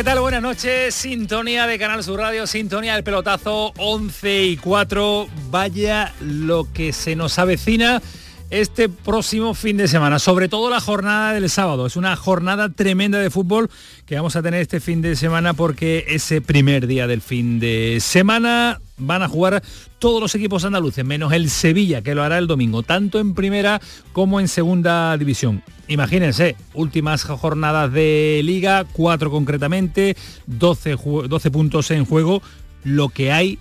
¿Qué 0.00 0.04
tal? 0.04 0.20
Buenas 0.20 0.40
noches. 0.40 0.94
Sintonía 0.94 1.66
de 1.66 1.78
Canal 1.78 2.02
Sur 2.02 2.20
Radio, 2.20 2.46
sintonía 2.46 2.94
del 2.94 3.04
pelotazo 3.04 3.74
11 3.76 4.44
y 4.44 4.56
4. 4.56 5.28
Vaya 5.50 6.14
lo 6.22 6.66
que 6.72 6.94
se 6.94 7.14
nos 7.14 7.38
avecina 7.38 8.00
este 8.48 8.88
próximo 8.88 9.52
fin 9.52 9.76
de 9.76 9.88
semana, 9.88 10.18
sobre 10.18 10.48
todo 10.48 10.70
la 10.70 10.80
jornada 10.80 11.34
del 11.34 11.50
sábado. 11.50 11.84
Es 11.84 11.96
una 11.96 12.16
jornada 12.16 12.70
tremenda 12.70 13.18
de 13.18 13.28
fútbol 13.28 13.68
que 14.06 14.16
vamos 14.16 14.36
a 14.36 14.42
tener 14.42 14.62
este 14.62 14.80
fin 14.80 15.02
de 15.02 15.16
semana 15.16 15.52
porque 15.52 16.06
ese 16.08 16.40
primer 16.40 16.86
día 16.86 17.06
del 17.06 17.20
fin 17.20 17.60
de 17.60 17.98
semana 18.00 18.80
van 19.00 19.22
a 19.22 19.28
jugar 19.28 19.62
todos 19.98 20.20
los 20.20 20.34
equipos 20.34 20.64
andaluces, 20.64 21.04
menos 21.04 21.32
el 21.32 21.50
Sevilla, 21.50 22.02
que 22.02 22.14
lo 22.14 22.22
hará 22.22 22.38
el 22.38 22.46
domingo, 22.46 22.82
tanto 22.82 23.18
en 23.18 23.34
primera 23.34 23.80
como 24.12 24.40
en 24.40 24.48
segunda 24.48 25.16
división. 25.16 25.62
Imagínense, 25.88 26.56
últimas 26.74 27.24
jornadas 27.24 27.92
de 27.92 28.40
liga, 28.44 28.84
cuatro 28.92 29.30
concretamente, 29.30 30.16
12, 30.46 30.96
12 31.28 31.50
puntos 31.50 31.90
en 31.90 32.04
juego, 32.04 32.42
lo 32.84 33.08
que 33.08 33.32
hay 33.32 33.58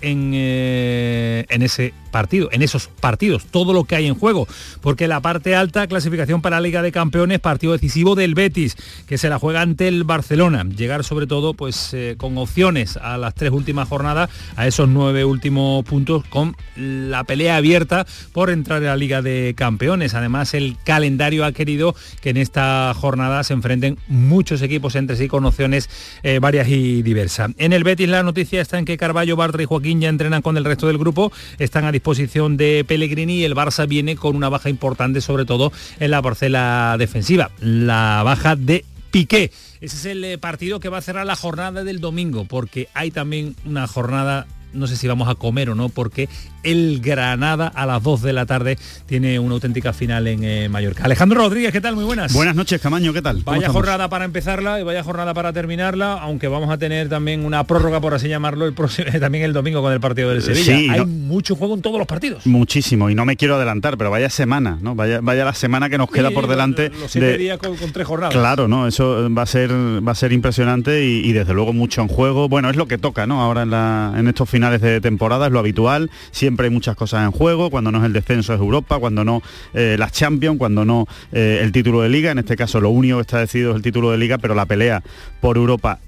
en, 0.00 0.30
eh, 0.34 1.44
en, 1.48 1.62
ese 1.62 1.92
partido, 2.10 2.48
en 2.52 2.62
esos 2.62 2.88
partidos, 3.00 3.46
todo 3.46 3.72
lo 3.72 3.84
que 3.84 3.96
hay 3.96 4.06
en 4.06 4.14
juego, 4.14 4.46
porque 4.80 5.08
la 5.08 5.20
parte 5.20 5.54
alta, 5.54 5.86
clasificación 5.86 6.42
para 6.42 6.56
la 6.56 6.62
Liga 6.62 6.82
de 6.82 6.92
Campeones, 6.92 7.40
partido 7.40 7.72
decisivo 7.72 8.14
del 8.14 8.34
Betis, 8.34 8.76
que 9.06 9.18
se 9.18 9.28
la 9.28 9.38
juega 9.38 9.60
ante 9.60 9.88
el 9.88 10.04
Barcelona, 10.04 10.64
llegar 10.64 11.04
sobre 11.04 11.26
todo 11.26 11.54
pues 11.54 11.92
eh, 11.94 12.14
con 12.18 12.36
opciones 12.38 12.96
a 12.96 13.16
las 13.18 13.34
tres 13.34 13.52
últimas 13.52 13.88
jornadas, 13.88 14.30
a 14.56 14.66
esos 14.66 14.88
nueve 14.88 15.24
últimos 15.24 15.84
puntos, 15.84 16.24
con 16.24 16.56
la 16.76 17.24
pelea 17.24 17.56
abierta 17.56 18.06
por 18.32 18.50
entrar 18.50 18.82
en 18.82 18.88
la 18.88 18.96
Liga 18.96 19.22
de 19.22 19.54
Campeones. 19.56 20.14
Además, 20.14 20.54
el 20.54 20.76
calendario 20.84 21.44
ha 21.44 21.52
querido 21.52 21.94
que 22.20 22.30
en 22.30 22.36
esta 22.36 22.92
jornada 22.94 23.42
se 23.44 23.54
enfrenten 23.54 23.98
muchos 24.08 24.62
equipos 24.62 24.94
entre 24.94 25.16
sí 25.16 25.28
con 25.28 25.44
opciones 25.44 25.88
eh, 26.22 26.38
varias 26.40 26.68
y 26.68 27.02
diversas. 27.02 27.50
En 27.58 27.72
el 27.72 27.84
Betis 27.84 28.08
la 28.08 28.22
noticia 28.22 28.60
está 28.60 28.78
en 28.78 28.84
que 28.84 28.96
Carballo, 28.96 29.36
Bartra 29.36 29.62
y 29.62 29.66
Joaquín 29.66 30.00
ya 30.00 30.08
entrenan 30.08 30.42
con 30.42 30.56
el 30.56 30.64
resto 30.64 30.86
del 30.86 30.98
grupo, 30.98 31.32
están 31.58 31.84
a 31.84 31.92
disposición 31.98 32.56
de 32.56 32.84
Pellegrini 32.86 33.40
y 33.40 33.44
el 33.44 33.54
Barça 33.54 33.86
viene 33.88 34.16
con 34.16 34.36
una 34.36 34.48
baja 34.48 34.70
importante, 34.70 35.20
sobre 35.20 35.44
todo 35.44 35.72
en 35.98 36.10
la 36.12 36.22
parcela 36.22 36.96
defensiva, 36.98 37.50
la 37.60 38.22
baja 38.24 38.56
de 38.56 38.84
Piqué. 39.10 39.50
Ese 39.80 39.96
es 39.96 40.04
el 40.06 40.24
eh, 40.24 40.38
partido 40.38 40.80
que 40.80 40.88
va 40.88 40.98
a 40.98 41.02
cerrar 41.02 41.26
la 41.26 41.34
jornada 41.34 41.82
del 41.82 42.00
domingo, 42.00 42.44
porque 42.44 42.88
hay 42.94 43.10
también 43.10 43.56
una 43.64 43.86
jornada 43.86 44.46
no 44.72 44.86
sé 44.86 44.96
si 44.96 45.06
vamos 45.08 45.28
a 45.28 45.34
comer 45.34 45.70
o 45.70 45.74
no, 45.74 45.88
porque 45.88 46.28
el 46.62 47.00
Granada 47.00 47.68
a 47.68 47.86
las 47.86 48.02
2 48.02 48.22
de 48.22 48.32
la 48.32 48.44
tarde 48.46 48.78
tiene 49.06 49.38
una 49.38 49.54
auténtica 49.54 49.92
final 49.92 50.26
en 50.26 50.44
eh, 50.44 50.68
Mallorca. 50.68 51.04
Alejandro 51.04 51.38
Rodríguez, 51.40 51.72
¿qué 51.72 51.80
tal? 51.80 51.94
Muy 51.94 52.04
buenas. 52.04 52.32
Buenas 52.32 52.54
noches, 52.54 52.80
Camaño, 52.80 53.12
¿qué 53.12 53.22
tal? 53.22 53.42
Vaya 53.44 53.68
jornada 53.70 54.08
para 54.08 54.24
empezarla 54.24 54.80
y 54.80 54.82
vaya 54.82 55.02
jornada 55.02 55.32
para 55.34 55.52
terminarla, 55.52 56.14
aunque 56.14 56.48
vamos 56.48 56.70
a 56.70 56.78
tener 56.78 57.08
también 57.08 57.44
una 57.44 57.64
prórroga, 57.64 58.00
por 58.00 58.14
así 58.14 58.28
llamarlo, 58.28 58.66
el 58.66 58.72
próximo, 58.74 59.06
también 59.20 59.44
el 59.44 59.52
domingo 59.52 59.80
con 59.82 59.92
el 59.92 60.00
partido 60.00 60.30
del 60.30 60.42
Sevilla. 60.42 60.76
Sí, 60.76 60.88
Hay 60.90 61.00
no- 61.00 61.06
mucho 61.06 61.54
juego 61.56 61.74
en 61.74 61.82
todos 61.82 61.98
los 61.98 62.06
partidos. 62.06 62.46
Muchísimo, 62.46 63.08
y 63.10 63.14
no 63.14 63.24
me 63.24 63.36
quiero 63.36 63.54
adelantar, 63.56 63.96
pero 63.96 64.10
vaya 64.10 64.28
semana, 64.28 64.78
¿no? 64.82 64.94
Vaya, 64.94 65.20
vaya 65.22 65.44
la 65.44 65.54
semana 65.54 65.88
que 65.88 65.96
nos 65.98 66.10
queda 66.10 66.28
Sí, 66.28 66.34
por 66.34 66.46
delante. 66.48 66.90
Los 66.90 67.10
siete 67.12 67.26
de- 67.28 67.38
días 67.38 67.58
con, 67.58 67.76
con 67.76 67.92
tres 67.92 68.06
jornadas. 68.06 68.34
Claro, 68.34 68.68
no, 68.68 68.86
eso 68.86 69.28
va 69.32 69.42
a 69.42 69.46
ser 69.46 69.70
va 69.72 70.12
a 70.12 70.14
ser 70.14 70.32
impresionante 70.32 71.04
y, 71.04 71.20
y 71.26 71.32
desde 71.32 71.54
luego 71.54 71.72
mucho 71.72 72.02
en 72.02 72.08
juego. 72.08 72.48
Bueno, 72.48 72.68
es 72.68 72.76
lo 72.76 72.86
que 72.86 72.98
toca, 72.98 73.26
¿no? 73.26 73.40
Ahora 73.40 73.62
en, 73.62 73.70
la- 73.70 74.12
en 74.16 74.28
estos 74.28 74.48
finales 74.50 74.58
de 74.70 75.00
temporada 75.00 75.46
es 75.46 75.52
lo 75.52 75.58
habitual. 75.58 76.10
Siempre 76.30 76.66
hay 76.66 76.70
muchas 76.70 76.96
cosas 76.96 77.24
en 77.24 77.30
juego. 77.30 77.70
Cuando 77.70 77.90
no 77.90 77.98
es 77.98 78.04
el 78.04 78.12
descenso 78.12 78.54
es 78.54 78.60
Europa, 78.60 78.98
cuando 78.98 79.24
no 79.24 79.42
eh, 79.74 79.96
las 79.98 80.12
Champions, 80.12 80.58
cuando 80.58 80.84
no 80.84 81.06
eh, 81.32 81.60
el 81.62 81.72
título 81.72 82.02
de 82.02 82.08
Liga. 82.08 82.30
En 82.30 82.38
este 82.38 82.56
caso 82.56 82.80
lo 82.80 82.90
único 82.90 83.16
que 83.16 83.22
está 83.22 83.38
decidido 83.38 83.70
es 83.70 83.76
el 83.76 83.82
título 83.82 84.10
de 84.10 84.18
Liga, 84.18 84.38
pero 84.38 84.54
la 84.54 84.66
pelea 84.66 85.02
por 85.40 85.56
Europa 85.56 85.98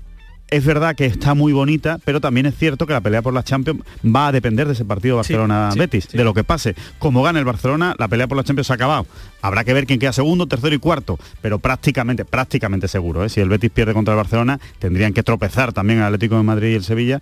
es 0.50 0.64
verdad 0.64 0.96
que 0.96 1.06
está 1.06 1.34
muy 1.34 1.52
bonita, 1.52 1.98
pero 2.04 2.20
también 2.20 2.46
es 2.46 2.56
cierto 2.56 2.86
que 2.86 2.92
la 2.92 3.00
pelea 3.00 3.22
por 3.22 3.32
la 3.32 3.42
Champions 3.42 3.80
va 4.04 4.28
a 4.28 4.32
depender 4.32 4.66
de 4.66 4.72
ese 4.72 4.84
partido 4.84 5.16
Barcelona-Betis, 5.16 6.08
sí. 6.10 6.16
de 6.16 6.24
lo 6.24 6.34
que 6.34 6.44
pase. 6.44 6.74
Como 6.98 7.22
gane 7.22 7.38
el 7.38 7.44
Barcelona, 7.44 7.94
la 7.98 8.08
pelea 8.08 8.26
por 8.26 8.36
la 8.36 8.44
Champions 8.44 8.66
se 8.66 8.72
ha 8.72 8.76
acabado. 8.76 9.06
Habrá 9.42 9.64
que 9.64 9.72
ver 9.72 9.86
quién 9.86 10.00
queda 10.00 10.12
segundo, 10.12 10.46
tercero 10.46 10.74
y 10.74 10.78
cuarto, 10.78 11.18
pero 11.40 11.58
prácticamente, 11.60 12.24
prácticamente 12.24 12.88
seguro. 12.88 13.24
¿eh? 13.24 13.28
Si 13.28 13.40
el 13.40 13.48
Betis 13.48 13.70
pierde 13.70 13.94
contra 13.94 14.14
el 14.14 14.16
Barcelona, 14.16 14.60
tendrían 14.78 15.12
que 15.12 15.22
tropezar 15.22 15.72
también 15.72 16.00
el 16.00 16.06
Atlético 16.06 16.36
de 16.36 16.42
Madrid 16.42 16.72
y 16.72 16.74
el 16.74 16.84
Sevilla 16.84 17.20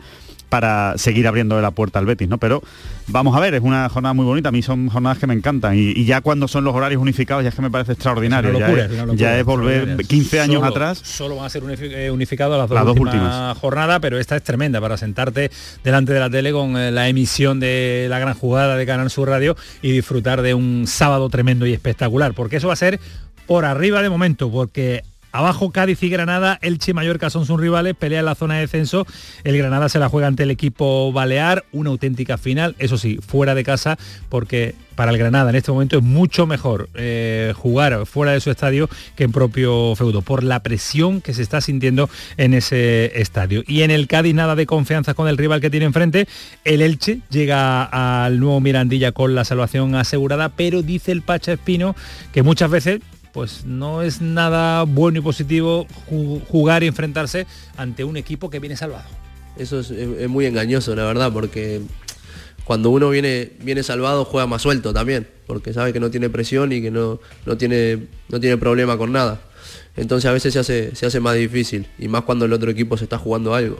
para 0.48 0.94
seguir 0.96 1.26
abriendo 1.28 1.60
la 1.60 1.70
puerta 1.70 1.98
al 1.98 2.06
Betis, 2.06 2.28
¿no? 2.28 2.38
Pero 2.38 2.62
vamos 3.08 3.36
a 3.36 3.40
ver, 3.40 3.54
es 3.54 3.62
una 3.62 3.88
jornada 3.88 4.12
muy 4.14 4.24
bonita, 4.24 4.48
a 4.48 4.52
mí 4.52 4.62
son 4.62 4.88
jornadas 4.88 5.18
que 5.18 5.26
me 5.26 5.34
encantan 5.34 5.76
y, 5.76 5.90
y 5.94 6.04
ya 6.04 6.20
cuando 6.20 6.48
son 6.48 6.64
los 6.64 6.74
horarios 6.74 7.00
unificados 7.02 7.42
ya 7.42 7.50
es 7.50 7.54
que 7.54 7.62
me 7.62 7.70
parece 7.70 7.92
extraordinario, 7.92 8.50
Es 8.50 8.56
una 8.56 8.66
ya, 8.66 8.68
locura, 8.68 8.84
es, 8.86 8.90
es 8.92 8.98
locura, 8.98 9.16
ya 9.16 9.38
es 9.38 9.44
volver 9.44 9.72
extraordinaria. 9.74 10.08
15 10.08 10.40
años 10.40 10.54
Solo- 10.60 10.66
atrás. 10.66 10.98
Solo 10.98 11.36
van 11.36 11.46
a 11.46 11.50
ser 11.50 11.62
eh, 11.80 12.10
unificados 12.10 12.58
las 12.58 12.68
dos, 12.68 12.74
Las 12.76 12.84
dos 12.86 12.98
últimas, 12.98 13.24
últimas. 13.24 13.58
jornadas, 13.58 13.98
pero 14.00 14.18
esta 14.18 14.36
es 14.36 14.42
tremenda 14.42 14.80
para 14.80 14.96
sentarte 14.96 15.50
delante 15.84 16.12
de 16.12 16.20
la 16.20 16.30
tele 16.30 16.52
con 16.52 16.76
eh, 16.76 16.90
la 16.90 17.08
emisión 17.08 17.60
de 17.60 18.06
la 18.08 18.18
gran 18.18 18.34
jugada 18.34 18.76
de 18.76 18.86
Canal 18.86 19.10
Sur 19.10 19.28
Radio 19.28 19.56
y 19.82 19.92
disfrutar 19.92 20.42
de 20.42 20.54
un 20.54 20.84
sábado 20.86 21.28
tremendo 21.28 21.66
y 21.66 21.72
espectacular, 21.72 22.34
porque 22.34 22.56
eso 22.56 22.68
va 22.68 22.72
a 22.72 22.76
ser 22.76 23.00
por 23.46 23.64
arriba 23.64 24.02
de 24.02 24.10
momento, 24.10 24.50
porque 24.50 25.02
Abajo 25.38 25.70
Cádiz 25.70 26.02
y 26.02 26.08
Granada, 26.08 26.58
Elche 26.62 26.90
y 26.90 26.94
Mallorca 26.94 27.30
son 27.30 27.46
sus 27.46 27.60
rivales, 27.60 27.94
pelea 27.94 28.18
en 28.18 28.24
la 28.24 28.34
zona 28.34 28.54
de 28.54 28.62
descenso. 28.62 29.06
El 29.44 29.56
Granada 29.56 29.88
se 29.88 30.00
la 30.00 30.08
juega 30.08 30.26
ante 30.26 30.42
el 30.42 30.50
equipo 30.50 31.12
Balear, 31.12 31.64
una 31.70 31.90
auténtica 31.90 32.38
final, 32.38 32.74
eso 32.80 32.98
sí, 32.98 33.20
fuera 33.24 33.54
de 33.54 33.62
casa, 33.62 33.98
porque 34.30 34.74
para 34.96 35.12
el 35.12 35.18
Granada 35.18 35.50
en 35.50 35.54
este 35.54 35.70
momento 35.70 35.96
es 35.96 36.02
mucho 36.02 36.48
mejor 36.48 36.88
eh, 36.94 37.52
jugar 37.56 38.04
fuera 38.04 38.32
de 38.32 38.40
su 38.40 38.50
estadio 38.50 38.90
que 39.14 39.22
en 39.22 39.30
propio 39.30 39.94
feudo, 39.94 40.22
por 40.22 40.42
la 40.42 40.64
presión 40.64 41.20
que 41.20 41.32
se 41.34 41.42
está 41.42 41.60
sintiendo 41.60 42.10
en 42.36 42.52
ese 42.52 43.20
estadio. 43.20 43.62
Y 43.64 43.82
en 43.82 43.92
el 43.92 44.08
Cádiz 44.08 44.34
nada 44.34 44.56
de 44.56 44.66
confianza 44.66 45.14
con 45.14 45.28
el 45.28 45.38
rival 45.38 45.60
que 45.60 45.70
tiene 45.70 45.86
enfrente. 45.86 46.26
El 46.64 46.82
Elche 46.82 47.20
llega 47.30 47.84
al 47.84 48.40
nuevo 48.40 48.60
Mirandilla 48.60 49.12
con 49.12 49.36
la 49.36 49.44
salvación 49.44 49.94
asegurada, 49.94 50.48
pero 50.48 50.82
dice 50.82 51.12
el 51.12 51.22
Pacha 51.22 51.52
Espino 51.52 51.94
que 52.32 52.42
muchas 52.42 52.68
veces 52.68 52.98
pues 53.38 53.64
no 53.64 54.02
es 54.02 54.20
nada 54.20 54.82
bueno 54.82 55.20
y 55.20 55.22
positivo 55.22 55.86
ju- 56.10 56.42
jugar 56.48 56.82
y 56.82 56.88
enfrentarse 56.88 57.46
ante 57.76 58.02
un 58.02 58.16
equipo 58.16 58.50
que 58.50 58.58
viene 58.58 58.76
salvado. 58.76 59.04
Eso 59.56 59.78
es, 59.78 59.92
es- 59.92 60.18
es 60.22 60.28
muy 60.28 60.44
engañoso, 60.44 60.96
la 60.96 61.04
verdad, 61.04 61.32
porque 61.32 61.80
cuando 62.64 62.90
uno 62.90 63.10
viene, 63.10 63.52
viene 63.62 63.84
salvado 63.84 64.24
juega 64.24 64.48
más 64.48 64.62
suelto 64.62 64.92
también, 64.92 65.28
porque 65.46 65.72
sabe 65.72 65.92
que 65.92 66.00
no 66.00 66.10
tiene 66.10 66.28
presión 66.30 66.72
y 66.72 66.82
que 66.82 66.90
no, 66.90 67.20
no, 67.46 67.56
tiene, 67.56 68.08
no 68.28 68.40
tiene 68.40 68.56
problema 68.56 68.98
con 68.98 69.12
nada. 69.12 69.40
Entonces 69.96 70.28
a 70.28 70.32
veces 70.32 70.52
se 70.54 70.58
hace, 70.58 70.96
se 70.96 71.06
hace 71.06 71.20
más 71.20 71.36
difícil, 71.36 71.86
y 71.96 72.08
más 72.08 72.22
cuando 72.22 72.44
el 72.44 72.52
otro 72.52 72.72
equipo 72.72 72.96
se 72.96 73.04
está 73.04 73.18
jugando 73.18 73.54
algo. 73.54 73.78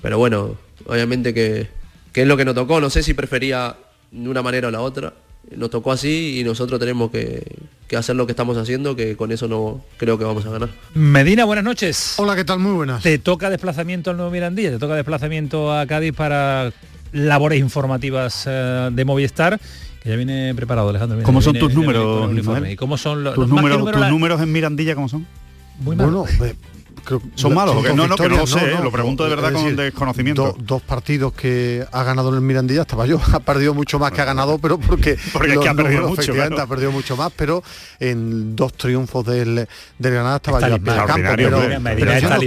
Pero 0.00 0.16
bueno, 0.16 0.56
obviamente 0.86 1.34
que, 1.34 1.66
que 2.12 2.22
es 2.22 2.28
lo 2.28 2.36
que 2.36 2.44
nos 2.44 2.54
tocó, 2.54 2.80
no 2.80 2.88
sé 2.88 3.02
si 3.02 3.14
prefería 3.14 3.74
de 4.12 4.28
una 4.28 4.42
manera 4.42 4.68
o 4.68 4.70
la 4.70 4.80
otra. 4.80 5.12
Nos 5.56 5.70
tocó 5.70 5.92
así 5.92 6.38
y 6.40 6.44
nosotros 6.44 6.78
tenemos 6.80 7.10
que, 7.10 7.42
que 7.88 7.96
hacer 7.96 8.16
lo 8.16 8.26
que 8.26 8.32
estamos 8.32 8.56
haciendo, 8.56 8.96
que 8.96 9.16
con 9.16 9.32
eso 9.32 9.48
no 9.48 9.82
creo 9.98 10.16
que 10.18 10.24
vamos 10.24 10.46
a 10.46 10.50
ganar. 10.50 10.70
Medina, 10.94 11.44
buenas 11.44 11.64
noches. 11.64 12.14
Hola, 12.16 12.34
¿qué 12.36 12.44
tal? 12.44 12.58
Muy 12.58 12.72
buenas. 12.72 13.02
Te 13.02 13.18
toca 13.18 13.50
desplazamiento 13.50 14.10
al 14.10 14.16
Nuevo 14.16 14.30
Mirandilla, 14.32 14.70
te 14.70 14.78
toca 14.78 14.94
desplazamiento 14.94 15.72
a 15.76 15.86
Cádiz 15.86 16.14
para 16.14 16.72
labores 17.12 17.60
informativas 17.60 18.44
eh, 18.46 18.88
de 18.92 19.04
Movistar. 19.04 19.60
Que 20.02 20.08
ya 20.08 20.16
viene 20.16 20.54
preparado, 20.54 20.88
Alejandro. 20.88 21.16
Viene- 21.16 21.26
¿Cómo 21.26 21.42
son 21.42 21.52
viene- 21.52 21.66
tus 21.68 21.74
viene 21.76 21.92
números? 21.92 22.70
¿Y 22.70 22.76
cómo 22.76 22.96
son 22.96 23.22
los, 23.24 23.34
¿Tus, 23.34 23.46
números, 23.48 23.78
número 23.78 23.92
tus 23.96 24.00
la- 24.00 24.10
números 24.10 24.40
en 24.40 24.52
Mirandilla 24.52 24.94
cómo 24.94 25.08
son? 25.08 25.26
Muy 25.80 25.94
mal. 25.96 26.06
Bueno, 26.10 26.24
eh, 26.44 26.54
¿Son 27.34 27.54
malos 27.54 27.74
No, 27.94 28.06
no, 28.06 28.16
que 28.16 28.28
no 28.28 28.36
lo 28.36 28.46
sé, 28.46 28.58
¿eh? 28.72 28.78
lo 28.82 28.90
pregunto 28.90 29.24
de 29.24 29.30
verdad 29.30 29.52
con 29.52 29.76
desconocimiento. 29.76 30.42
do- 30.44 30.56
dos 30.58 30.82
partidos 30.82 31.32
que 31.32 31.84
ha 31.90 32.02
ganado 32.04 32.28
en 32.30 32.36
el 32.36 32.40
Mirandilla, 32.40 32.82
estaba 32.82 33.06
yo, 33.06 33.20
ha 33.32 33.40
perdido 33.40 33.74
mucho 33.74 33.98
más 33.98 34.12
que 34.12 34.20
ha 34.20 34.24
ganado, 34.24 34.58
pero 34.58 34.78
porque, 34.78 35.16
Porque 35.32 35.48
es 35.50 35.54
los 35.56 35.64
que 35.64 35.70
ha 35.70 35.74
perdido 35.74 36.00
números, 36.02 36.18
mucho, 36.18 36.32
claro. 36.32 36.60
ha 36.60 36.66
perdido 36.66 36.92
mucho 36.92 37.16
más, 37.16 37.32
pero 37.36 37.62
en 38.00 38.54
dos 38.56 38.72
triunfos 38.74 39.24
del, 39.26 39.66
del 39.98 40.12
Granada 40.12 40.36
estaba 40.36 40.58
Es 40.60 40.68
yo 40.68 40.74
a 40.74 40.78
pie 40.78 40.92
de 40.92 40.98
talismán. 40.98 41.22
campo. 41.22 41.32
Pero, 41.36 41.50
yo 41.50 41.58
no 42.28 42.28
talismán, 42.28 42.44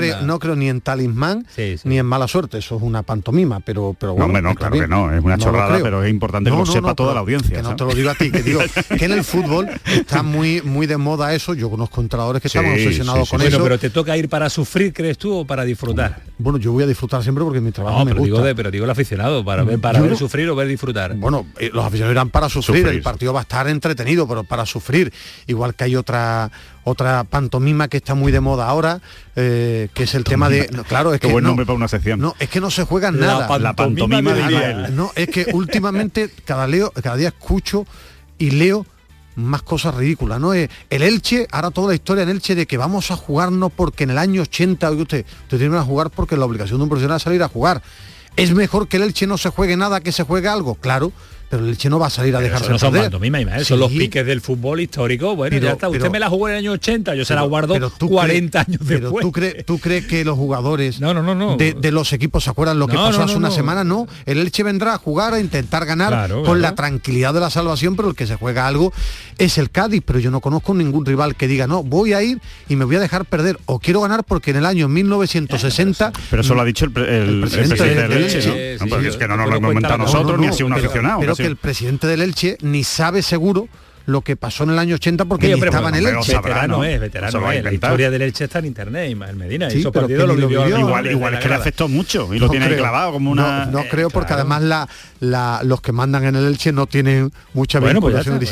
creo, 0.00 0.20
no, 0.22 0.38
no 0.38 0.54
ni 0.56 0.68
en 0.68 0.80
talismán 0.80 1.46
Sí, 1.54 1.76
sí. 1.78 1.88
ni 1.88 1.98
en 1.98 2.06
mala 2.06 2.26
suerte, 2.28 2.58
eso 2.58 2.76
es 2.76 2.82
una 2.82 3.02
pantomima, 3.02 3.60
pero, 3.60 3.94
pero 3.98 4.12
No, 4.12 4.14
bueno. 4.16 4.26
hombre, 4.26 4.42
no, 4.42 4.54
claro 4.54 4.72
bien. 4.72 4.84
que 4.84 4.90
no, 4.90 5.12
es 5.14 5.22
una 5.22 5.38
chorrada, 5.38 5.78
pero 5.82 6.02
es 6.04 6.10
importante 6.10 6.50
que 6.50 6.56
lo 6.56 6.66
sepa 6.66 6.94
toda 6.94 7.14
la 7.14 7.20
audiencia, 7.20 7.56
Que 7.56 7.62
no 7.62 7.76
te 7.76 7.84
lo 7.84 7.94
digo 7.94 8.10
a 8.10 8.14
ti, 8.14 8.30
que 8.30 8.42
digo 8.48 8.60
que 8.98 9.04
en 9.04 9.12
el 9.12 9.24
fútbol 9.24 9.68
está 9.86 10.22
muy 10.22 10.62
muy 10.62 10.86
de 10.86 10.96
moda 10.96 11.34
eso. 11.34 11.54
Yo 11.54 11.70
conozco 11.70 12.00
entrenadores 12.00 12.42
que 12.42 12.48
estaban 12.48 12.72
obsesionados 12.72 13.28
con 13.30 13.40
eso. 13.42 13.67
Pero 13.68 13.78
te 13.78 13.90
toca 13.90 14.16
ir 14.16 14.30
para 14.30 14.48
sufrir, 14.48 14.94
¿crees 14.94 15.18
tú, 15.18 15.40
o 15.40 15.44
para 15.44 15.62
disfrutar? 15.62 16.22
Bueno, 16.38 16.58
yo 16.58 16.72
voy 16.72 16.84
a 16.84 16.86
disfrutar 16.86 17.22
siempre 17.22 17.44
porque 17.44 17.60
mi 17.60 17.70
trabajo 17.70 17.98
No, 17.98 18.04
me 18.06 18.12
pero 18.12 18.20
gusta. 18.20 18.34
digo, 18.36 18.46
de, 18.46 18.54
pero 18.54 18.70
digo 18.70 18.84
el 18.86 18.90
aficionado, 18.90 19.44
para 19.44 19.62
ver, 19.62 19.78
para 19.78 19.98
Yo 19.98 20.04
ver 20.04 20.12
no- 20.12 20.16
sufrir 20.18 20.48
o 20.48 20.56
ver 20.56 20.68
disfrutar. 20.68 21.14
Bueno, 21.16 21.44
eh, 21.58 21.68
los 21.70 21.84
aficionados 21.84 22.14
irán 22.14 22.30
para 22.30 22.48
sufrir, 22.48 22.78
Sufrir. 22.78 22.96
el 22.96 23.02
partido 23.02 23.34
va 23.34 23.40
a 23.40 23.42
estar 23.42 23.68
entretenido, 23.68 24.26
pero 24.26 24.42
para 24.44 24.64
sufrir. 24.64 25.12
Igual 25.46 25.74
que 25.74 25.84
hay 25.84 25.96
otra 25.96 26.50
otra 26.84 27.24
pantomima 27.24 27.88
que 27.88 27.98
está 27.98 28.14
muy 28.14 28.32
de 28.32 28.40
moda 28.40 28.66
ahora, 28.66 29.02
eh, 29.36 29.90
que 29.92 30.04
es 30.04 30.14
el 30.14 30.24
tema 30.24 30.48
de. 30.48 30.70
no, 30.72 30.84
claro, 30.84 31.12
es 31.12 31.20
Qué 31.20 31.26
que 31.26 31.32
buen 31.34 31.42
no, 31.42 31.48
nombre 31.50 31.66
para 31.66 31.76
una 31.76 31.88
sección. 31.88 32.20
no, 32.20 32.34
es 32.38 32.48
que 32.48 32.62
no 32.62 32.70
se 32.70 32.84
juega 32.84 33.10
La 33.10 33.26
nada. 33.26 33.58
la 33.58 33.74
pantomima 33.74 34.32
de. 34.32 34.40
Ismael. 34.40 34.96
No, 34.96 35.12
es 35.14 35.28
que 35.28 35.48
últimamente 35.52 36.30
cada 36.46 36.66
leo, 36.66 36.90
cada 37.02 37.16
día 37.16 37.28
escucho 37.28 37.84
y 38.38 38.52
leo 38.52 38.86
más 39.38 39.62
cosas 39.62 39.94
ridículas, 39.94 40.40
¿no? 40.40 40.52
Eh, 40.52 40.68
El 40.90 41.02
Elche, 41.02 41.46
ahora 41.50 41.70
toda 41.70 41.88
la 41.88 41.94
historia 41.94 42.24
en 42.24 42.28
Elche 42.30 42.54
de 42.54 42.66
que 42.66 42.76
vamos 42.76 43.10
a 43.10 43.16
jugarnos 43.16 43.72
porque 43.74 44.04
en 44.04 44.10
el 44.10 44.18
año 44.18 44.42
80, 44.42 44.90
oiga 44.90 45.02
usted, 45.02 45.24
usted 45.42 45.58
tiene 45.58 45.76
que 45.76 45.82
jugar 45.82 46.10
porque 46.10 46.36
la 46.36 46.44
obligación 46.44 46.78
de 46.78 46.82
un 46.82 46.88
profesional 46.88 47.16
es 47.18 47.22
salir 47.22 47.42
a 47.42 47.48
jugar. 47.48 47.82
¿Es 48.36 48.52
mejor 48.54 48.88
que 48.88 48.98
el 48.98 49.04
Elche 49.04 49.26
no 49.26 49.38
se 49.38 49.48
juegue 49.50 49.76
nada 49.76 50.00
que 50.00 50.12
se 50.12 50.24
juegue 50.24 50.48
algo? 50.48 50.74
Claro, 50.74 51.12
pero 51.48 51.64
el 51.64 51.70
Elche 51.70 51.88
no 51.90 51.98
va 51.98 52.06
a 52.08 52.10
salir 52.10 52.34
a 52.34 52.38
Pero 52.38 52.44
dejarse 52.46 52.64
eso 52.64 52.72
no 52.72 52.78
son 53.64 53.80
los 53.80 53.90
piques 53.92 54.24
del 54.26 54.40
fútbol 54.40 54.80
histórico. 54.80 55.34
Bueno, 55.36 55.50
Pero- 55.56 55.66
ya 55.66 55.72
está. 55.72 55.88
Usted 55.88 56.00
pero- 56.00 56.12
me 56.12 56.18
la 56.18 56.28
jugó 56.28 56.48
en 56.48 56.54
el 56.54 56.58
año 56.60 56.72
80, 56.72 57.14
yo 57.14 57.24
se 57.24 57.34
la 57.34 57.42
guardo 57.42 57.74
pero 57.74 57.90
tú 57.90 58.08
40 58.08 58.64
crees- 58.64 58.68
años 58.78 58.80
pero 58.88 59.00
después. 59.06 59.22
¿tú, 59.24 59.32
crees, 59.32 59.64
¿tú 59.66 59.78
crees 59.78 60.06
que 60.06 60.24
los 60.24 60.36
jugadores 60.36 61.00
No, 61.00 61.14
no, 61.14 61.22
no, 61.22 61.34
no. 61.34 61.56
De, 61.56 61.72
de 61.74 61.92
los 61.92 62.12
equipos 62.12 62.44
se 62.44 62.50
acuerdan 62.50 62.78
lo 62.78 62.86
que 62.86 62.94
No, 62.94 63.04
pasó 63.06 63.18
no, 63.18 63.24
hace 63.24 63.32
no, 63.34 63.38
una 63.38 63.48
no. 63.48 63.54
semana? 63.54 63.84
No, 63.84 64.06
el 64.26 64.38
Elche 64.38 64.62
vendrá 64.62 64.94
a 64.94 64.98
jugar, 64.98 65.34
a 65.34 65.40
intentar 65.40 65.86
ganar 65.86 66.08
Claro, 66.10 66.34
con 66.36 66.44
claro. 66.44 66.60
la 66.60 66.74
tranquilidad 66.74 67.32
de 67.34 67.40
la 67.40 67.50
salvación, 67.50 67.96
pero 67.96 68.08
el 68.10 68.14
que 68.14 68.26
se 68.26 68.36
juega 68.36 68.66
algo 68.66 68.92
es 69.38 69.58
el 69.58 69.70
Cádiz, 69.70 70.02
pero 70.04 70.18
yo 70.18 70.30
no 70.30 70.40
conozco 70.40 70.74
ningún 70.74 71.04
rival 71.06 71.34
que 71.36 71.46
diga, 71.48 71.66
no, 71.66 71.82
voy 71.82 72.12
a 72.12 72.22
ir 72.22 72.40
y 72.68 72.76
me 72.76 72.84
voy 72.84 72.96
a 72.96 73.00
dejar 73.00 73.24
perder, 73.24 73.58
o 73.66 73.78
quiero 73.78 74.00
ganar 74.00 74.24
porque 74.24 74.50
en 74.50 74.56
el 74.58 74.66
año 74.66 74.88
1960... 74.88 76.12
Pero 76.30 76.42
eso 76.42 76.54
lo 76.54 76.60
ha 76.62 76.64
dicho 76.64 76.84
el, 76.84 76.90
pre- 76.92 77.04
el- 77.04 77.22
El 77.28 77.34
el 77.34 77.40
presidente 77.40 77.84
del 77.94 78.12
Elche. 78.12 78.36
¿no? 78.38 78.42
Sí, 78.42 78.48
No, 78.48 78.84
sí, 78.84 78.90
porque 78.90 79.04
sí, 79.04 79.10
es 79.10 79.16
que 79.16 79.28
no 79.28 79.36
nos 79.36 79.48
lo 79.50 79.56
hemos 79.56 79.74
la- 79.82 79.96
nosotros, 79.96 80.26
No, 80.26 80.32
no, 80.36 80.38
ni 80.38 80.46
ha 80.48 80.52
sido 80.52 80.66
un 80.66 80.72
aficionado. 80.74 81.20
Que 81.42 81.48
el 81.48 81.56
presidente 81.56 82.06
del 82.06 82.22
Elche 82.22 82.58
ni 82.60 82.84
sabe 82.84 83.22
seguro 83.22 83.68
lo 84.08 84.22
que 84.22 84.36
pasó 84.36 84.64
en 84.64 84.70
el 84.70 84.78
año 84.78 84.94
80 84.94 85.26
porque 85.26 85.46
Sí, 85.46 85.48
ni 85.48 85.54
hombre, 85.54 85.68
estaba 85.68 85.90
en 85.90 85.94
el 85.96 86.06
Elche. 86.06 86.34
veterano 86.34 86.76
¿no? 86.78 86.84
es, 86.84 86.98
veterano 86.98 87.38
es. 87.38 87.42
La 87.42 87.54
inventado. 87.56 87.92
historia 87.92 88.10
del 88.10 88.22
Elche 88.22 88.44
está 88.44 88.58
en 88.60 88.64
internet, 88.64 89.10
Ismael 89.10 89.36
Medina. 89.36 89.68
Sí, 89.70 89.76
y 89.76 89.80
esos 89.80 89.92
pero 89.92 90.06
partidos 90.06 90.26
lo 90.28 90.34
vivió. 90.34 90.62
vivió. 90.64 90.78
Igual, 90.78 91.06
igual 91.10 91.32
la 91.32 91.38
es 91.38 91.42
que 91.42 91.48
le 91.50 91.54
afectó 91.56 91.88
mucho 91.88 92.32
y 92.34 92.38
lo 92.38 92.48
tiene 92.48 92.64
ahí 92.64 92.70
creo. 92.72 92.82
clavado 92.84 93.12
como 93.12 93.30
una... 93.30 93.66
no 93.66 93.80
Eh, 93.80 93.88
creo 93.90 94.08
porque 94.08 94.28
claro. 94.28 94.40
además 94.42 94.62
la, 94.62 94.88
la- 95.20 95.60
los 95.62 95.82
que 95.82 95.92
mandan 95.92 96.24
en 96.24 96.36
el 96.36 96.46
Elche 96.46 96.72
no 96.72 96.86
tienen 96.86 97.30
mucha 97.52 97.80
Bueno, 97.80 98.00
pues 98.00 98.14
vinculación 98.14 98.38
pues 98.38 98.48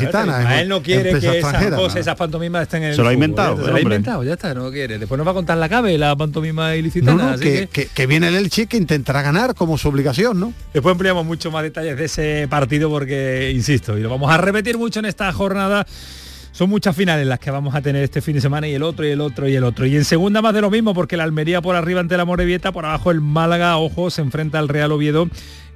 es 0.61 0.67
no 0.67 0.81
quiere 0.83 1.19
que 1.19 1.39
esas 1.39 1.73
cosas, 1.73 1.95
esas 2.01 2.15
pantomimas 2.15 2.61
estén 2.61 2.83
en 2.83 2.89
el 2.89 2.95
Se 2.95 3.01
lo 3.01 3.07
ha 3.09 3.13
inventado, 3.13 3.55
¿eh? 3.59 3.65
Se 3.65 3.71
lo 3.71 3.77
ha 3.77 3.81
inventado, 3.81 4.23
ya 4.23 4.33
está, 4.33 4.53
no 4.53 4.69
quiere. 4.69 4.99
Después 4.99 5.17
nos 5.17 5.25
va 5.25 5.31
a 5.31 5.33
contar 5.33 5.57
la 5.57 5.67
cabe, 5.67 5.97
la 5.97 6.15
pantomima 6.15 6.75
ilicitana. 6.75 7.33
así 7.33 7.43
que, 7.43 7.51
que- 7.53 7.67
que- 7.67 7.87
que 7.87 8.05
viene 8.05 8.27
el 8.27 8.35
Elche 8.35 8.67
que 8.67 8.77
intentará 8.77 9.23
ganar 9.23 9.55
como 9.55 9.79
su 9.79 9.87
obligación, 9.87 10.39
¿no? 10.39 10.53
Después 10.71 10.93
ampliamos 10.93 11.25
mucho 11.25 11.49
más 11.49 11.63
detalles 11.63 11.97
de 11.97 12.05
ese 12.05 12.47
partido 12.47 12.91
porque, 12.91 13.51
insisto, 13.55 13.97
y 13.97 14.01
lo 14.01 14.09
vamos 14.11 14.31
a 14.31 14.37
repetir 14.37 14.77
mucho 14.77 14.99
en 14.99 15.05
esta 15.07 15.33
jornada. 15.33 15.46
Son 16.51 16.69
muchas 16.69 16.95
finales 16.95 17.27
las 17.27 17.37
que 17.37 17.51
vamos 17.51 17.75
a 17.75 17.81
tener 17.81 18.03
este 18.03 18.19
fin 18.19 18.33
de 18.33 18.41
semana 18.41 18.67
y 18.67 18.73
el 18.73 18.81
otro 18.81 19.05
y 19.05 19.11
el 19.11 19.21
otro 19.21 19.47
y 19.47 19.55
el 19.55 19.63
otro. 19.63 19.85
Y 19.85 19.95
en 19.95 20.05
segunda 20.05 20.41
más 20.41 20.55
de 20.55 20.61
lo 20.61 20.71
mismo 20.71 20.95
porque 20.95 21.15
la 21.15 21.23
Almería 21.23 21.61
por 21.61 21.75
arriba 21.75 21.99
ante 21.99 22.17
la 22.17 22.25
Morevieta, 22.25 22.71
por 22.71 22.85
abajo 22.85 23.11
el 23.11 23.21
Málaga, 23.21 23.77
ojo, 23.77 24.09
se 24.09 24.21
enfrenta 24.21 24.57
al 24.57 24.67
Real 24.67 24.91
Oviedo 24.91 25.29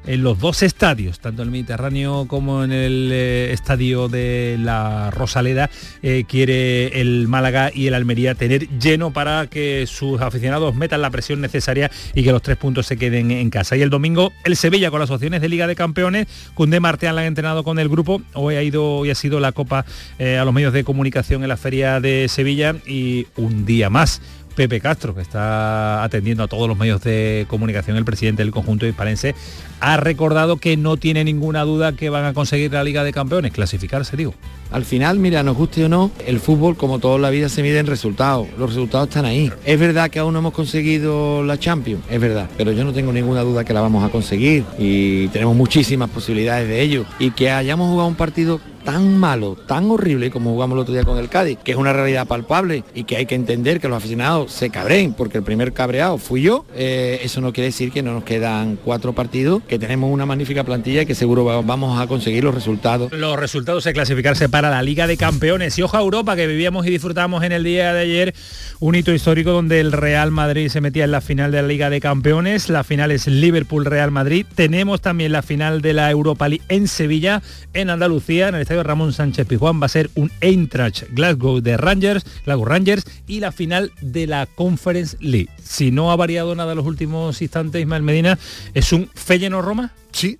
en 0.05 0.23
los 0.23 0.39
dos 0.39 0.63
estadios, 0.63 1.19
tanto 1.19 1.41
en 1.41 1.49
el 1.49 1.51
Mediterráneo 1.51 2.25
como 2.27 2.63
en 2.63 2.71
el 2.71 3.09
eh, 3.11 3.53
estadio 3.53 4.07
de 4.07 4.57
la 4.59 5.11
Rosaleda, 5.11 5.69
eh, 6.01 6.25
quiere 6.27 7.01
el 7.01 7.27
Málaga 7.27 7.71
y 7.73 7.87
el 7.87 7.93
Almería 7.93 8.35
tener 8.35 8.67
lleno 8.79 9.11
para 9.11 9.47
que 9.47 9.85
sus 9.87 10.21
aficionados 10.21 10.75
metan 10.75 11.01
la 11.01 11.09
presión 11.09 11.41
necesaria 11.41 11.91
y 12.13 12.23
que 12.23 12.31
los 12.31 12.41
tres 12.41 12.57
puntos 12.57 12.87
se 12.87 12.97
queden 12.97 13.31
en 13.31 13.49
casa. 13.49 13.75
Y 13.75 13.81
el 13.81 13.89
domingo 13.89 14.31
el 14.43 14.55
Sevilla 14.55 14.91
con 14.91 14.99
las 14.99 15.11
opciones 15.11 15.41
de 15.41 15.49
Liga 15.49 15.67
de 15.67 15.75
Campeones, 15.75 16.27
Cundé 16.53 16.79
Martial 16.79 17.15
la 17.15 17.21
han 17.21 17.27
entrenado 17.27 17.63
con 17.63 17.79
el 17.79 17.89
grupo, 17.89 18.21
hoy 18.33 18.55
ha 18.55 18.63
ido 18.63 18.97
hoy 18.97 19.11
ha 19.11 19.15
sido 19.15 19.39
la 19.39 19.51
Copa 19.51 19.85
eh, 20.19 20.37
a 20.37 20.45
los 20.45 20.53
medios 20.53 20.73
de 20.73 20.83
comunicación 20.83 21.43
en 21.43 21.49
la 21.49 21.57
Feria 21.57 21.99
de 21.99 22.27
Sevilla 22.27 22.75
y 22.85 23.27
un 23.35 23.65
día 23.65 23.89
más. 23.89 24.21
Pepe 24.55 24.79
Castro, 24.79 25.15
que 25.15 25.21
está 25.21 26.03
atendiendo 26.03 26.43
a 26.43 26.47
todos 26.47 26.67
los 26.67 26.77
medios 26.77 27.01
de 27.01 27.45
comunicación, 27.47 27.97
el 27.97 28.05
presidente 28.05 28.43
del 28.43 28.51
conjunto 28.51 28.85
hispalense, 28.85 29.35
ha 29.79 29.97
recordado 29.97 30.57
que 30.57 30.77
no 30.77 30.97
tiene 30.97 31.23
ninguna 31.23 31.63
duda 31.63 31.93
que 31.93 32.09
van 32.09 32.25
a 32.25 32.33
conseguir 32.33 32.71
la 32.71 32.83
Liga 32.83 33.03
de 33.03 33.13
Campeones, 33.13 33.51
clasificarse, 33.51 34.15
digo. 34.15 34.33
Al 34.71 34.85
final, 34.85 35.19
mira, 35.19 35.43
nos 35.43 35.57
guste 35.57 35.83
o 35.83 35.89
no, 35.89 36.11
el 36.25 36.39
fútbol, 36.39 36.77
como 36.77 36.99
toda 36.99 37.17
la 37.19 37.29
vida, 37.29 37.49
se 37.49 37.61
mide 37.61 37.79
en 37.79 37.87
resultados. 37.87 38.47
Los 38.57 38.69
resultados 38.69 39.09
están 39.09 39.25
ahí. 39.25 39.51
Es 39.65 39.79
verdad 39.79 40.09
que 40.09 40.19
aún 40.19 40.33
no 40.33 40.39
hemos 40.39 40.53
conseguido 40.53 41.43
la 41.43 41.57
Champions, 41.57 42.03
es 42.09 42.21
verdad, 42.21 42.49
pero 42.57 42.71
yo 42.71 42.83
no 42.85 42.93
tengo 42.93 43.11
ninguna 43.11 43.41
duda 43.41 43.63
que 43.63 43.73
la 43.73 43.81
vamos 43.81 44.03
a 44.03 44.09
conseguir 44.09 44.63
y 44.77 45.27
tenemos 45.29 45.55
muchísimas 45.55 46.09
posibilidades 46.09 46.67
de 46.67 46.81
ello. 46.81 47.05
Y 47.19 47.31
que 47.31 47.51
hayamos 47.51 47.89
jugado 47.89 48.07
un 48.07 48.15
partido 48.15 48.61
tan 48.83 49.17
malo, 49.17 49.55
tan 49.67 49.89
horrible 49.91 50.31
como 50.31 50.51
jugamos 50.51 50.75
el 50.75 50.81
otro 50.81 50.93
día 50.93 51.03
con 51.03 51.17
el 51.17 51.29
Cádiz, 51.29 51.57
que 51.63 51.71
es 51.71 51.77
una 51.77 51.93
realidad 51.93 52.27
palpable 52.27 52.83
y 52.93 53.03
que 53.03 53.17
hay 53.17 53.25
que 53.25 53.35
entender 53.35 53.79
que 53.79 53.87
los 53.87 53.97
aficionados 53.97 54.51
se 54.51 54.69
cabreen, 54.69 55.13
porque 55.13 55.37
el 55.37 55.43
primer 55.43 55.73
cabreado 55.73 56.17
fui 56.17 56.41
yo, 56.41 56.65
eh, 56.75 57.19
eso 57.23 57.41
no 57.41 57.53
quiere 57.53 57.67
decir 57.67 57.91
que 57.91 58.01
no 58.03 58.13
nos 58.13 58.23
quedan 58.23 58.77
cuatro 58.83 59.13
partidos, 59.13 59.61
que 59.67 59.77
tenemos 59.79 60.11
una 60.11 60.25
magnífica 60.25 60.63
plantilla 60.63 61.03
y 61.03 61.05
que 61.05 61.15
seguro 61.15 61.45
va- 61.45 61.61
vamos 61.61 61.99
a 62.01 62.07
conseguir 62.07 62.43
los 62.43 62.55
resultados. 62.55 63.11
Los 63.13 63.37
resultados 63.39 63.83
de 63.83 63.93
clasificarse 63.93 64.49
para 64.49 64.69
la 64.69 64.81
Liga 64.81 65.07
de 65.07 65.17
Campeones. 65.17 65.77
Y 65.77 65.81
ojo 65.83 65.97
a 65.97 66.01
Europa, 66.01 66.35
que 66.35 66.47
vivíamos 66.47 66.85
y 66.87 66.89
disfrutamos 66.89 67.43
en 67.43 67.51
el 67.51 67.63
día 67.63 67.93
de 67.93 68.01
ayer 68.01 68.33
un 68.79 68.95
hito 68.95 69.13
histórico 69.13 69.51
donde 69.51 69.79
el 69.79 69.91
Real 69.91 70.31
Madrid 70.31 70.69
se 70.69 70.81
metía 70.81 71.03
en 71.03 71.11
la 71.11 71.21
final 71.21 71.51
de 71.51 71.61
la 71.61 71.67
Liga 71.67 71.89
de 71.89 71.99
Campeones. 72.01 72.69
La 72.69 72.83
final 72.83 73.11
es 73.11 73.27
Liverpool-Real 73.27 74.11
Madrid. 74.11 74.45
Tenemos 74.55 75.01
también 75.01 75.31
la 75.31 75.41
final 75.41 75.81
de 75.81 75.93
la 75.93 76.09
Europa 76.09 76.47
League 76.49 76.63
en 76.69 76.87
Sevilla, 76.87 77.41
en 77.73 77.89
Andalucía, 77.89 78.51
Ramón 78.83 79.13
Sánchez 79.13 79.47
Pizjuán. 79.47 79.81
Va 79.81 79.85
a 79.85 79.89
ser 79.89 80.09
un 80.15 80.31
Eintracht 80.41 81.03
Glasgow 81.11 81.61
de 81.61 81.77
Rangers, 81.77 82.25
Glasgow 82.45 82.65
Rangers 82.65 83.03
y 83.27 83.39
la 83.39 83.51
final 83.51 83.91
de 84.01 84.27
la 84.27 84.45
Conference 84.45 85.17
League. 85.19 85.49
Si 85.63 85.91
no 85.91 86.11
ha 86.11 86.15
variado 86.15 86.55
nada 86.55 86.75
los 86.75 86.85
últimos 86.85 87.41
instantes, 87.41 87.81
Ismael 87.81 88.03
Medina, 88.03 88.39
es 88.73 88.91
un 88.93 89.09
Feyenoord-Roma. 89.13 89.93
Sí. 90.11 90.39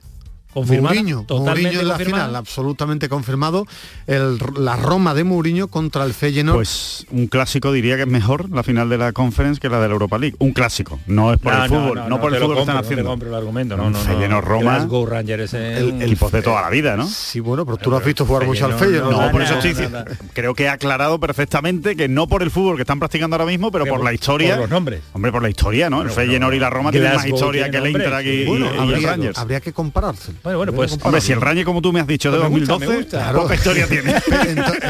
Confirmada, 0.54 0.96
Mourinho, 0.96 1.24
totalmente 1.24 1.62
Mourinho 1.62 1.82
en 1.82 1.88
la 1.88 1.94
confirmada. 1.96 2.24
final, 2.26 2.36
absolutamente 2.36 3.10
confirmado. 3.10 3.66
El- 4.08 4.38
la 4.58 4.76
Roma 4.76 5.14
de 5.14 5.24
Mourinho 5.24 5.68
contra 5.70 6.04
el 6.04 6.14
Feyenoord. 6.14 6.58
Pues 6.58 7.06
un 7.12 7.28
clásico 7.28 7.72
diría 7.72 7.96
que 7.96 8.02
es 8.04 8.08
mejor 8.08 8.50
la 8.50 8.64
final 8.64 8.90
de 8.90 8.98
la 8.98 9.12
Conference 9.14 9.60
que 9.60 9.70
la 9.70 9.80
de 9.80 9.88
la 9.88 9.94
Europa 9.94 10.18
League. 10.18 10.36
Un 10.40 10.52
clásico, 10.52 11.00
no 11.08 11.34
es 11.34 11.40
por 11.40 11.54
el 11.54 11.70
fútbol, 11.70 12.02
no, 12.10 12.20
por 12.20 12.32
te 12.32 12.36
el 12.38 12.42
lo 12.42 12.46
fútbol 12.48 12.56
que 12.58 12.62
están 12.62 12.76
no 12.76 12.82
haciendo. 12.82 13.06
compro 13.06 13.30
el 13.30 13.36
argumento, 13.36 13.78
no, 13.78 13.84
no, 13.90 13.92
no. 13.92 14.00
Feyenoord 14.00 14.46
Roma. 14.46 14.88
Rangers 15.10 15.54
es 15.54 15.78
El- 15.80 16.02
el- 16.02 16.18
de 16.32 16.42
toda 16.42 16.62
la 16.62 16.70
vida, 16.70 16.96
¿no? 16.98 17.08
sí, 17.08 17.40
bueno, 17.40 17.66
pero 17.66 17.78
tú 17.78 17.90
lo 17.90 17.98
has 17.98 18.06
visto 18.06 18.26
jugar 18.26 18.46
mucho 18.46 18.66
al 18.66 18.74
Feyenoord. 18.74 19.12
No, 19.12 19.32
por 19.32 19.42
eso 19.42 19.54
estoy 19.56 19.72
diciendo. 19.72 20.04
Creo 20.34 20.54
que 20.54 20.68
ha 20.70 20.74
aclarado 20.74 21.20
perfectamente 21.20 21.96
que 21.96 22.08
no 22.08 22.28
por 22.28 22.44
el 22.44 22.52
fútbol 22.52 22.76
que 22.76 22.82
están 22.84 23.00
practicando 23.00 23.36
ahora 23.36 23.46
mismo, 23.46 23.72
pero 23.72 23.86
por 23.86 23.96
por- 23.96 24.04
la 24.06 24.14
historia. 24.14 24.52
por 24.56 24.62
los 24.62 24.70
nombres. 24.70 25.02
Hombre, 25.14 25.32
por 25.32 25.42
la 25.42 25.50
historia, 25.50 25.90
¿no? 25.90 26.02
El 26.02 26.10
Feyenoord 26.10 26.54
y 26.56 26.60
la 26.60 26.70
Roma 26.70 26.92
tienen 26.92 27.14
más 27.14 27.26
historia 27.26 27.70
que 27.72 27.78
el 27.78 27.88
y, 27.92 27.96
el 27.96 28.80
habría, 28.80 29.10
Rangers. 29.10 29.38
habría 29.38 29.60
que 29.62 29.74
comparárselo. 29.74 30.38
Bueno, 30.44 30.58
bueno, 30.58 30.74
pues, 30.74 30.98
Hombre, 31.04 31.22
si 31.22 31.32
el 31.34 31.40
Rangers, 31.42 31.66
como 31.66 31.82
tú 31.82 31.94
me 31.94 32.00
has 32.00 32.08
dicho, 32.08 32.32
de 32.32 32.40
Pues 32.40 32.50
me 32.52 32.58
gusta, 32.60 32.74
2012, 32.74 32.98
me 32.98 33.04
gusta. 33.04 33.18
Claro. 33.20 33.42
poca 33.44 33.56
historia 33.56 33.88
tiene. 33.90 34.16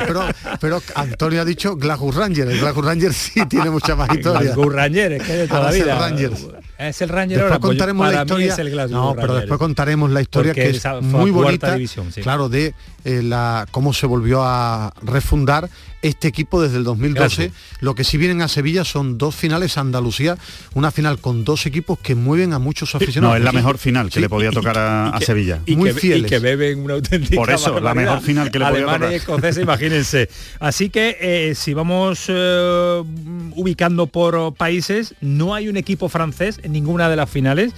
Pero, 0.08 0.26
pero 0.62 0.82
Antonio 0.96 1.42
ha 1.42 1.46
dicho 1.46 1.76
Glasgow 1.76 2.12
Rangers. 2.12 2.52
El 2.52 2.60
Glasgow 2.60 2.82
Rangers 2.84 3.16
sí 3.16 3.46
tiene 3.48 3.70
mucha 3.70 3.96
más 3.96 4.10
historia. 4.16 4.40
Glasgow 4.42 4.70
Rangers, 4.70 5.16
es 5.22 5.24
que 5.28 5.34
de 5.34 5.48
toda 5.48 5.62
la 5.64 5.70
es 5.70 5.76
el 5.76 5.84
vida. 5.84 6.00
Rangers. 6.00 6.48
Es 6.78 7.00
el 7.02 7.10
Ranger 7.10 7.38
Después 7.38 7.44
ahora, 7.44 7.60
pues 7.60 7.62
yo- 7.62 7.68
contaremos 7.68 8.06
para 8.08 8.16
la 8.18 8.22
historia. 8.24 8.54
es 8.54 8.60
el 8.60 8.70
Glasgow 8.72 8.98
no, 9.02 9.10
pero 9.14 9.28
Rangers. 9.28 9.42
después 9.42 9.60
contaremos 9.60 10.10
la 10.12 10.22
historia 10.22 10.54
Porque 10.54 10.72
que 10.72 10.78
es 10.78 10.86
muy 11.04 11.32
bonita. 11.32 11.74
división, 11.76 12.12
sí. 12.12 12.22
Claro, 12.22 12.50
de 12.50 12.74
eh, 13.04 13.22
la 13.22 13.68
cómo 13.72 13.94
se 13.94 14.08
volvió 14.08 14.44
a 14.44 14.92
refundar 15.04 15.70
este 16.02 16.28
equipo 16.28 16.62
desde 16.62 16.78
el 16.78 16.84
2012. 16.84 17.36
Glasgow. 17.50 17.58
Lo 17.82 17.96
que 17.96 18.04
sí 18.04 18.18
vienen 18.18 18.42
a 18.42 18.48
Sevilla 18.48 18.84
son 18.84 19.18
dos 19.18 19.36
finales 19.36 19.78
a 19.78 19.82
Andalucía, 19.82 20.38
una 20.74 20.92
final 20.92 21.20
con 21.20 21.44
dos 21.44 21.66
equipos 21.66 22.00
que 22.00 22.16
mueven 22.16 22.54
a 22.54 22.60
muchos 22.60 22.96
aficionados. 22.96 23.34
No, 23.34 23.38
es 23.38 23.44
la 23.44 23.52
mejor 23.52 23.78
final 23.78 24.08
que 24.10 24.16
Sí, 24.16 24.20
le 24.22 24.30
podía 24.30 24.52
tocar 24.52 24.78
a, 24.78 25.16
a 25.16 25.20
que- 25.20 25.26
Sevilla. 25.26 25.60
y 25.66 25.76
Muy 25.76 25.94
que, 25.94 26.00
fieles. 26.00 26.24
y 26.24 26.26
que 26.30 26.40
beben 26.40 26.80
una 26.80 26.96
auténtica 26.96 27.36
Por 27.36 27.52
eso, 27.52 27.80
la 27.80 27.94
mejor 27.94 28.22
final 28.22 28.50
que 28.52 28.60
le 28.60 28.66
podía 28.66 28.86
tocar. 28.86 29.04
escocesa, 29.14 29.62
imagínense. 29.62 30.30
Así 30.60 30.90
que 30.90 31.18
eh, 31.22 31.54
si 31.56 31.74
vamos 31.74 32.26
eh, 32.30 33.04
ubicando 33.56 34.08
por 34.08 34.54
países, 34.56 35.14
no 35.22 35.54
hay 35.54 35.68
un 35.70 35.78
equipo 35.78 36.10
francés 36.10 36.60
en 36.64 36.72
ninguna 36.72 37.10
de 37.10 37.16
las 37.16 37.30
finales. 37.30 37.74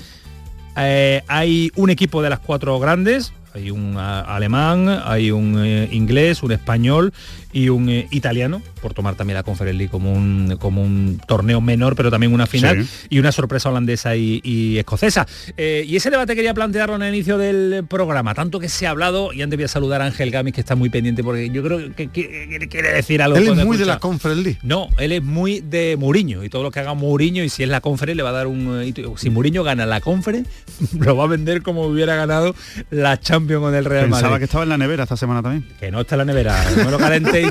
Eh, 0.77 1.21
hay 1.27 1.71
un 1.75 1.89
equipo 1.89 2.21
de 2.21 2.29
las 2.29 2.39
cuatro 2.39 2.79
grandes, 2.79 3.33
Hay 3.53 3.69
un 3.69 3.95
a- 3.97 4.21
alemán, 4.21 4.89
hay 5.05 5.29
un 5.29 5.63
eh, 5.63 5.87
inglés, 5.91 6.41
un 6.41 6.51
español 6.51 7.13
y 7.53 7.69
un 7.69 7.87
eh, 7.89 8.07
italiano, 8.11 8.61
por 8.81 8.93
tomar 8.93 9.15
también 9.15 9.35
la 9.35 9.43
Conference 9.43 9.77
League 9.77 9.91
como 9.91 10.11
un, 10.11 10.57
como 10.59 10.81
un 10.83 11.21
torneo 11.27 11.61
menor, 11.61 11.95
pero 11.95 12.09
también 12.11 12.33
una 12.33 12.47
final, 12.47 12.83
Sí. 12.85 13.07
y 13.11 13.19
una 13.19 13.31
sorpresa 13.31 13.69
holandesa 13.69 14.15
y, 14.15 14.41
y 14.43 14.77
escocesa. 14.79 15.25
Eh, 15.55 15.85
y 15.87 15.95
ese 15.95 16.09
debate 16.09 16.35
quería 16.35 16.53
plantearlo 16.53 16.95
en 16.95 17.03
el 17.03 17.13
inicio 17.13 17.37
del 17.37 17.85
programa, 17.87 18.33
tanto 18.33 18.59
que 18.59 18.69
se 18.69 18.87
ha 18.87 18.89
hablado, 18.89 19.31
y 19.33 19.41
antes 19.41 19.57
voy 19.57 19.65
a 19.65 19.67
saludar 19.67 20.01
a 20.01 20.05
Ángel 20.05 20.31
Gamis, 20.31 20.53
que 20.53 20.61
está 20.61 20.75
muy 20.75 20.89
pendiente, 20.89 21.23
porque 21.23 21.49
yo 21.49 21.63
creo 21.63 21.93
que, 21.95 22.07
que- 22.09 22.57
que 22.59 22.67
quiere 22.67 22.91
decir 22.93 23.21
algo. 23.21 23.37
Él 23.37 23.47
es 23.47 23.65
muy 23.65 23.77
de 23.77 23.85
la 23.85 23.99
Conference 23.99 24.41
League. 24.43 24.59
No, 24.63 24.89
él 24.97 25.11
es 25.11 25.23
muy 25.23 25.61
de 25.61 25.95
Mourinho 25.97 26.43
y 26.43 26.49
todo 26.49 26.63
lo 26.63 26.71
que 26.71 26.79
haga 26.79 26.93
Mourinho 26.93 27.43
y 27.43 27.49
si 27.49 27.63
es 27.63 27.69
la 27.69 27.81
conference 27.81 28.15
le 28.15 28.23
va 28.23 28.29
a 28.29 28.33
dar 28.33 28.47
un 28.47 28.81
eh, 28.81 28.93
si 29.17 29.29
Mourinho 29.29 29.63
gana 29.63 29.85
la 29.85 30.01
conference 30.01 30.49
lo 30.99 31.15
va 31.15 31.25
a 31.25 31.27
vender 31.27 31.61
como 31.61 31.83
hubiera 31.85 32.15
ganado 32.15 32.55
la 32.89 33.19
Champions 33.19 33.61
con 33.61 33.75
el 33.75 33.85
Real 33.85 34.05
Pensaba 34.05 34.23
Madrid. 34.29 34.39
que 34.39 34.45
estaba 34.45 34.63
en 34.63 34.69
la 34.69 34.77
nevera 34.77 35.03
esta 35.03 35.17
semana 35.17 35.41
también. 35.41 35.65
Que 35.79 35.91
no 35.91 36.01
está 36.01 36.15
en 36.15 36.19
la 36.19 36.25
nevera, 36.25 36.63
no 36.83 36.89
lo 36.91 36.97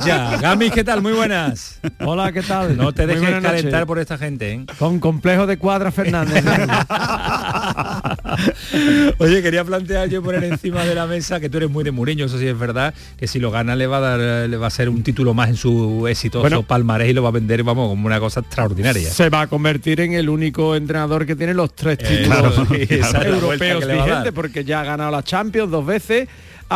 ya. 0.04 0.36
Gamis, 0.38 0.72
¿qué 0.72 0.84
tal? 0.84 1.02
Muy 1.02 1.12
buenas. 1.12 1.80
Hola, 2.00 2.32
¿qué 2.32 2.42
tal? 2.42 2.76
No 2.76 2.92
te 2.92 3.06
dejes 3.06 3.40
calentar 3.40 3.86
por 3.86 3.98
esta 3.98 4.18
gente, 4.18 4.52
¿eh? 4.52 4.66
Con 4.78 4.98
complejo 5.00 5.46
de 5.46 5.58
cuadra 5.58 5.90
Fernández. 5.92 6.44
Oye, 9.18 9.42
quería 9.42 9.64
plantear 9.64 10.08
yo 10.08 10.22
poner 10.22 10.44
encima 10.44 10.84
de 10.84 10.94
la 10.94 11.06
mesa 11.06 11.40
que 11.40 11.48
tú 11.48 11.58
eres 11.58 11.70
muy 11.70 11.84
de 11.84 11.90
Mourinho, 11.90 12.26
eso 12.26 12.38
sí 12.38 12.46
es 12.46 12.58
verdad, 12.58 12.94
que 13.16 13.26
si 13.26 13.38
lo 13.38 13.50
gana 13.50 13.76
le 13.76 13.86
va 13.86 13.98
a 13.98 14.00
dar 14.00 14.48
le 14.48 14.56
va 14.56 14.66
a 14.66 14.70
ser 14.70 14.88
un 14.88 15.02
título 15.02 15.34
más 15.34 15.48
en 15.48 15.56
su 15.56 16.06
exitoso 16.08 16.42
Bueno. 16.42 16.62
palmarés 16.62 17.10
y 17.10 17.12
lo 17.12 17.22
va 17.22 17.28
a 17.30 17.32
vender, 17.32 17.62
vamos, 17.62 17.88
como 17.88 18.06
una 18.06 18.20
cosa 18.20 18.40
extraordinaria. 18.40 19.10
Se 19.10 19.28
va 19.30 19.42
a 19.42 19.46
convertir 19.46 20.00
en 20.00 20.12
el 20.14 20.28
único 20.28 20.74
entrenador 20.76 21.26
que 21.26 21.36
tiene 21.36 21.54
los 21.54 21.74
tres 21.74 21.98
Eh, 22.00 22.18
títulos 22.18 22.54
claro, 22.54 23.24
europeos 23.34 23.86
vigentes, 23.86 24.32
porque 24.32 24.64
ya 24.64 24.80
ha 24.80 24.84
ganado 24.84 25.10
la 25.10 25.22
Champions 25.22 25.70
dos 25.70 25.84
veces, 25.86 26.28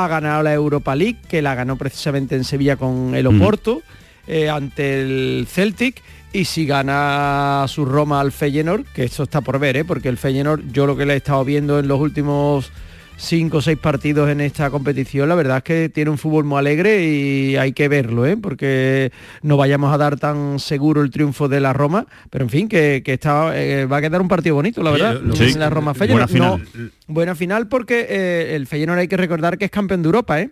ha 0.05 0.09
ganado 0.09 0.43
la 0.43 0.53
Europa 0.53 0.95
League, 0.95 1.17
que 1.29 1.41
la 1.41 1.55
ganó 1.55 1.77
precisamente 1.77 2.37
en 2.37 2.45
Sevilla 2.45 2.77
con 2.77 3.15
el 3.15 3.29
Mm. 3.29 3.41
Oporto, 3.41 3.83
eh, 4.27 4.51
ante 4.51 5.01
el 5.01 5.47
Celtic. 5.49 6.03
Y 6.33 6.45
si 6.45 6.67
gana 6.67 7.65
su 7.67 7.87
Roma 7.87 8.21
al 8.21 8.31
Feyenoord, 8.31 8.85
que 8.93 9.05
eso 9.05 9.23
está 9.23 9.41
por 9.41 9.59
ver, 9.59 9.79
¿eh? 9.79 9.85
porque 9.85 10.11
el 10.11 10.19
Feyenoord, 10.19 10.71
yo 10.71 10.87
lo 10.87 10.97
que 10.97 11.07
le 11.07 11.15
he 11.15 11.17
estado 11.17 11.45
viendo 11.45 11.79
en 11.79 11.89
los 11.89 11.99
últimos 11.99 12.71
cinco 13.19 13.59
o 13.59 13.63
seis 13.63 13.79
partidos 13.79 14.29
en 14.29 14.41
esta 14.41 14.71
competición, 14.71 15.29
la 15.29 15.35
verdad 15.35 15.59
es 15.59 15.63
que 15.63 15.89
tiene 15.89 16.11
un 16.11 16.19
fútbol 16.19 16.45
muy 16.45 16.59
alegre 16.59 17.03
y 17.05 17.57
hay 17.57 17.73
que 17.73 17.89
verlo, 17.89 18.27
¿eh? 18.27 18.37
porque 18.37 19.11
no 19.43 19.57
vayamos 19.57 19.93
a 19.93 19.99
dar 19.99 20.19
tan 20.19 20.59
seguro 20.59 21.01
el 21.03 21.11
triunfo 21.11 21.49
de 21.49 21.61
la 21.61 21.73
Roma, 21.73 22.07
pero 22.31 22.45
en 22.45 22.51
fin, 22.51 22.69
que, 22.69 23.03
que 23.05 23.15
está, 23.15 23.59
eh, 23.59 23.87
va 23.87 23.99
a 23.99 24.01
quedar 24.03 24.21
un 24.21 24.29
partido 24.29 24.55
bonito, 24.57 24.83
la 24.83 24.91
verdad, 24.91 25.21
lo- 25.21 25.35
Sí. 25.35 25.55
la 25.55 25.71
Roma 25.71 25.93
Buena 25.95 26.27
Feyenoord. 26.27 26.61
final. 26.65 26.69
No, 26.75 26.91
buena 27.15 27.35
final 27.35 27.69
porque 27.69 28.07
eh, 28.09 28.55
el 28.57 28.67
Feyenoord 28.67 28.99
hay 28.99 29.09
que 29.09 29.17
recordar 29.17 29.57
que 29.59 29.65
es 29.67 29.71
campeón 29.71 30.03
de 30.03 30.07
Europa, 30.07 30.41
¿eh? 30.41 30.51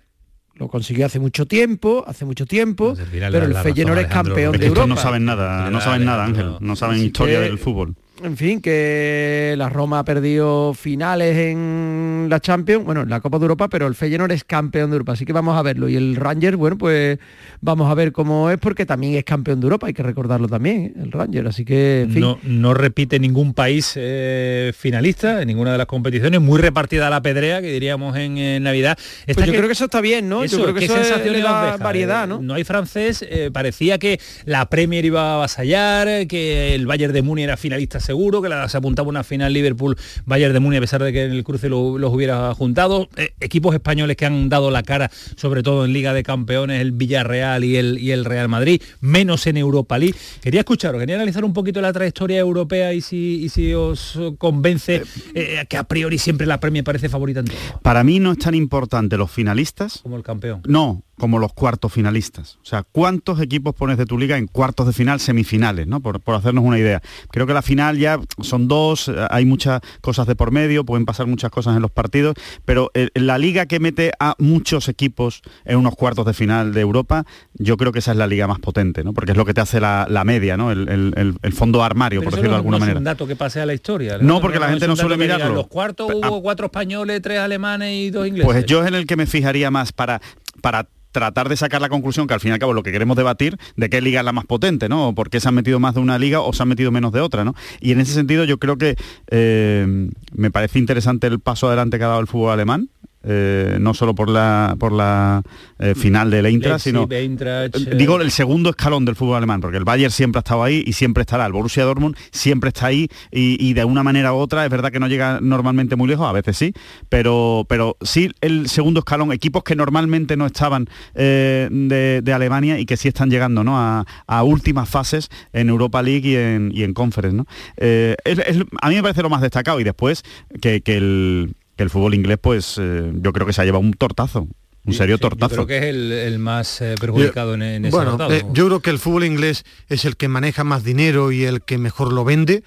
Lo 0.57 0.69
consiguió 0.69 1.05
hace 1.07 1.19
mucho 1.19 1.47
tiempo, 1.47 2.05
hace 2.07 2.25
mucho 2.25 2.47
tiempo, 2.47 2.95
pero 3.11 3.45
el 3.45 3.55
Feyenoord 3.57 3.99
es 3.99 4.07
campeón. 4.07 4.39
Es 4.39 4.53
de 4.53 4.59
que 4.61 4.67
estos 4.67 4.79
Europa. 4.79 4.87
no 4.87 4.97
saben 4.97 5.25
nada, 5.25 5.69
no 5.71 5.81
saben 5.81 6.05
nada, 6.05 6.25
Ángel. 6.25 6.53
No 6.61 6.77
saben 6.77 6.97
Así 6.97 7.07
historia 7.07 7.41
que- 7.41 7.45
del 7.47 7.59
fútbol. 7.59 7.97
En 8.23 8.37
fin, 8.37 8.61
que 8.61 9.55
la 9.59 9.69
Roma 9.69 9.99
ha 9.99 10.05
perdido 10.05 10.73
finales 10.73 11.37
en 11.37 12.29
la 12.31 12.39
Champions, 12.39 12.85
bueno, 12.85 13.03
en 13.03 13.11
la 13.11 13.21
Copa 13.21 13.39
de 13.39 13.45
Europa, 13.45 13.69
pero 13.69 13.89
el 13.89 13.97
Feyenoord 13.97 14.31
es 14.31 14.45
campeón 14.45 14.91
de 14.91 14.95
Europa, 14.95 15.13
así 15.13 15.27
que 15.27 15.33
vamos 15.33 15.57
a 15.59 15.63
verlo. 15.63 15.89
Y 15.89 15.97
el 15.97 16.15
Ranger, 16.15 16.57
bueno, 16.57 16.79
pues 16.79 17.19
vamos 17.61 17.91
a 17.91 17.95
ver 17.95 18.13
cómo 18.13 18.51
es, 18.51 18.59
porque 18.59 18.87
también 18.87 19.15
es 19.17 19.25
campeón 19.25 19.59
de 19.59 19.65
Europa, 19.65 19.89
hay 19.89 19.95
que 19.95 20.05
recordarlo 20.05 20.47
también, 20.47 20.95
¿eh? 20.97 21.03
el 21.03 21.11
Ranger. 21.11 21.49
Así 21.49 21.65
que, 21.65 22.03
en 22.03 22.13
fin, 22.13 22.21
No, 22.21 22.39
no 22.45 22.73
repite 22.73 23.19
ningún 23.19 23.53
país 23.53 23.95
eh, 23.97 24.73
finalista 24.79 25.43
en 25.43 25.49
ninguna 25.49 25.73
de 25.73 25.79
las 25.79 25.87
competiciones, 25.89 26.41
muy 26.41 26.61
repartida 26.61 27.11
la 27.11 27.21
pedrea, 27.21 27.61
que 27.63 27.73
diríamos 27.73 28.17
en, 28.17 28.63
Navidad. 28.63 28.97
Esta 29.27 29.43
pues 29.43 29.47
yo 29.47 29.53
creo 29.55 29.67
que 29.67 29.73
eso 29.73 29.87
está 29.87 30.01
bien, 30.01 30.29
¿no? 30.29 30.45
Eso, 30.45 30.59
yo 30.59 30.63
creo 30.63 30.75
que 30.75 30.81
¿qué 30.81 30.87
eso 30.87 30.95
sensaciones 30.95 31.43
le 31.43 31.43
da 31.43 31.65
deja? 31.73 31.77
variedad, 31.79 32.25
Eh, 32.25 32.29
¿no? 32.29 32.41
No 32.41 32.55
hay 32.55 32.63
francés, 32.63 33.25
eh, 33.29 33.51
parecía 33.53 33.99
que 33.99 34.21
la 34.45 34.71
Premier 34.71 35.05
iba 35.05 35.33
a 35.33 35.35
avasallar, 35.35 36.29
que 36.29 36.77
el 36.77 36.87
Bayern 36.87 37.13
de 37.13 37.23
Múnich 37.23 37.45
era 37.45 37.57
finalista 37.57 37.99
seguro, 38.05 38.41
que 38.43 38.49
la, 38.49 38.69
se 38.69 38.77
apuntaba 38.77 39.09
una 39.09 39.25
final 39.25 39.53
Liverpool-Bayern 39.53 40.53
de 40.53 40.61
Múnich 40.61 40.79
a 40.79 40.81
pesar 40.81 41.03
de 41.03 41.13
que 41.13 41.25
en 41.25 41.33
el 41.33 41.45
cruce 41.45 41.69
lo- 41.69 41.99
los 41.99 42.13
hubiera 42.13 42.55
juntado. 42.55 43.09
Eh, 43.17 43.35
equipos 43.41 43.75
españoles 43.75 44.17
que 44.17 44.27
han 44.27 44.49
dado 44.49 44.71
la 44.71 44.83
cara, 44.83 45.11
sobre 45.37 45.63
todo 45.63 45.85
en 45.85 45.93
Liga 45.93 46.13
de 46.13 46.23
Campeones, 46.23 46.81
el 46.81 46.93
Villarreal 46.93 47.65
y 47.65 47.77
el, 47.77 47.99
y 47.99 48.11
el 48.13 48.25
Real 48.25 48.49
Madrid, 48.49 48.83
menos 49.01 49.47
en 49.47 49.57
Europa 49.57 49.99
League. 49.99 50.15
Quería 50.41 50.61
escucharos, 50.61 51.01
quería 51.01 51.17
analizar 51.17 51.45
un 51.45 51.53
poquito 51.53 51.81
la 51.81 51.93
trayectoria 51.93 52.39
europea 52.39 52.93
y 52.93 53.01
si, 53.01 53.43
y 53.45 53.49
si 53.49 53.75
os 53.75 54.19
convence 54.39 55.03
eh, 55.35 55.65
que 55.69 55.77
a 55.77 55.85
priori 55.85 56.19
siempre 56.19 56.47
la 56.47 56.61
Premier 56.61 56.85
parece 56.85 57.09
favorita 57.09 57.41
en 57.41 57.47
todo, 57.47 57.57
Para 57.83 58.05
mí 58.05 58.21
no 58.21 58.33
es 58.33 58.39
tan 58.39 58.55
importante 58.55 59.17
los 59.17 59.31
finalistas 59.31 60.01
como 60.03 60.17
el 60.17 60.23
campeón. 60.23 60.63
No, 60.67 61.03
como 61.19 61.39
los 61.39 61.53
cuartos 61.53 61.93
finalistas. 61.93 62.57
O 62.63 62.65
sea, 62.67 62.83
¿cuántos 62.83 63.41
equipos 63.41 63.75
pones 63.75 63.99
de 63.99 64.07
tu 64.07 64.19
liga 64.19 64.37
en 64.37 64.47
cuartos 64.47 64.87
de 64.87 64.93
final, 64.93 65.21
semifinales, 65.21 65.87
¿no? 65.87 66.01
Por, 66.01 66.21
por 66.21 66.35
hacernos 66.35 66.65
una 66.65 66.79
idea. 66.79 67.01
Creo 67.31 67.47
que 67.47 67.55
la 67.55 67.63
final 67.63 67.99
ya 67.99 68.19
son 68.41 68.67
dos, 68.69 69.09
eh, 69.09 69.15
hay 69.31 69.45
muchas 69.45 69.81
cosas 70.01 70.27
de 70.27 70.35
por 70.35 70.51
medio, 70.51 70.85
pueden 70.85 71.05
pasar 71.07 71.27
muchas 71.27 71.51
cosas 71.51 71.77
en 71.77 71.83
los 71.83 71.91
partidos, 71.91 72.35
pero 72.65 72.91
eh, 72.95 73.09
la 73.15 73.39
liga 73.39 73.67
que 73.67 73.79
mete 73.81 74.13
a 74.19 74.35
muchos 74.39 74.89
equipos 74.89 75.43
en 75.65 75.79
unos 75.79 75.95
cuartos 75.95 76.27
de 76.27 76.35
final 76.35 76.73
de 76.75 76.81
Europa, 76.81 77.25
yo 77.55 77.77
creo 77.77 77.93
que 77.93 78.01
esa 78.01 78.13
es 78.13 78.17
la 78.19 78.27
liga 78.27 78.47
más 78.47 78.59
potente, 78.59 79.05
¿no? 79.05 79.13
Porque 79.13 79.33
es 79.33 79.37
lo 79.37 79.45
que 79.45 79.55
te 79.55 79.61
hace 79.61 79.81
la, 79.81 80.07
la 80.09 80.25
media, 80.25 80.57
¿no? 80.57 80.71
El, 80.73 80.89
el- 80.89 81.53
fondo 81.55 81.85
armario, 81.85 82.19
Pero 82.21 82.31
por 82.31 82.37
decirlo 82.39 82.51
de 82.53 82.57
alguna 82.57 82.77
no 82.79 82.81
manera. 82.81 82.97
es 82.97 82.99
un 82.99 83.05
dato 83.05 83.27
que 83.29 83.37
pase 83.37 83.61
a 83.61 83.67
la 83.67 83.75
historia. 83.75 84.19
No, 84.21 84.41
porque 84.41 84.59
la 84.59 84.69
gente 84.69 84.89
no 84.89 84.97
suele 84.97 85.17
mirarlo. 85.17 85.47
En 85.47 85.55
los 85.55 85.69
cuartos 85.69 86.09
Pe- 86.09 86.15
hubo 86.17 86.39
ah. 86.39 86.43
cuatro 86.43 86.67
españoles, 86.67 87.23
tres 87.23 87.39
alemanes 87.39 87.93
y 87.95 88.11
dos 88.11 88.27
ingleses. 88.27 88.45
Pues 88.45 88.67
yo 88.67 88.83
es 88.83 88.89
en 88.89 88.95
el 88.95 89.07
que 89.07 89.15
me 89.17 89.27
fijaría 89.27 89.71
más 89.71 89.93
para, 89.93 90.21
para 90.61 90.89
tratar 91.15 91.49
de 91.49 91.57
sacar 91.57 91.81
la 91.81 91.89
conclusión 91.89 92.27
que 92.27 92.35
al 92.35 92.41
fin 92.41 92.51
y 92.51 92.55
al 92.55 92.59
cabo 92.59 92.73
lo 92.73 92.83
que 92.83 92.91
queremos 92.91 93.17
debatir 93.17 93.57
de 93.77 93.89
qué 93.89 94.01
liga 94.01 94.21
es 94.21 94.27
la 94.27 94.33
más 94.33 94.47
potente, 94.47 94.89
¿no? 94.89 95.09
O 95.09 95.15
por 95.15 95.31
qué 95.31 95.39
se 95.39 95.49
han 95.49 95.55
metido 95.55 95.79
más 95.79 95.95
de 95.95 96.01
una 96.01 96.19
liga 96.19 96.41
o 96.41 96.53
se 96.53 96.63
han 96.65 96.69
metido 96.69 96.91
menos 96.91 97.13
de 97.13 97.21
otra, 97.21 97.45
¿no? 97.45 97.55
Y 97.81 97.93
en 97.93 98.01
ese 98.01 98.13
sentido 98.13 98.45
yo 98.45 98.59
creo 98.59 98.77
que 98.77 98.97
eh, 99.31 100.11
me 100.33 100.51
parece 100.51 100.81
interesante 100.81 101.29
el 101.29 101.39
paso 101.39 101.69
adelante 101.69 101.99
que 101.99 102.05
ha 102.05 102.09
dado 102.09 102.21
el 102.21 102.27
fútbol 102.27 102.51
alemán. 102.51 102.89
Eh, 103.25 103.79
no 103.81 103.95
solo 103.95 104.15
por 104.15 104.29
la 104.29 104.77
por 104.79 104.93
la 104.93 105.43
eh, 105.79 105.95
final 105.95 106.31
del 106.31 106.47
Eintracht, 106.47 106.81
sino 106.85 107.07
Eintracht, 107.11 107.77
eh, 107.77 107.95
Digo 107.97 108.21
el 108.21 108.31
segundo 108.31 108.71
escalón 108.71 109.05
del 109.05 109.17
fútbol 109.17 109.37
alemán, 109.37 109.61
porque 109.61 109.77
el 109.79 109.85
Bayern 109.85 110.11
siempre 110.13 110.39
ha 110.39 110.41
estado 110.41 110.63
ahí 110.63 110.83
y 110.87 110.93
siempre 110.93 111.23
estará. 111.23 111.47
El 111.47 111.53
Borussia 111.53 111.85
Dortmund 111.85 112.17
siempre 112.31 112.69
está 112.69 112.87
ahí 112.87 113.09
y, 113.31 113.57
y 113.65 113.73
de 113.75 113.85
una 113.85 114.03
manera 114.03 114.33
u 114.33 114.37
otra 114.37 114.65
es 114.65 114.71
verdad 114.71 114.91
que 114.93 115.01
no 115.01 115.09
llega 115.09 115.39
normalmente 115.41 115.97
muy 115.97 116.09
lejos, 116.09 116.27
a 116.29 116.33
veces 116.33 116.57
sí, 116.57 116.73
pero, 117.09 117.65
pero 117.69 117.97
sí 118.03 118.31
el 118.41 118.69
segundo 118.69 119.01
escalón, 119.01 119.33
equipos 119.33 119.63
que 119.65 119.77
normalmente 119.77 120.37
no 120.37 120.47
estaban 120.47 120.87
eh, 121.15 121.69
de, 121.71 122.21
de 122.23 122.33
Alemania 122.33 122.79
y 122.79 122.87
que 122.87 122.97
sí 122.97 123.09
están 123.09 123.31
llegando 123.31 123.65
¿no? 123.65 123.79
a, 123.79 124.05
a 124.27 124.43
últimas 124.43 124.89
fases 124.89 125.29
en 125.53 125.69
Europa 125.69 126.03
League 126.03 126.29
y 126.29 126.37
en, 126.37 126.71
y 126.75 126.83
en 126.83 126.95
Conference. 126.95 127.37
¿no? 127.37 127.47
Eh, 127.77 128.17
es- 128.25 128.39
es- 128.39 128.65
a 128.81 128.89
mí 128.89 128.95
me 128.97 129.03
parece 129.03 129.23
lo 129.23 129.31
más 129.31 129.41
destacado 129.41 129.81
y 129.81 129.85
después 129.85 130.23
que, 130.61 130.81
que 130.81 130.97
el, 130.97 131.55
que 131.77 131.83
el 131.83 131.91
fútbol 131.91 132.15
inglés, 132.15 132.39
pues 132.41 132.77
eh, 132.81 133.11
yo 133.15 133.33
creo 133.33 133.47
que 133.47 133.53
se 133.53 133.63
ha 133.63 133.65
llevado 133.65 133.81
un 133.83 133.93
tortazo. 133.93 134.49
Un 134.87 134.93
serio 134.93 135.17
sí, 135.17 135.23
yo 135.23 135.29
tortazo. 135.31 135.55
creo 135.55 135.67
que 135.67 135.79
es 135.79 135.85
el, 135.85 136.13
el 136.13 136.39
más 136.39 136.83
eh, 136.83 136.95
perjudicado 137.01 137.55
en, 137.55 137.63
en 137.63 137.85
ese 137.87 137.97
Bueno, 137.97 138.19
eh, 138.31 138.45
yo 138.53 138.67
creo 138.67 138.81
que 138.81 138.91
el 138.91 138.99
fútbol 138.99 139.25
inglés 139.25 139.65
es 139.89 140.05
el 140.05 140.17
que 140.17 140.29
maneja 140.29 140.63
más 140.63 140.85
dinero 140.85 141.33
y 141.33 141.45
el 141.45 141.63
que 141.63 141.79
mejor 141.79 142.13
lo 142.13 142.25
vende. 142.25 142.63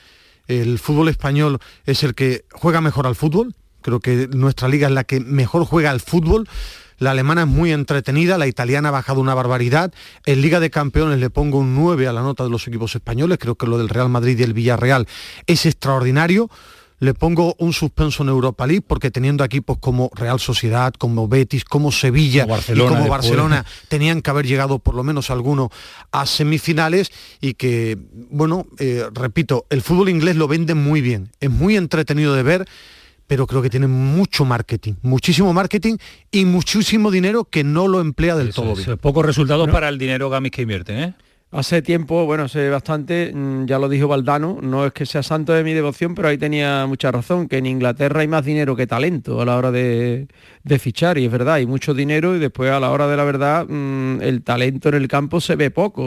El 0.48 0.80
fútbol 0.80 1.10
español 1.10 1.60
es 1.86 2.04
el 2.04 2.16
que 2.16 2.46
juega 2.52 2.82
mejor 2.82 3.06
al 3.06 3.16
fútbol. 3.16 3.54
Creo 3.82 4.00
que 4.00 4.28
nuestra 4.32 4.68
liga 4.68 4.88
es 4.88 4.94
la 4.94 5.04
que 5.04 5.20
mejor 5.20 5.66
juega 5.66 5.92
al 5.92 6.00
fútbol. 6.00 6.48
La 6.98 7.12
alemana 7.12 7.42
es 7.44 7.48
muy 7.48 7.72
entretenida, 7.72 8.40
la 8.40 8.48
italiana 8.48 8.90
ha 8.90 8.92
bajado 8.92 9.22
una 9.22 9.36
barbaridad. 9.36 9.94
En 10.26 10.42
Liga 10.42 10.60
de 10.60 10.72
Campeones 10.72 11.20
le 11.20 11.30
pongo 11.30 11.60
un 11.60 11.76
9 11.76 12.08
a 12.08 12.14
la 12.14 12.22
nota 12.22 12.44
de 12.44 12.50
los 12.50 12.68
equipos 12.68 12.96
españoles. 12.96 13.38
Creo 13.40 13.54
que 13.56 13.68
lo 13.68 13.78
del 13.78 13.90
Real 13.90 14.10
Madrid 14.10 14.40
y 14.40 14.44
el 14.44 14.54
Villarreal 14.54 15.08
es 15.46 15.68
extraordinario. 15.68 16.50
Le 17.00 17.14
pongo 17.14 17.56
un 17.60 17.74
suspenso 17.74 18.24
en 18.24 18.30
Europa 18.30 18.66
League 18.66 18.84
porque 18.86 19.12
teniendo 19.12 19.44
equipos 19.44 19.78
como 19.78 20.10
Real 20.16 20.40
Sociedad, 20.40 20.94
como 20.94 21.28
Betis, 21.28 21.64
como 21.64 21.92
Sevilla 21.92 22.44
Como 22.44 22.56
Barcelona 22.56 22.86
y 22.86 22.88
como 22.90 23.00
después. 23.02 23.10
Barcelona 23.10 23.66
tenían 23.88 24.22
que 24.22 24.30
haber 24.32 24.48
llegado 24.48 24.80
por 24.80 24.96
lo 24.96 25.04
menos 25.04 25.30
alguno 25.30 25.70
a 26.12 26.26
semifinales 26.26 27.12
y 27.40 27.54
que, 27.54 27.98
bueno, 28.32 28.66
eh, 28.80 29.04
repito, 29.14 29.66
el 29.70 29.82
fútbol 29.84 30.10
inglés 30.10 30.36
lo 30.38 30.48
vende 30.48 30.74
muy 30.74 31.02
bien, 31.02 31.30
es 31.40 31.52
muy 31.52 31.76
entretenido 31.78 32.34
de 32.34 32.42
ver, 32.44 32.68
pero 33.28 33.46
creo 33.46 33.62
que 33.62 33.70
tiene 33.70 33.88
mucho 33.88 34.46
marketing, 34.46 34.94
muchísimo 35.04 35.54
marketing 35.54 35.98
y 36.32 36.46
muchísimo 36.46 37.12
dinero 37.12 37.44
que 37.44 37.64
no 37.64 37.88
lo 37.88 38.02
emplea 38.02 38.36
del 38.36 38.50
Eso 38.50 38.62
todo 38.64 38.74
es, 38.74 38.86
bien. 38.86 38.98
pocos 38.98 39.26
resultados 39.26 39.70
para 39.70 39.90
el 39.90 39.98
dinero 39.98 40.30
Gamis 40.30 40.52
que 40.52 40.64
invierten, 40.64 40.98
¿eh? 40.98 41.14
Hace 41.50 41.82
tiempo, 41.82 42.26
bueno, 42.26 42.44
hace 42.44 42.70
bastante, 42.70 43.32
mm, 43.34 43.68
ya 43.68 43.80
lo 43.80 43.88
dijo 43.88 44.10
Valdano, 44.10 44.60
no 44.62 44.86
es 44.86 44.92
que 44.92 45.06
sea 45.06 45.24
santo 45.24 45.54
de 45.54 45.64
mi 45.64 45.72
devoción, 45.72 46.14
pero 46.14 46.28
ahí 46.28 46.38
tenía 46.38 46.86
mucha 46.88 47.10
razón, 47.10 47.48
que 47.48 47.58
en 47.58 47.66
Inglaterra 47.66 48.20
hay 48.20 48.28
más 48.28 48.44
dinero 48.44 48.76
que 48.76 48.86
talento 48.86 49.40
a 49.42 49.46
la 49.46 49.56
hora 49.56 49.72
de, 49.72 50.28
de 50.66 50.80
fichar, 50.80 51.18
y 51.18 51.24
es 51.24 51.32
verdad, 51.32 51.54
hay 51.54 51.66
mucho 51.66 51.94
dinero 51.94 52.36
y 52.36 52.40
después 52.40 52.70
a 52.70 52.82
la 52.82 52.92
hora 52.92 53.08
de 53.08 53.16
la 53.16 53.24
verdad 53.24 53.66
mm, 53.66 54.22
el 54.24 54.44
talento 54.44 54.90
en 54.90 54.96
el 54.96 55.08
campo 55.08 55.40
se 55.40 55.56
ve 55.56 55.72
poco, 55.72 56.04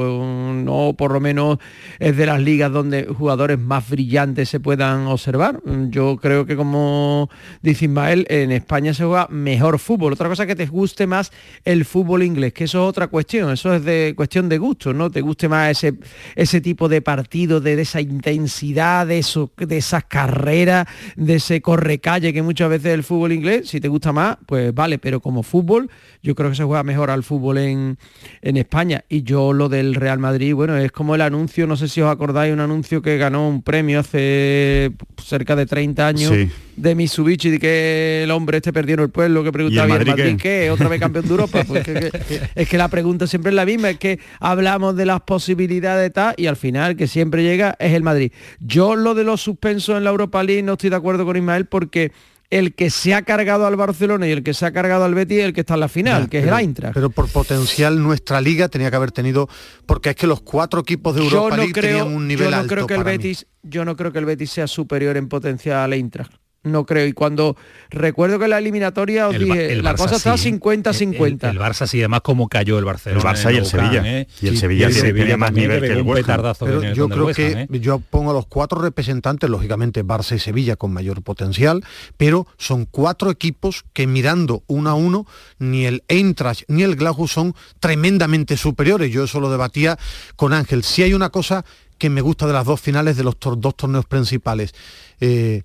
no 0.55 0.95
por 0.97 1.11
lo 1.13 1.21
menos 1.21 1.57
es 1.99 2.19
de 2.19 2.27
las 2.27 2.39
ligas 2.43 2.71
donde 2.71 3.05
jugadores 3.07 3.59
más 3.59 3.89
brillantes 3.89 4.51
se 4.51 4.61
puedan 4.61 5.07
observar. 5.07 5.63
Mm, 5.65 5.89
Yo 5.89 6.19
creo 6.21 6.45
que 6.45 6.55
como 6.55 7.31
dice 7.63 7.87
Ismael, 7.87 8.27
en 8.29 8.53
España 8.53 8.93
se 8.93 9.05
juega 9.05 9.27
mejor 9.31 9.79
fútbol. 9.79 10.13
Otra 10.13 10.29
cosa 10.29 10.47
que 10.47 10.55
te 10.55 10.67
guste 10.67 11.07
más 11.07 11.33
el 11.65 11.87
fútbol 11.87 12.23
inglés, 12.25 12.53
que 12.53 12.65
eso 12.65 12.85
es 12.85 12.91
otra 12.91 13.09
cuestión, 13.09 13.51
eso 13.51 13.73
es 13.75 13.83
de 13.85 14.13
cuestión 14.15 14.51
de 14.51 14.59
gusto, 14.59 14.93
¿no? 14.93 15.11
Te 15.11 15.30
guste 15.31 15.49
más 15.49 15.71
ese, 15.71 15.95
ese 16.37 16.61
tipo 16.61 16.89
de 16.89 17.01
partido, 17.03 17.61
de, 17.61 17.77
de 17.77 17.83
esa 17.83 18.01
intensidad, 18.01 19.07
de, 19.07 19.19
eso, 19.19 19.53
de 19.57 19.77
esas 19.77 20.05
carreras, 20.05 20.87
de 21.17 21.37
ese 21.37 21.61
correcalle 21.61 22.33
que 22.33 22.43
muchas 22.43 22.69
veces 22.69 22.93
el 22.93 23.03
fútbol 23.05 23.33
inglés, 23.33 23.69
si 23.69 23.81
te 23.81 23.89
gusta 23.89 24.13
más, 24.13 24.37
pues 24.47 24.75
vale, 24.75 24.99
pero 24.99 25.21
como 25.21 25.43
fútbol 25.43 25.89
yo 26.23 26.35
creo 26.35 26.51
que 26.51 26.57
se 26.57 26.65
juega 26.65 26.83
mejor 26.83 27.11
al 27.11 27.23
fútbol 27.23 27.59
en, 27.59 27.97
en 28.43 28.57
España. 28.57 29.05
Y 29.09 29.23
yo 29.23 29.53
lo 29.53 29.69
del 29.69 29.95
Real 29.95 30.19
Madrid, 30.19 30.55
bueno, 30.55 30.77
es 30.77 30.91
como 30.93 31.15
el 31.15 31.21
anuncio, 31.21 31.67
no 31.67 31.77
sé 31.77 31.89
si 31.89 32.01
os 32.03 32.11
acordáis, 32.11 32.53
un 32.53 32.61
anuncio 32.61 33.01
que 33.03 33.17
ganó 33.19 33.49
un 33.49 33.63
premio 33.63 34.01
hace 34.01 34.93
cerca 35.23 35.57
de 35.57 35.67
30 35.67 36.07
años 36.07 36.31
Sí. 36.33 36.49
de 36.77 36.95
Mitsubishi, 36.95 37.51
de 37.51 37.59
que 37.59 38.23
el 38.25 38.31
hombre 38.31 38.59
este 38.59 38.73
perdió 38.73 38.97
el 39.03 39.11
pueblo, 39.11 39.43
que 39.45 39.53
preguntaba 39.53 39.89
¿Y 39.89 39.93
el 39.93 39.97
¿y 39.99 40.01
el 40.03 40.07
Madrid 40.09 40.23
Madrid 40.25 40.37
qué? 40.43 40.63
qué? 40.65 40.71
¿Otra 40.71 40.89
vez 40.89 41.01
campeón 41.01 41.25
de 41.27 41.31
Europa? 41.31 41.65
Pues 41.71 41.85
que- 41.85 41.95
que- 41.95 42.41
es 42.55 42.69
que 42.69 42.79
la 42.79 42.89
pregunta 42.89 43.27
siempre 43.27 43.51
es 43.51 43.55
la 43.57 43.65
misma, 43.65 43.91
es 43.91 43.99
que 43.99 44.19
hablamos 44.41 44.97
de 44.97 45.07
las 45.07 45.20
posibilidades 45.21 46.03
de 46.03 46.11
tal 46.11 46.35
y 46.37 46.47
al 46.47 46.57
final 46.57 46.97
que 46.97 47.07
siempre 47.07 47.43
llega 47.43 47.77
es 47.79 47.95
el 47.95 48.03
Madrid. 48.03 48.33
Yo 48.61 48.97
lo 48.97 49.15
de 49.15 49.25
los 49.25 49.41
suspensos 49.41 49.97
en 49.97 50.05
la 50.05 50.11
Europa 50.11 50.43
League 50.43 50.63
no 50.63 50.73
estoy 50.73 50.91
de 50.91 50.97
acuerdo 50.97 51.25
con 51.25 51.37
Ismael 51.37 51.67
porque 51.67 52.13
el 52.51 52.75
que 52.75 52.91
se 52.91 53.15
ha 53.15 53.23
cargado 53.23 53.67
al 53.67 53.77
Barcelona 53.77 54.27
y 54.27 54.33
el 54.33 54.43
que 54.43 54.55
se 54.55 54.67
ha 54.67 54.73
cargado 54.73 55.05
al 55.05 55.15
Betis 55.15 55.39
es 55.39 55.45
el 55.45 55.53
que 55.53 55.61
está 55.61 55.75
en 55.75 55.81
la 55.81 55.89
final, 55.89 56.29
que 56.29 56.41
es 56.41 56.47
el 56.47 56.53
Eintracht. 56.53 56.95
Pero 56.95 57.11
por 57.11 57.29
potencial 57.29 58.03
nuestra 58.03 58.41
liga 58.41 58.69
tenía 58.69 58.91
que 58.91 58.97
haber 58.97 59.13
tenido, 59.13 59.49
porque 59.87 60.11
es 60.11 60.17
que 60.17 60.27
los 60.27 60.41
cuatro 60.41 60.81
equipos 60.81 61.15
de 61.15 61.21
yo 61.21 61.27
Europa 61.27 61.57
no 61.57 61.63
League 61.63 61.73
creo, 61.73 61.99
tenían 61.99 62.17
un 62.17 62.27
nivel 62.27 62.47
yo 62.47 62.51
no 62.51 62.57
alto 62.57 62.75
creo 62.75 62.87
que 62.89 62.95
el 62.95 63.01
para 63.01 63.11
mí. 63.13 63.19
Betis, 63.19 63.47
yo 63.63 63.85
no 63.85 63.97
creo 63.97 64.13
que 64.13 64.19
el 64.19 64.25
Betis 64.25 64.51
sea 64.51 64.67
superior 64.67 65.17
en 65.17 65.29
potencial 65.29 65.79
al 65.79 65.93
Eintracht. 65.93 66.40
No 66.63 66.85
creo. 66.85 67.07
Y 67.07 67.15
cuando 67.15 67.57
recuerdo 67.89 68.39
que 68.39 68.47
la 68.47 68.59
eliminatoria 68.59 69.29
os 69.29 69.35
El 69.35 69.45
dije, 69.45 69.73
el 69.73 69.83
la 69.83 69.95
cosa 69.95 70.17
está 70.17 70.37
sí. 70.37 70.53
50-50. 70.53 71.45
El, 71.49 71.57
el 71.57 71.59
Barça 71.59 71.87
sí, 71.87 72.01
además 72.01 72.21
como 72.21 72.49
cayó 72.49 72.75
el 72.75 72.81
El 72.81 72.85
Barcelona. 72.85 73.23
Barça 73.33 73.53
y 73.55 73.57
el 73.57 73.65
Sevilla. 73.65 74.03
¿eh? 74.05 74.29
Y 74.43 74.49
el 74.49 74.55
Sí, 74.55 74.61
Sevilla 74.61 74.87
el 74.89 74.93
tiene- 74.93 75.09
Sevilla 75.09 75.37
más 75.39 75.53
nivel 75.53 75.81
que 75.81 75.93
el 75.93 76.05
petardazo 76.05 76.67
Pero 76.67 76.83
el- 76.83 76.95
yo 76.95 77.07
el 77.07 77.11
creo 77.13 77.25
West 77.27 77.37
que 77.39 77.51
¿eh? 77.63 77.81
yo 77.81 77.99
pongo 78.01 78.33
a 78.33 78.35
los 78.35 78.45
cuatro 78.47 78.79
representantes, 78.83 79.49
lógicamente 79.49 80.05
Barça 80.05 80.37
y 80.37 80.39
Sevilla 80.39 80.77
con 80.77 80.93
mayor 80.93 81.23
potencial, 81.23 81.83
pero 82.19 82.47
son 82.59 82.85
cuatro 82.85 83.31
equipos 83.31 83.85
que 83.95 84.07
mirando 84.07 84.63
uno 84.67 84.91
a 84.91 84.95
uno, 84.95 85.27
ni 85.59 85.87
el 85.87 86.03
Eintracht 86.09 86.65
ni 86.69 86.83
el 86.83 86.97
Glasgow 86.97 87.27
son 87.27 87.55
tremendamente 87.79 88.59
superiores. 88.59 89.11
Yo 89.11 89.25
eso 89.25 89.41
lo 89.41 89.51
debatía 89.51 89.99
con 90.37 90.53
Ángel. 90.53 90.85
Si 90.85 91.03
hay 91.03 91.15
una 91.15 91.31
cosa 91.31 91.65
que 91.97 92.11
me 92.11 92.21
gusta 92.21 92.47
de 92.47 92.53
las 92.53 92.67
dos 92.67 92.81
finales 92.81 93.17
de 93.17 93.25
los 93.25 93.39
tor- 93.39 93.59
dos 93.59 93.77
torneos 93.77 94.05
principales, 94.05 94.75
eh, 95.21 95.63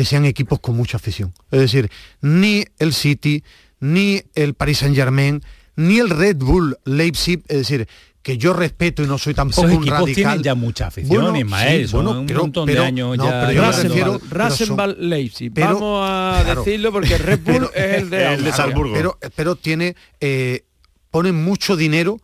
que 0.00 0.06
sean 0.06 0.24
equipos 0.24 0.60
con 0.60 0.74
mucha 0.78 0.96
afición. 0.96 1.34
Es 1.50 1.60
decir, 1.60 1.90
ni 2.22 2.64
el 2.78 2.94
City, 2.94 3.44
ni 3.80 4.22
el 4.34 4.54
Paris 4.54 4.78
Saint 4.78 4.96
Germain, 4.96 5.42
ni 5.76 5.98
el 5.98 6.08
Red 6.08 6.36
Bull 6.38 6.78
Leipzig, 6.86 7.42
es 7.48 7.58
decir, 7.58 7.86
que 8.22 8.38
yo 8.38 8.54
respeto 8.54 9.02
y 9.02 9.06
no 9.06 9.18
soy 9.18 9.34
tampoco 9.34 9.68
Esos 9.68 9.76
un 9.78 9.86
radical. 9.86 10.14
tienen 10.14 10.42
ya 10.42 10.54
mucha 10.54 10.86
afición, 10.86 11.22
Bueno, 11.22 11.36
Ismael, 11.38 11.86
sí, 11.86 11.92
bueno, 11.94 12.12
un 12.20 12.26
pero- 12.26 12.40
montón 12.40 12.64
pero- 12.64 12.80
de 12.80 12.86
años 12.86 13.14
no, 13.18 13.24
ya. 13.26 13.30
pero 13.30 13.52
yo 13.52 13.60
me 13.60 13.68
llevando- 13.68 13.82
refiero- 13.82 14.12
Rasenball, 14.14 14.20
pero 14.30 14.30
son- 14.30 14.38
Rasenball 14.38 14.96
Leipzig. 15.10 15.52
pero- 15.54 15.66
Vamos 15.74 16.08
a 16.10 16.40
claro. 16.44 16.64
decirlo 16.64 16.92
porque 16.92 17.18
Red 17.18 17.40
Bull 17.40 17.54
Pero- 17.54 17.74
es 17.74 17.98
el 18.02 18.08
de, 18.08 18.34
el 18.34 18.44
de. 18.44 18.52
Salzburgo. 18.52 18.94
Pero, 18.94 19.18
pero 19.36 19.54
tiene, 19.56 19.96
eh, 20.18 20.64
pone 21.10 21.32
mucho 21.32 21.76
dinero 21.76 22.18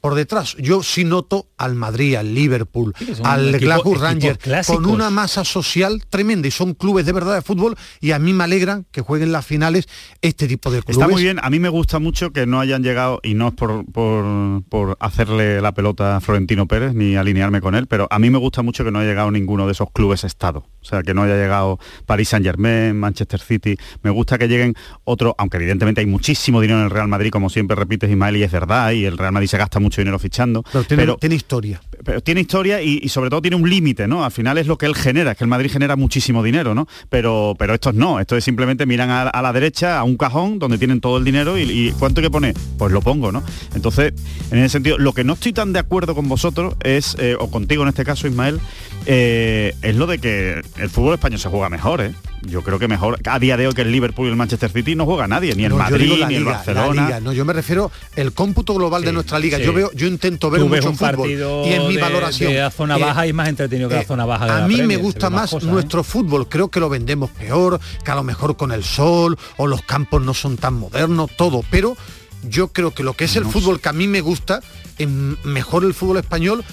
por 0.00 0.14
detrás. 0.14 0.56
Yo 0.58 0.82
sí 0.82 1.04
noto 1.04 1.48
al 1.56 1.74
Madrid, 1.74 2.16
al 2.16 2.34
Liverpool, 2.34 2.94
Sí, 2.98 3.12
al 3.24 3.58
Glasgow 3.58 3.94
Rangers, 3.94 4.38
con 4.66 4.86
una 4.86 5.10
masa 5.10 5.44
social 5.44 6.02
tremenda 6.08 6.48
y 6.48 6.50
son 6.50 6.74
clubes 6.74 7.06
de 7.06 7.12
verdad 7.12 7.34
de 7.34 7.42
fútbol 7.42 7.76
y 8.00 8.12
a 8.12 8.18
mí 8.18 8.32
me 8.32 8.44
alegran 8.44 8.86
que 8.90 9.00
jueguen 9.00 9.32
las 9.32 9.46
finales 9.46 9.88
este 10.22 10.46
tipo 10.46 10.70
de 10.70 10.82
clubes. 10.82 10.96
Está 10.96 11.08
muy 11.08 11.22
bien, 11.22 11.38
a 11.42 11.50
mí 11.50 11.58
me 11.58 11.68
gusta 11.68 11.98
mucho 11.98 12.32
que 12.32 12.46
no 12.46 12.60
hayan 12.60 12.82
llegado, 12.82 13.20
y 13.22 13.34
no 13.34 13.48
es 13.48 13.54
por, 13.54 13.84
por, 13.86 14.62
por 14.68 14.96
hacerle 15.00 15.60
la 15.60 15.72
pelota 15.72 16.16
a 16.16 16.20
Florentino 16.20 16.66
Pérez 16.66 16.94
ni 16.94 17.16
alinearme 17.16 17.60
con 17.60 17.74
él, 17.74 17.86
pero 17.86 18.06
a 18.10 18.18
mí 18.18 18.30
me 18.30 18.38
gusta 18.38 18.62
mucho 18.62 18.84
que 18.84 18.90
no 18.90 18.98
haya 18.98 19.10
llegado 19.10 19.30
ninguno 19.30 19.66
de 19.66 19.72
esos 19.72 19.90
clubes 19.92 20.24
Estado. 20.24 20.64
O 20.80 20.84
sea, 20.84 21.02
que 21.02 21.12
no 21.12 21.22
haya 21.22 21.34
llegado 21.34 21.78
Paris 22.06 22.30
Saint 22.30 22.46
Germain, 22.46 22.98
Manchester 22.98 23.40
City. 23.40 23.76
Me 24.02 24.10
gusta 24.10 24.38
que 24.38 24.48
lleguen 24.48 24.74
otros, 25.04 25.34
aunque 25.38 25.56
evidentemente 25.58 26.00
hay 26.00 26.06
muchísimo 26.06 26.60
dinero 26.60 26.78
en 26.78 26.84
el 26.86 26.90
Real 26.90 27.08
Madrid, 27.08 27.30
como 27.30 27.50
siempre 27.50 27.76
repites 27.76 28.10
Ismael, 28.10 28.36
y 28.36 28.42
es 28.42 28.52
verdad, 28.52 28.92
y 28.92 29.04
el 29.04 29.18
Real 29.18 29.32
Madrid 29.32 29.48
se 29.48 29.58
gasta 29.58 29.80
mucho 29.80 29.87
dinero 29.96 30.18
fichando. 30.18 30.62
Pero 30.72 30.84
tiene, 30.84 31.02
pero- 31.02 31.16
tiene 31.16 31.34
historia. 31.34 31.80
Pero 32.04 32.20
tiene 32.20 32.40
historia 32.40 32.82
y, 32.82 33.00
y 33.02 33.08
sobre 33.08 33.30
todo 33.30 33.42
tiene 33.42 33.56
un 33.56 33.68
límite, 33.68 34.06
¿no? 34.08 34.24
Al 34.24 34.30
final 34.32 34.58
es 34.58 34.66
lo 34.66 34.78
que 34.78 34.86
él 34.86 34.94
genera, 34.94 35.32
es 35.32 35.38
que 35.38 35.44
el 35.44 35.48
Madrid 35.48 35.70
genera 35.70 35.96
muchísimo 35.96 36.42
dinero, 36.42 36.74
¿no? 36.74 36.86
Pero, 37.08 37.54
pero 37.58 37.74
estos 37.74 37.94
no, 37.94 38.20
estos 38.20 38.38
es 38.38 38.44
simplemente 38.44 38.86
miran 38.86 39.10
a, 39.10 39.22
a 39.22 39.42
la 39.42 39.52
derecha, 39.52 39.98
a 39.98 40.04
un 40.04 40.16
cajón 40.16 40.58
donde 40.58 40.78
tienen 40.78 41.00
todo 41.00 41.18
el 41.18 41.24
dinero 41.24 41.58
y, 41.58 41.62
y 41.62 41.92
¿cuánto 41.98 42.20
hay 42.20 42.26
que 42.26 42.30
poner? 42.30 42.54
Pues 42.78 42.92
lo 42.92 43.00
pongo, 43.02 43.32
¿no? 43.32 43.42
Entonces, 43.74 44.12
en 44.50 44.58
ese 44.58 44.68
sentido, 44.70 44.98
lo 44.98 45.12
que 45.12 45.24
no 45.24 45.34
estoy 45.34 45.52
tan 45.52 45.72
de 45.72 45.78
acuerdo 45.80 46.14
con 46.14 46.28
vosotros 46.28 46.74
es, 46.82 47.16
eh, 47.18 47.36
o 47.38 47.50
contigo 47.50 47.82
en 47.82 47.88
este 47.90 48.04
caso, 48.04 48.26
Ismael, 48.26 48.60
eh, 49.06 49.74
es 49.82 49.96
lo 49.96 50.06
de 50.06 50.18
que 50.18 50.60
el 50.76 50.90
fútbol 50.90 51.14
español 51.14 51.38
se 51.38 51.48
juega 51.48 51.68
mejor, 51.68 52.00
¿eh? 52.00 52.12
Yo 52.42 52.62
creo 52.62 52.78
que 52.78 52.86
mejor, 52.86 53.18
a 53.24 53.38
día 53.40 53.56
de 53.56 53.66
hoy 53.66 53.74
que 53.74 53.82
el 53.82 53.90
Liverpool 53.90 54.26
y 54.28 54.30
el 54.30 54.36
Manchester 54.36 54.70
City 54.70 54.94
no 54.94 55.06
juega 55.06 55.26
nadie, 55.26 55.56
ni 55.56 55.64
el 55.64 55.70
No, 55.70 55.78
Madrid, 55.78 56.12
ni 56.28 56.36
el 56.36 56.44
la 56.44 56.52
Barcelona. 56.52 57.06
liga. 57.06 57.20
No, 57.20 57.32
yo 57.32 57.44
me 57.44 57.52
refiero 57.52 57.90
el 58.14 58.32
cómputo 58.32 58.74
global 58.74 59.02
de 59.02 59.12
nuestra 59.12 59.40
liga. 59.40 59.58
sí. 59.58 59.64
Yo 59.64 59.72
veo, 59.72 59.90
yo 59.92 60.06
intento 60.06 60.48
ver 60.48 60.60
Tú 60.60 60.68
mucho 60.68 60.90
un 60.90 60.96
fútbol 60.96 61.16
partido 61.16 61.66
y 61.66 61.72
en 61.72 61.87
mi 61.88 61.96
de- 61.96 62.00
valoración. 62.02 62.52
de 62.52 62.58
la 62.60 62.70
zona 62.70 62.96
eh, 62.96 63.00
baja 63.02 63.26
y 63.26 63.32
más 63.32 63.48
entretenido 63.48 63.88
que 63.88 63.96
la 63.96 64.00
eh, 64.02 64.06
zona 64.06 64.24
baja 64.24 64.44
de 64.46 64.50
A 64.52 64.58
la 64.60 64.66
mí 64.66 64.74
me 64.74 64.78
Premier, 64.78 65.00
gusta 65.00 65.30
más 65.30 65.40
más 65.42 65.50
cosas, 65.50 65.68
¿eh? 65.68 65.72
nuestro 65.72 66.04
fútbol. 66.04 66.48
Creo 66.48 66.68
que 66.68 66.80
lo 66.80 66.88
vendemos 66.88 67.30
peor, 67.30 67.80
que 68.04 68.10
a 68.10 68.14
lo 68.14 68.22
mejor 68.24 68.56
con 68.56 68.72
el 68.72 68.84
sol 68.84 69.38
o 69.56 69.66
los 69.66 69.82
campos 69.82 70.22
no 70.22 70.34
son 70.34 70.56
tan 70.56 70.74
modernos, 70.74 71.30
todo. 71.36 71.62
Pero 71.70 71.96
yo 72.42 72.68
creo 72.68 72.92
que 72.92 73.02
lo 73.02 73.14
que 73.14 73.24
es 73.24 73.36
el 73.36 73.44
fútbol 73.44 73.80
que 73.80 73.88
a 73.88 73.92
mí 73.92 74.06
me 74.06 74.20
gusta, 74.20 74.60
es 74.98 75.08
mejor 75.08 75.84
el 75.84 75.94
fútbol 75.94 76.18
español 76.18 76.64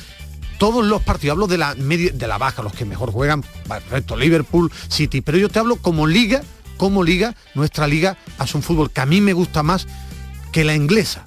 todos 0.58 0.86
los 0.86 1.02
partidos, 1.02 1.34
hablo 1.34 1.48
de 1.48 1.58
la 1.58 1.76
media, 1.76 2.12
de 2.14 2.28
la 2.28 2.38
baja, 2.38 2.62
los 2.64 2.72
que 2.74 2.86
mejor 2.86 3.12
juegan, 3.12 3.44
resto 3.92 4.16
Liverpool, 4.16 4.72
City, 4.88 5.20
pero 5.20 5.38
yo 5.38 5.50
te 5.50 5.60
hablo 5.60 5.76
como 5.76 6.08
liga, 6.08 6.42
como 6.78 7.04
liga, 7.04 7.36
nuestra 7.56 7.88
liga 7.88 8.16
hace 8.38 8.56
un 8.56 8.64
fútbol 8.64 8.90
que 8.90 9.02
a 9.02 9.06
mí 9.06 9.20
me 9.20 9.34
gusta 9.34 9.64
más 9.64 9.86
que 10.54 10.64
la 10.64 10.74
inglesa. 10.74 11.26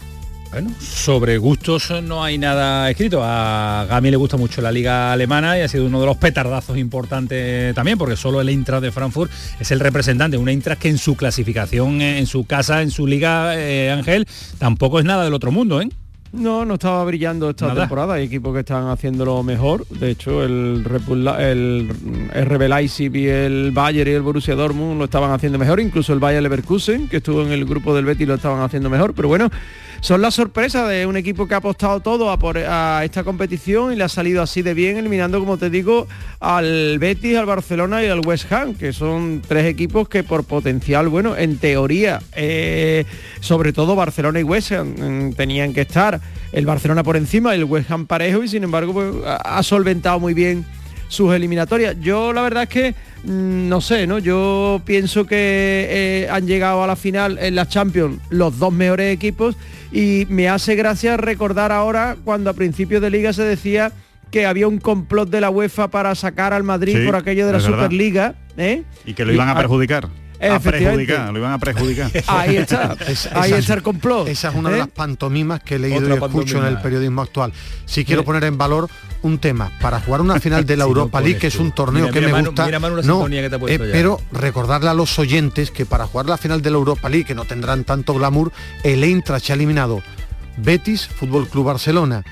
Bueno, 0.51 0.71
sobre 0.81 1.37
gustos 1.37 1.93
no 2.03 2.25
hay 2.25 2.39
nada 2.39 2.89
escrito. 2.91 3.21
A 3.23 3.87
Gami 3.89 4.11
le 4.11 4.17
gusta 4.17 4.39
mucho 4.39 4.63
la 4.63 4.73
liga 4.73 5.13
alemana 5.13 5.59
y 5.59 5.61
ha 5.61 5.69
sido 5.69 5.85
uno 5.85 6.01
de 6.01 6.07
los 6.07 6.17
petardazos 6.17 6.79
importantes 6.79 7.75
también, 7.75 7.99
porque 7.99 8.17
solo 8.17 8.41
el 8.41 8.49
Eintracht 8.49 8.83
de 8.83 8.91
Frankfurt 8.91 9.31
es 9.61 9.71
el 9.73 9.81
representante, 9.81 10.39
un 10.39 10.49
Eintracht 10.49 10.81
que 10.81 10.89
en 10.89 10.97
su 10.99 11.17
clasificación, 11.17 12.01
en 12.01 12.27
su 12.27 12.45
casa, 12.47 12.81
en 12.81 12.91
su 12.91 13.07
liga, 13.07 13.59
eh, 13.59 13.91
Ángel, 13.91 14.27
tampoco 14.59 14.99
es 14.99 15.05
nada 15.05 15.25
del 15.25 15.35
otro 15.35 15.53
mundo, 15.53 15.83
¿eh? 15.83 15.89
No, 16.33 16.65
no 16.67 16.75
estaba 16.75 17.03
brillando 17.05 17.49
esta 17.51 17.69
Nada. 17.69 17.83
temporada. 17.83 18.15
Hay 18.15 18.25
equipos 18.25 18.53
que 18.53 18.61
están 18.61 18.89
haciéndolo 18.89 19.43
mejor. 19.43 19.87
De 19.89 20.11
hecho, 20.11 20.45
el, 20.45 20.85
el 21.39 21.89
RB 22.47 22.69
Leipzig 22.69 23.17
y 23.17 23.29
el 23.29 23.71
Bayern 23.73 24.11
y 24.11 24.15
el 24.15 24.21
Borussia 24.21 24.55
Dortmund 24.55 24.99
lo 24.99 25.05
estaban 25.07 25.31
haciendo 25.31 25.59
mejor. 25.59 25.81
Incluso 25.81 26.13
el 26.13 26.19
Bayern 26.19 26.43
Leverkusen, 26.43 27.09
que 27.09 27.19
estuvo 27.19 27.41
en 27.43 27.53
el 27.53 27.65
grupo 27.65 27.95
del 27.97 28.05
Betis, 28.05 28.29
lo 28.29 28.35
estaban 28.35 28.61
haciendo 28.61 28.91
mejor. 28.91 29.15
Pero 29.15 29.29
bueno, 29.29 29.49
son 30.01 30.23
las 30.23 30.35
sorpresas 30.35 30.89
de 30.89 31.07
un 31.07 31.17
equipo 31.17 31.47
que 31.47 31.55
ha 31.55 31.59
apostado 31.59 32.01
todo 32.01 32.31
a, 32.31 33.05
esta 33.05 33.25
competición 33.25 33.93
y 33.93 33.97
le 33.97 34.05
ha 34.05 34.09
salido 34.09 34.43
así 34.43 34.63
de 34.63 34.75
bien, 34.75 34.97
eliminando, 34.97 35.41
como 35.41 35.59
te 35.59 35.71
digo, 35.71 36.07
al 36.41 36.99
Betis, 36.99 37.37
al 37.37 37.47
Barcelona 37.47 38.03
y 38.03 38.07
al 38.07 38.27
West 38.27 38.51
Ham, 38.53 38.75
que 38.75 38.93
son 38.93 39.43
tres 39.47 39.67
equipos 39.67 40.09
que 40.09 40.23
por 40.23 40.45
potencial, 40.45 41.09
bueno, 41.09 41.37
en 41.37 41.59
teoría, 41.59 42.21
eh, 42.35 43.05
sobre 43.41 43.73
todo 43.73 43.97
Barcelona 43.97 44.41
y 44.41 44.45
West 44.45 44.73
Ham 44.73 44.95
mm, 44.97 45.33
tenían 45.35 45.73
que 45.73 45.83
estar. 45.83 46.21
El 46.51 46.65
Barcelona 46.65 47.03
por 47.03 47.17
encima 47.17 47.55
el 47.55 47.65
West 47.65 47.91
Ham 47.91 48.07
parejo 48.07 48.43
y 48.43 48.49
sin 48.49 48.65
embargo 48.65 48.95
pues, 48.95 49.15
ha 49.25 49.63
solventado 49.63 50.19
muy 50.19 50.33
bien 50.33 50.65
sus 51.09 51.35
eliminatorias. 51.35 51.97
Yo 52.01 52.33
la 52.33 52.43
verdad 52.43 52.65
es 52.65 52.69
que 52.69 52.95
mm, 53.25 53.69
no 53.69 53.81
sé, 53.81 54.07
¿no? 54.07 54.19
Yo 54.19 54.81
pienso 54.85 55.27
que 55.27 55.87
eh, 55.91 56.29
han 56.31 56.47
llegado 56.47 56.83
a 56.83 56.87
la 56.87 56.97
final 56.97 57.39
en 57.41 57.55
la 57.55 57.67
Champions 57.67 58.21
los 58.31 58.59
dos 58.59 58.73
mejores 58.73 59.13
equipos 59.13 59.57
y 59.91 60.27
me 60.29 60.49
hace 60.49 60.75
gracia 60.77 61.17
recordar 61.17 61.73
ahora 61.73 62.17
cuando 62.25 62.51
a 62.51 62.53
principios 62.53 63.03
de 63.03 63.11
liga 63.11 63.33
se 63.33 63.43
decía 63.43 63.93
que 64.31 64.47
había 64.47 64.69
un 64.69 64.79
complot 64.79 65.31
de 65.31 65.41
la 65.41 65.51
UEFA 65.51 65.89
para 65.89 66.15
sacar 66.15 66.53
al 66.53 66.63
Madrid 66.63 66.97
Sí, 66.99 67.07
por 67.07 67.17
aquello 67.17 67.47
de 67.47 67.53
la. 67.55 67.61
Superliga, 67.61 68.35
¿eh? 68.57 68.83
Y 69.07 69.15
que 69.15 69.25
lo 69.25 69.33
iban 69.33 69.49
a 69.49 69.57
perjudicar. 69.57 70.09
A 70.41 70.59
perjudicar, 70.61 71.33
lo 71.33 71.39
iban 71.41 71.53
a 71.53 71.59
perjudicar. 71.59 72.11
Ahí 72.27 72.57
está, 72.59 72.93
ahí 73.35 73.53
está 73.53 73.59
es- 73.59 73.71
el 73.71 73.83
complot. 73.83 74.29
Esa 74.29 74.49
es 74.51 74.55
una 74.55 74.69
¿eh? 74.71 74.73
de 74.73 74.79
las 74.79 74.89
pantomimas 74.89 75.61
que 75.63 75.77
he 75.77 75.79
leído 75.79 75.99
Otra 75.99 76.15
y 76.15 76.25
escucho 76.25 76.59
en 76.59 76.65
el 76.65 76.81
periodismo 76.81 77.23
actual. 77.23 77.53
Si 77.87 78.05
quiero 78.05 78.25
poner 78.25 78.45
en 78.45 78.57
valor 78.57 78.89
un 79.23 79.39
tema 79.39 79.73
para 79.81 80.01
jugar 80.01 80.21
una 80.21 80.39
final 80.41 80.65
de 80.65 80.77
la 80.77 80.85
Si 80.85 80.91
no 80.91 80.97
Europa 80.97 81.21
League, 81.21 81.39
que 81.39 81.49
es 81.49 81.57
un 81.57 81.73
torneo 81.73 82.03
Mira, 82.05 82.13
que 82.13 82.21
mira, 82.21 82.29
me 82.29 82.33
Manu, 82.35 82.47
gusta. 82.51 82.67
mira, 82.67 82.79
Manu, 82.79 82.97
la 82.97 83.03
no, 83.03 83.25
que 83.27 83.51
te 83.51 83.75
eh, 83.75 83.79
pero 83.93 84.21
recordarle 84.33 84.91
a 84.91 84.95
los 84.95 85.19
oyentes 85.19 85.71
que 85.71 85.87
para 85.87 86.07
jugar 86.07 86.27
la 86.27 86.37
final 86.37 86.63
de 86.63 86.71
la 86.71 86.77
Europa 86.77 87.09
League, 87.09 87.25
que 87.27 87.35
no 87.35 87.45
tendrán 87.45 87.85
tanto 87.85 88.15
glamour, 88.15 88.53
el 88.85 89.03
Eintracht 89.03 89.47
se 89.47 89.53
ha 89.53 89.57
eliminado 89.57 90.03
Betis, 90.57 91.07
Fútbol 91.09 91.49
Club 91.49 91.67
Barcelona 91.67 92.25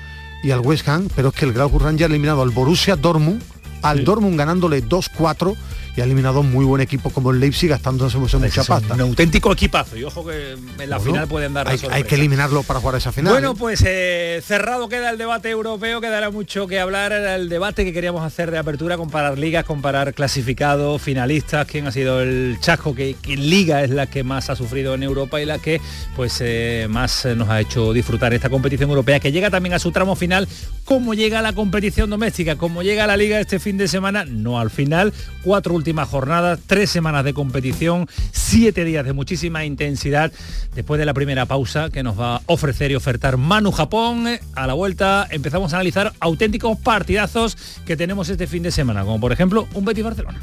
y 0.43 0.51
al 0.51 0.59
West 0.59 0.87
Ham, 0.87 1.07
pero 1.15 1.29
es 1.29 1.33
que 1.33 1.45
el 1.45 1.53
Glasgow 1.53 1.79
Rangers 1.79 2.09
ha 2.09 2.13
eliminado 2.13 2.41
al 2.41 2.51
Borussia 2.51 2.95
Dortmund, 2.95 3.41
al 3.81 4.03
Dortmund 4.05 4.37
ganándole 4.37 4.83
2-4 4.83 5.55
y 5.97 6.01
ha 6.01 6.03
eliminado 6.03 6.41
un 6.41 6.51
muy 6.51 6.63
buen 6.63 6.79
equipo 6.79 7.09
como 7.09 7.31
el 7.31 7.39
Leipzig 7.39 7.69
gastándose 7.69 8.19
mucha 8.19 8.37
es 8.45 8.67
pasta. 8.67 8.93
Un 8.93 9.01
auténtico 9.01 9.51
equipazo. 9.51 9.97
Y 9.97 10.03
ojo 10.03 10.23
que 10.23 10.51
en 10.51 10.89
la 10.89 10.97
Bueno, 10.97 11.11
final 11.11 11.27
pueden 11.27 11.53
dar 11.55 11.67
hay, 11.67 11.79
hay 11.89 12.03
que 12.03 12.13
eliminarlo 12.13 12.61
para 12.61 12.79
jugar 12.79 12.97
esa 12.97 13.11
final. 13.11 13.33
Bueno, 13.33 13.53
¿eh? 13.53 13.55
pues 13.57 13.83
eh, 13.83 14.39
cerrado 14.45 14.89
queda 14.89 15.09
el 15.09 15.17
debate 15.17 15.49
europeo, 15.49 15.99
quedará 15.99 16.29
mucho 16.29 16.67
que 16.67 16.79
hablar, 16.79 17.13
era 17.13 17.35
el 17.35 17.49
debate 17.49 17.83
que 17.83 17.93
queríamos 17.93 18.21
hacer 18.21 18.51
de 18.51 18.59
apertura, 18.59 18.95
comparar 18.95 19.39
ligas, 19.39 19.65
comparar 19.65 20.13
clasificados, 20.13 21.01
finalistas, 21.01 21.65
quién 21.65 21.87
ha 21.87 21.91
sido 21.91 22.21
el 22.21 22.59
chasco, 22.61 22.93
que, 22.93 23.15
que 23.19 23.35
liga 23.35 23.83
es 23.83 23.89
la 23.89 24.05
que 24.05 24.23
más 24.23 24.51
ha 24.51 24.55
sufrido 24.55 24.93
en 24.93 25.01
Europa 25.01 25.41
y 25.41 25.45
la 25.45 25.57
que 25.57 25.81
pues 26.15 26.37
eh, 26.41 26.85
más 26.87 27.25
nos 27.35 27.49
ha 27.49 27.59
hecho 27.59 27.91
disfrutar 27.91 28.35
esta 28.35 28.51
competición 28.51 28.91
europea, 28.91 29.19
que 29.19 29.31
llega 29.31 29.49
también 29.49 29.73
a 29.73 29.79
su 29.79 29.91
tramo 29.91 30.15
final, 30.15 30.47
cómo 30.85 31.15
llega 31.15 31.41
la 31.41 31.53
competición 31.53 32.11
doméstica, 32.11 32.55
cómo 32.55 32.83
llega 32.83 33.07
la 33.07 33.17
liga 33.17 33.39
este 33.39 33.57
fin 33.57 33.77
de 33.79 33.87
semana, 33.87 34.25
no 34.25 34.59
al 34.59 34.69
final, 34.69 35.11
cuatro 35.41 35.73
últimas 35.87 36.09
jornadas, 36.09 36.59
tres 36.67 36.89
semanas 36.89 37.23
de 37.23 37.33
competición, 37.33 38.09
siete 38.33 38.83
días 38.83 39.05
de 39.05 39.13
muchísima 39.13 39.63
intensidad, 39.63 40.33
después 40.75 40.99
de 40.99 41.05
la 41.05 41.13
primera 41.13 41.45
pausa 41.45 41.89
que 41.89 42.03
nos 42.03 42.19
va 42.19 42.35
a 42.35 42.41
ofrecer 42.47 42.91
y 42.91 42.95
ofertar 42.95 43.37
Manu 43.37 43.71
Japón. 43.71 44.27
A 44.53 44.67
la 44.67 44.73
vuelta 44.73 45.25
empezamos 45.31 45.71
a 45.71 45.77
analizar 45.77 46.11
auténticos 46.19 46.77
partidazos 46.77 47.57
que 47.85 47.95
tenemos 47.95 48.27
este 48.27 48.47
fin 48.47 48.63
de 48.63 48.71
semana, 48.71 49.05
como 49.05 49.21
por 49.21 49.31
ejemplo 49.31 49.65
un 49.75 49.85
Betis 49.85 50.03
Barcelona. 50.03 50.41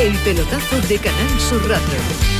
El 0.00 0.14
pelotazo 0.24 0.80
de 0.88 0.98
Canal 0.98 1.40
Sur 1.40 1.62
Radio. 1.68 2.39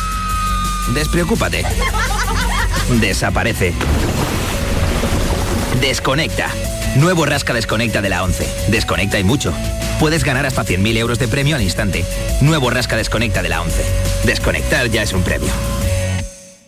Despreocúpate. 0.93 1.63
Desaparece. 2.99 3.73
Desconecta. 5.79 6.49
Nuevo 6.95 7.25
Rasca 7.25 7.53
Desconecta 7.53 8.01
de 8.01 8.09
la 8.09 8.23
11. 8.23 8.47
Desconecta 8.67 9.17
y 9.19 9.23
mucho. 9.23 9.53
Puedes 9.99 10.23
ganar 10.23 10.45
hasta 10.45 10.65
100.000 10.65 10.97
euros 10.97 11.19
de 11.19 11.27
premio 11.27 11.55
al 11.55 11.61
instante. 11.61 12.03
Nuevo 12.41 12.69
Rasca 12.69 12.97
Desconecta 12.97 13.41
de 13.41 13.49
la 13.49 13.61
11. 13.61 13.83
Desconectar 14.25 14.89
ya 14.89 15.03
es 15.03 15.13
un 15.13 15.23
premio. 15.23 15.49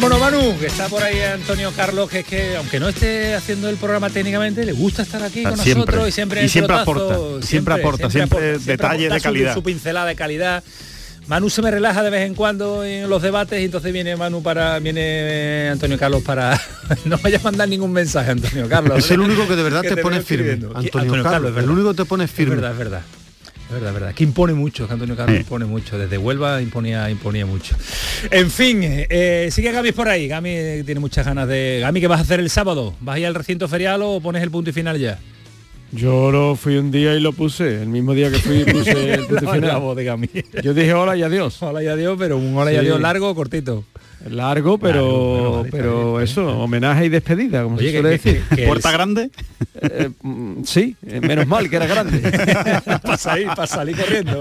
Vámonos 0.00 0.20
Manu, 0.20 0.56
que 0.60 0.66
está 0.66 0.88
por 0.88 1.02
ahí 1.02 1.20
Antonio 1.20 1.72
Carlos, 1.74 2.08
que 2.08 2.20
es 2.20 2.24
que 2.24 2.56
aunque 2.56 2.78
no 2.78 2.88
esté 2.88 3.34
haciendo 3.34 3.68
el 3.68 3.76
programa 3.78 4.08
técnicamente, 4.10 4.64
le 4.64 4.70
gusta 4.70 5.02
estar 5.02 5.20
aquí 5.24 5.42
Ah, 5.44 5.48
con 5.48 5.58
siempre. 5.58 5.86
nosotros 5.86 6.08
y 6.08 6.12
siempre 6.12 6.40
Y 6.40 6.44
el 6.44 6.50
siempre 6.50 6.76
aporta, 6.76 7.16
siempre 7.44 7.74
aporta, 7.74 8.08
siempre 8.08 8.58
detalles 8.60 9.08
aporta 9.08 9.14
de 9.14 9.18
su- 9.18 9.22
calidad. 9.24 9.54
Su, 9.54 9.62
pincelada 9.64 10.06
de 10.06 10.14
calidad. 10.14 10.62
Manu 11.26 11.50
se 11.50 11.62
me 11.62 11.72
relaja 11.72 12.04
de 12.04 12.10
vez 12.10 12.22
en 12.28 12.36
cuando 12.36 12.84
en 12.84 13.10
los 13.10 13.20
debates 13.22 13.60
y 13.60 13.64
entonces 13.64 13.92
viene 13.92 14.14
Manu 14.14 14.40
para 14.40 14.78
viene 14.78 15.68
Antonio 15.72 15.98
Carlos 15.98 16.22
para 16.22 16.58
no 17.04 17.18
vaya 17.18 17.38
a 17.38 17.42
mandar 17.42 17.68
ningún 17.68 17.90
mensaje 17.92 18.30
Antonio 18.30 18.68
Carlos. 18.68 18.96
Es 19.00 19.10
el 19.10 19.18
único 19.18 19.48
que 19.48 19.56
de 19.56 19.62
verdad 19.64 19.82
te 19.82 19.96
te 19.96 20.02
pone 20.02 20.22
firme. 20.22 20.52
Antonio 20.76 21.24
Carlos, 21.24 21.48
es 21.50 21.54
verdad. 21.56 21.64
el 21.64 21.70
único 21.70 21.90
que 21.90 21.96
te 21.96 22.04
pone 22.04 22.28
firme. 22.28 22.54
Es 22.54 22.60
verdad, 22.60 22.72
es 22.72 22.78
verdad. 22.78 23.02
Es 23.68 23.74
verdad, 23.74 23.88
es 23.88 23.94
verdad. 23.94 24.14
Que 24.14 24.24
impone 24.24 24.54
mucho, 24.54 24.86
que 24.86 24.94
Antonio 24.94 25.14
Carlos 25.14 25.36
Sí. 25.36 25.42
impone 25.42 25.66
mucho. 25.66 25.98
Desde 25.98 26.16
Huelva 26.16 26.62
imponía, 26.62 27.10
imponía 27.10 27.44
mucho. 27.44 27.76
En 28.30 28.50
fin, 28.50 28.80
eh, 28.82 29.48
sigue 29.52 29.70
Gaby 29.72 29.92
por 29.92 30.08
ahí. 30.08 30.26
Gami 30.26 30.82
tiene 30.86 31.00
muchas 31.00 31.26
ganas 31.26 31.46
de. 31.48 31.78
Gami, 31.82 32.00
¿qué 32.00 32.06
vas 32.06 32.20
a 32.20 32.22
hacer 32.22 32.40
el 32.40 32.48
sábado? 32.48 32.94
¿Vas 33.00 33.16
a 33.16 33.18
ir 33.18 33.26
al 33.26 33.34
recinto 33.34 33.68
ferial 33.68 34.00
o 34.02 34.20
pones 34.20 34.42
el 34.42 34.50
punto 34.50 34.70
y 34.70 34.72
final 34.72 34.98
ya? 34.98 35.18
Yo 35.92 36.30
lo 36.30 36.54
fui 36.56 36.76
un 36.76 36.90
día 36.90 37.14
y 37.14 37.20
lo 37.20 37.32
puse. 37.32 37.82
El 37.82 37.88
mismo 37.88 38.14
día 38.14 38.30
que 38.30 38.38
fui 38.38 38.64
puse 38.72 39.14
el 39.14 39.26
punto 39.26 39.50
final. 39.52 39.94
Gami. 40.02 40.28
Yo 40.62 40.72
dije 40.72 40.94
hola 40.94 41.14
y 41.16 41.22
adiós. 41.22 41.62
Hola 41.62 41.82
y 41.82 41.88
adiós, 41.88 42.16
pero 42.18 42.38
un 42.38 42.56
hola 42.56 42.72
y 42.72 42.76
adiós 42.76 42.98
largo 43.00 43.28
o 43.30 43.34
cortito. 43.34 43.84
Largo, 44.32 44.78
pero 44.78 44.94
Largo, 45.00 45.28
bueno, 45.30 45.50
vale, 45.52 45.64
está 45.68 45.76
pero 45.78 46.12
bien, 46.12 46.24
eso, 46.24 46.58
homenaje 46.60 47.04
y 47.06 47.08
despedida, 47.08 47.62
como 47.62 47.76
Oye, 47.76 47.86
se 47.86 47.92
que- 47.92 48.00
suele 48.00 48.18
que- 48.18 48.30
decir. 48.32 48.44
que- 48.48 48.56
que 48.56 48.66
¿Puerta 48.66 48.90
grande? 48.92 49.30
Eh, 49.80 50.10
mm, 50.22 50.64
sí, 50.64 50.96
eh, 51.06 51.20
menos 51.20 51.46
mal 51.46 51.68
que 51.70 51.76
era 51.76 51.86
grande. 51.86 52.18
para 53.02 53.16
salir, 53.16 53.46
para 53.48 53.66
salir 53.66 53.96
corriendo. 53.96 54.40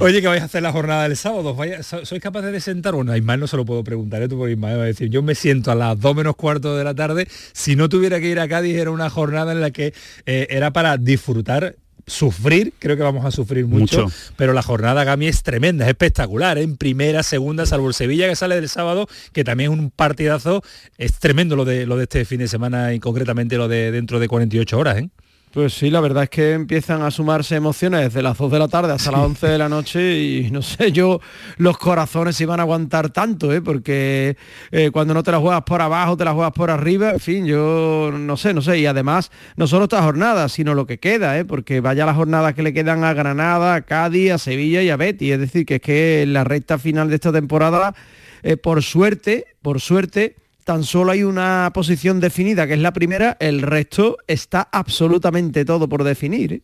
Oye, 0.00 0.20
¿qué 0.20 0.26
vais 0.28 0.42
a 0.42 0.46
hacer 0.46 0.62
la 0.62 0.72
jornada 0.72 1.04
del 1.04 1.16
sábado? 1.16 1.56
¿Sois 1.82 2.22
capaces 2.22 2.52
de 2.52 2.60
sentar? 2.60 2.94
Bueno, 2.94 3.12
a 3.12 3.18
Ismael 3.18 3.40
no 3.40 3.46
se 3.46 3.56
lo 3.56 3.64
puedo 3.64 3.82
preguntar, 3.84 4.22
¿eh? 4.22 4.28
tú 4.28 4.36
por 4.38 4.50
Ismael 4.50 4.78
va 4.78 4.82
a 4.82 4.86
decir, 4.86 5.08
yo 5.10 5.22
me 5.22 5.34
siento 5.34 5.70
a 5.70 5.74
las 5.74 5.98
2 6.00 6.14
menos 6.14 6.36
cuarto 6.36 6.76
de 6.76 6.84
la 6.84 6.94
tarde, 6.94 7.28
si 7.52 7.76
no 7.76 7.88
tuviera 7.88 8.20
que 8.20 8.28
ir 8.28 8.40
a 8.40 8.48
Cádiz 8.48 8.76
era 8.76 8.90
una 8.90 9.10
jornada 9.10 9.52
en 9.52 9.60
la 9.60 9.70
que 9.70 9.92
eh, 10.26 10.46
era 10.50 10.72
para 10.72 10.96
disfrutar 10.96 11.76
sufrir, 12.08 12.72
creo 12.78 12.96
que 12.96 13.02
vamos 13.02 13.24
a 13.24 13.30
sufrir 13.30 13.66
mucho, 13.66 14.04
Mucho. 14.04 14.16
pero 14.36 14.52
la 14.52 14.62
jornada 14.62 15.04
Gami 15.04 15.26
es 15.26 15.42
tremenda, 15.42 15.84
es 15.84 15.90
espectacular, 15.90 16.58
¿eh? 16.58 16.62
en 16.62 16.76
primera, 16.76 17.22
segunda, 17.22 17.66
salvo 17.66 17.88
el 17.88 17.94
Sevilla 17.94 18.28
que 18.28 18.36
sale 18.36 18.56
del 18.56 18.68
sábado, 18.68 19.06
que 19.32 19.44
también 19.44 19.72
es 19.72 19.78
un 19.78 19.90
partidazo, 19.90 20.62
es 20.96 21.18
tremendo 21.18 21.56
lo 21.56 21.64
de 21.64 21.86
lo 21.86 21.96
de 21.96 22.04
este 22.04 22.24
fin 22.24 22.38
de 22.38 22.48
semana 22.48 22.94
y 22.94 23.00
concretamente 23.00 23.56
lo 23.56 23.68
de 23.68 23.90
dentro 23.92 24.20
de 24.20 24.28
48 24.28 24.78
horas, 24.78 24.98
¿eh? 24.98 25.08
Pues 25.52 25.72
sí, 25.72 25.90
la 25.90 26.00
verdad 26.00 26.24
es 26.24 26.30
que 26.30 26.52
empiezan 26.52 27.00
a 27.00 27.10
sumarse 27.10 27.56
emociones 27.56 28.02
desde 28.02 28.20
las 28.22 28.36
2 28.36 28.52
de 28.52 28.58
la 28.58 28.68
tarde 28.68 28.92
hasta 28.92 29.10
las 29.10 29.22
11 29.22 29.46
de 29.46 29.58
la 29.58 29.68
noche 29.70 30.20
y 30.20 30.50
no 30.50 30.60
sé 30.60 30.92
yo 30.92 31.20
los 31.56 31.78
corazones 31.78 32.36
si 32.36 32.44
van 32.44 32.60
a 32.60 32.64
aguantar 32.64 33.08
tanto, 33.10 33.50
¿eh? 33.50 33.62
porque 33.62 34.36
eh, 34.70 34.90
cuando 34.92 35.14
no 35.14 35.22
te 35.22 35.32
la 35.32 35.38
juegas 35.38 35.62
por 35.62 35.80
abajo, 35.80 36.18
te 36.18 36.26
la 36.26 36.34
juegas 36.34 36.52
por 36.52 36.70
arriba, 36.70 37.12
en 37.12 37.20
fin, 37.20 37.46
yo 37.46 38.10
no 38.12 38.36
sé, 38.36 38.52
no 38.52 38.60
sé, 38.60 38.78
y 38.78 38.84
además 38.84 39.30
no 39.56 39.66
solo 39.66 39.84
esta 39.84 40.02
jornada, 40.02 40.50
sino 40.50 40.74
lo 40.74 40.86
que 40.86 40.98
queda, 40.98 41.38
¿eh? 41.38 41.46
porque 41.46 41.80
vaya 41.80 42.04
las 42.04 42.16
jornadas 42.16 42.52
que 42.52 42.62
le 42.62 42.74
quedan 42.74 43.02
a 43.02 43.14
Granada, 43.14 43.74
a 43.74 43.82
Cádiz, 43.82 44.32
a 44.32 44.38
Sevilla 44.38 44.82
y 44.82 44.90
a 44.90 44.96
Betis, 44.96 45.32
es 45.32 45.40
decir, 45.40 45.64
que 45.64 45.76
es 45.76 45.80
que 45.80 46.22
en 46.22 46.34
la 46.34 46.44
recta 46.44 46.78
final 46.78 47.08
de 47.08 47.14
esta 47.14 47.32
temporada, 47.32 47.94
eh, 48.42 48.58
por 48.58 48.82
suerte, 48.82 49.46
por 49.62 49.80
suerte, 49.80 50.36
tan 50.68 50.84
solo 50.84 51.12
hay 51.12 51.22
una 51.22 51.70
posición 51.72 52.20
definida, 52.20 52.66
que 52.66 52.74
es 52.74 52.78
la 52.80 52.92
primera, 52.92 53.38
el 53.40 53.62
resto 53.62 54.18
está 54.26 54.68
absolutamente 54.70 55.64
todo 55.64 55.88
por 55.88 56.04
definir. 56.04 56.52
¿eh? 56.52 56.62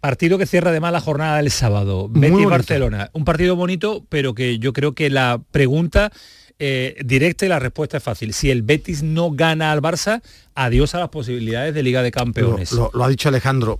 Partido 0.00 0.38
que 0.38 0.46
cierra 0.46 0.70
además 0.70 0.92
la 0.94 1.02
jornada 1.02 1.36
del 1.36 1.50
sábado. 1.50 2.08
Muy 2.08 2.20
Betis 2.20 2.32
bonito. 2.32 2.48
Barcelona. 2.48 3.10
Un 3.12 3.26
partido 3.26 3.54
bonito, 3.54 4.06
pero 4.08 4.32
que 4.34 4.58
yo 4.58 4.72
creo 4.72 4.94
que 4.94 5.10
la 5.10 5.42
pregunta 5.50 6.10
eh, 6.58 6.96
directa 7.04 7.44
y 7.44 7.50
la 7.50 7.58
respuesta 7.58 7.98
es 7.98 8.02
fácil. 8.02 8.32
Si 8.32 8.50
el 8.50 8.62
Betis 8.62 9.02
no 9.02 9.30
gana 9.32 9.72
al 9.72 9.82
Barça, 9.82 10.22
adiós 10.54 10.94
a 10.94 11.00
las 11.00 11.10
posibilidades 11.10 11.74
de 11.74 11.82
Liga 11.82 12.00
de 12.02 12.08
Lo, 12.08 12.12
Campeones. 12.14 12.72
lo- 12.72 12.90
lo 12.94 13.04
ha 13.04 13.08
dicho 13.10 13.28
Alejandro, 13.28 13.78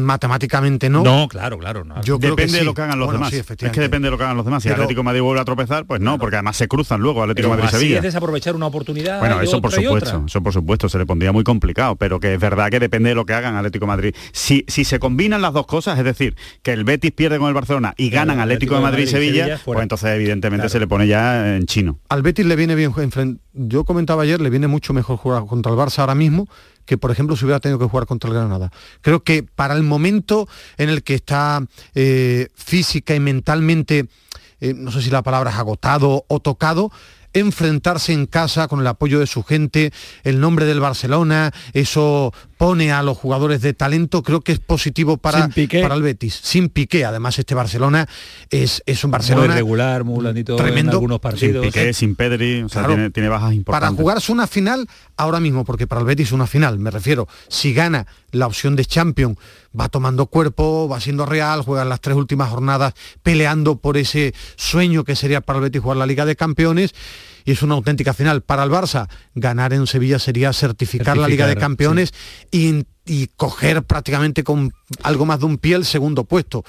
matemáticamente 0.00 0.88
no. 0.88 1.02
No, 1.02 1.28
claro, 1.28 1.58
claro. 1.58 1.84
no. 1.84 2.00
Yo 2.02 2.18
creo 2.18 2.36
que 2.36 2.42
depende 2.42 2.58
de 2.58 2.64
lo 2.64 2.74
que 2.74 2.82
hagan 2.82 2.98
los 2.98 3.06
Bueno, 3.06 3.18
demás. 3.20 3.30
sí, 3.30 3.36
es 3.36 3.42
que 3.42 3.52
efectivamente. 3.52 3.80
depende 3.80 4.06
de 4.06 4.10
lo 4.12 4.18
que 4.18 4.24
hagan 4.24 4.36
los 4.36 4.44
demás. 4.46 4.62
Si 4.62 4.68
Pero- 4.68 4.82
Atlético 4.82 5.00
de 5.00 5.04
Madrid 5.04 5.20
vuelve 5.20 5.40
a 5.40 5.44
tropezar, 5.44 5.84
pues 5.86 6.00
no, 6.00 6.18
porque 6.18 6.36
además 6.36 6.56
se 6.56 6.68
cruzan 6.68 7.00
luego 7.00 7.22
Atlético 7.22 7.48
Madrid 7.48 7.64
y 7.64 7.66
así 7.66 7.76
Sevilla. 7.76 7.96
es 7.98 8.02
desaprovechar 8.02 8.54
una 8.54 8.66
oportunidad. 8.66 9.18
Bueno, 9.20 9.40
eso 9.40 9.60
por 9.60 9.72
supuesto, 9.72 10.24
eso 10.26 10.42
por 10.42 10.52
supuesto, 10.52 10.88
se 10.88 10.98
le 10.98 11.06
pondría 11.06 11.32
muy 11.32 11.44
complicado, 11.44 11.96
pero 11.96 12.20
que 12.20 12.34
es 12.34 12.40
verdad 12.40 12.70
que 12.70 12.80
depende 12.80 13.10
de 13.10 13.14
lo 13.14 13.26
que 13.26 13.34
hagan 13.34 13.56
Atlético 13.56 13.86
Madrid. 13.86 14.14
Si, 14.32 14.64
si 14.68 14.84
se 14.84 14.98
combinan 14.98 15.42
las 15.42 15.52
dos 15.52 15.66
cosas, 15.66 15.98
es 15.98 16.04
decir, 16.04 16.36
que 16.62 16.72
el 16.72 16.84
Betis 16.84 17.12
pierde 17.12 17.38
con 17.38 17.48
el 17.48 17.54
Barcelona 17.54 17.94
y 17.96 18.10
ganan 18.10 18.40
Atlético, 18.40 18.74
de 18.76 18.80
Madrid 18.80 19.04
y 19.04 19.06
Sevilla, 19.08 19.60
pues 19.64 19.80
entonces 19.80 20.10
evidentemente 20.10 20.62
Claro. 20.62 20.68
se 20.70 20.80
le 20.80 20.86
pone 20.86 21.06
ya 21.06 21.56
en 21.56 21.66
chino. 21.66 21.98
Al 22.08 22.22
Betis 22.22 22.46
le 22.46 22.56
viene 22.56 22.74
bien 22.74 22.92
Yo 23.54 23.84
comentaba 23.84 24.22
ayer, 24.22 24.40
le 24.40 24.48
viene 24.50 24.66
mucho 24.66 24.92
mejor 24.92 25.16
jugar 25.18 25.44
contra 25.46 25.70
el 25.72 25.78
Barça 25.78 25.98
ahora 25.98 26.14
mismo 26.14 26.48
que, 26.84 26.98
por 26.98 27.10
ejemplo, 27.10 27.36
si 27.36 27.44
hubiera 27.44 27.60
tenido 27.60 27.78
que 27.78 27.86
jugar 27.86 28.06
contra 28.06 28.28
el 28.28 28.36
Granada. 28.36 28.70
Creo 29.00 29.22
que 29.22 29.42
para 29.42 29.74
el 29.74 29.82
momento 29.82 30.48
en 30.78 30.88
el 30.88 31.02
que 31.02 31.14
está 31.14 31.64
eh, 31.94 32.48
física 32.54 33.14
y 33.14 33.20
mentalmente, 33.20 34.06
eh, 34.60 34.74
no 34.74 34.90
sé 34.90 35.02
si 35.02 35.10
la 35.10 35.22
palabra 35.22 35.50
es 35.50 35.56
agotado 35.56 36.24
o 36.28 36.40
tocado, 36.40 36.90
enfrentarse 37.32 38.12
en 38.12 38.26
casa 38.26 38.68
con 38.68 38.80
el 38.80 38.86
apoyo 38.86 39.18
de 39.18 39.26
su 39.26 39.42
gente, 39.42 39.92
el 40.24 40.40
nombre 40.40 40.66
del 40.66 40.80
Barcelona, 40.80 41.52
eso 41.72 42.32
pone 42.62 42.92
a 42.92 43.02
los 43.02 43.18
jugadores 43.18 43.60
de 43.60 43.74
talento, 43.74 44.22
creo 44.22 44.40
que 44.40 44.52
es 44.52 44.60
positivo 44.60 45.16
para, 45.16 45.42
Sin 45.42 45.50
Piqué. 45.52 45.82
para 45.82 45.96
el 45.96 46.02
Betis. 46.02 46.38
Sin 46.44 46.68
Piqué, 46.68 47.04
además 47.04 47.36
este 47.40 47.56
Barcelona 47.56 48.08
es, 48.50 48.84
es 48.86 49.02
un 49.02 49.10
Barcelona 49.10 49.48
Muy 49.48 49.54
regular, 49.56 50.04
muy 50.04 50.20
blandito 50.20 50.52
en 50.52 50.58
tremendo, 50.58 50.92
algunos 50.92 51.16
Sin 51.16 51.20
partidos. 51.22 51.66
Piqué, 51.66 51.92
sin 51.92 52.14
Pedri, 52.14 52.62
o 52.62 52.68
sea, 52.68 52.82
Claro. 52.82 52.94
tiene, 52.94 53.10
tiene 53.10 53.28
bajas 53.28 53.46
para 53.48 53.54
importantes. 53.56 54.00
jugarse 54.00 54.30
una 54.30 54.46
final 54.46 54.86
ahora 55.16 55.40
mismo, 55.40 55.64
porque 55.64 55.88
para 55.88 56.02
el 56.02 56.06
Betis 56.06 56.30
una 56.30 56.46
final, 56.46 56.78
me 56.78 56.92
refiero, 56.92 57.26
si 57.48 57.74
gana 57.74 58.06
la 58.30 58.46
opción 58.46 58.76
de 58.76 58.84
Champions, 58.84 59.36
va 59.78 59.88
tomando 59.88 60.26
cuerpo, 60.26 60.88
va 60.88 61.00
siendo 61.00 61.26
real, 61.26 61.62
juega 61.62 61.84
las 61.84 62.00
tres 62.00 62.16
últimas 62.16 62.48
jornadas 62.48 62.94
peleando 63.24 63.74
por 63.74 63.96
ese 63.96 64.34
sueño 64.54 65.02
que 65.02 65.16
sería 65.16 65.40
para 65.40 65.58
el 65.58 65.64
Betis 65.64 65.82
jugar 65.82 65.96
la 65.96 66.06
Liga 66.06 66.24
de 66.26 66.36
Campeones. 66.36 66.94
Y 67.44 67.52
es 67.52 67.62
una 67.62 67.74
auténtica 67.74 68.14
final. 68.14 68.42
Para 68.42 68.64
el 68.64 68.70
Barça, 68.70 69.08
ganar 69.34 69.72
en 69.72 69.86
Sevilla 69.86 70.18
sería 70.18 70.52
certificar, 70.52 71.16
la 71.16 71.28
Liga 71.28 71.46
de 71.46 71.56
Campeones 71.56 72.12
y, 72.50 72.84
y 73.06 73.28
coger 73.36 73.82
prácticamente 73.82 74.44
con 74.44 74.72
algo 75.02 75.26
más 75.26 75.40
de 75.40 75.46
un 75.46 75.58
pie 75.58 75.74
el 75.76 75.84
segundo 75.84 76.24
puesto. 76.24 76.64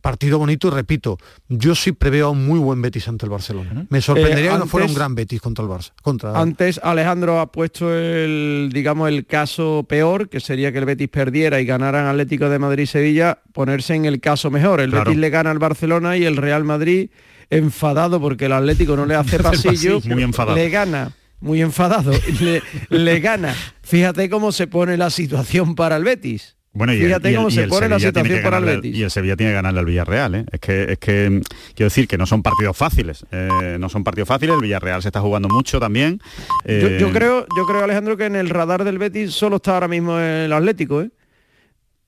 Partido 0.00 0.36
bonito 0.36 0.66
y 0.66 0.70
repito, 0.72 1.16
yo 1.48 1.76
sí 1.76 1.92
preveo 1.92 2.26
a 2.26 2.30
un 2.30 2.44
muy 2.44 2.58
buen 2.58 2.82
Betis 2.82 3.06
ante 3.06 3.24
el 3.24 3.30
Barcelona. 3.30 3.86
Me 3.88 4.00
sorprendería 4.00 4.50
Eh, 4.50 4.54
que 4.54 4.58
no 4.58 4.66
fuera 4.66 4.84
un 4.88 4.94
gran 4.94 5.14
Betis 5.14 5.40
contra 5.40 5.64
el 5.64 5.70
Barça. 5.70 5.92
Contra, 6.02 6.36
Antes 6.40 6.80
Alejandro 6.82 7.38
ha 7.38 7.52
puesto 7.52 7.94
el, 7.94 8.70
digamos, 8.74 9.08
el 9.08 9.26
caso 9.26 9.86
peor, 9.88 10.28
que 10.28 10.40
sería 10.40 10.72
que 10.72 10.78
el 10.78 10.86
Betis 10.86 11.06
perdiera 11.08 11.60
y 11.60 11.66
ganaran 11.66 12.06
Atlético 12.06 12.48
de 12.48 12.58
Madrid 12.58 12.82
y 12.82 12.86
Sevilla, 12.88 13.38
ponerse 13.52 13.94
en 13.94 14.04
el 14.06 14.18
caso 14.18 14.50
mejor. 14.50 14.80
El 14.80 14.90
Claro. 14.90 15.04
Betis 15.04 15.20
le 15.20 15.30
gana 15.30 15.52
al 15.52 15.60
Barcelona 15.60 16.16
y 16.16 16.24
el 16.24 16.36
Real 16.36 16.64
Madrid 16.64 17.10
enfadado 17.56 18.20
porque 18.20 18.46
el 18.46 18.52
Atlético 18.52 18.96
no 18.96 19.06
le 19.06 19.14
hace 19.14 19.38
pasillo, 19.42 20.00
Muy 20.04 20.22
enfadado. 20.22 20.56
le 20.56 20.68
gana. 20.70 21.12
Muy 21.40 21.60
enfadado, 21.60 22.12
le, 22.40 22.62
le 22.88 23.20
gana. 23.20 23.54
Fíjate 23.82 24.30
cómo 24.30 24.52
se 24.52 24.66
pone 24.68 24.96
la 24.96 25.10
situación 25.10 25.74
para 25.74 25.96
el 25.96 26.04
Betis. 26.04 26.56
Bueno, 26.74 26.94
y 26.94 27.00
el, 27.00 27.06
Fíjate 27.06 27.28
y 27.28 27.32
el- 27.32 27.36
cómo 27.36 27.48
y 27.48 27.52
se 27.52 27.66
pone 27.68 27.88
la 27.88 27.98
Sevilla 27.98 28.12
tiene 28.12 28.28
situación 28.28 28.44
para 28.44 28.58
el 28.58 28.64
Betis. 28.76 28.96
Y 28.96 29.02
el 29.02 29.10
Sevilla 29.10 29.36
tiene 29.36 29.50
que 29.50 29.54
ganarle 29.56 29.80
al 29.80 29.84
Villarreal, 29.86 30.34
¿eh? 30.36 30.44
Es 30.52 30.60
que, 30.60 30.92
es 30.92 30.98
que 30.98 31.28
mm, 31.28 31.40
quiero 31.74 31.86
decir 31.88 32.08
que 32.08 32.16
no 32.16 32.24
son 32.26 32.42
partidos 32.42 32.76
fáciles. 32.76 33.26
eh, 33.32 33.76
no 33.78 33.88
son 33.90 34.04
partidos 34.04 34.28
fáciles, 34.28 34.54
el 34.54 34.62
Villarreal 34.62 35.02
se 35.02 35.08
está 35.08 35.20
jugando 35.20 35.48
mucho 35.48 35.78
también. 35.80 36.20
Yo, 36.64 36.72
eh, 36.72 36.96
yo 37.00 37.10
creo, 37.12 37.44
yo 37.56 37.66
creo, 37.66 37.84
Alejandro, 37.84 38.16
que 38.16 38.24
en 38.26 38.36
el 38.36 38.48
radar 38.48 38.84
del 38.84 38.96
Betis 38.98 39.32
solo 39.32 39.56
está 39.56 39.74
ahora 39.74 39.88
mismo 39.88 40.18
el 40.18 40.52
Atlético, 40.52 41.02
¿eh? 41.02 41.10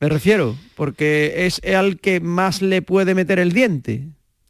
Me 0.01 0.09
refiero, 0.09 0.57
porque 0.77 1.45
es 1.47 1.61
al 1.75 1.99
que 1.99 2.21
más 2.21 2.63
le 2.63 2.83
puede 2.83 3.15
meter 3.15 3.39
el 3.39 3.53
diente, 3.53 4.05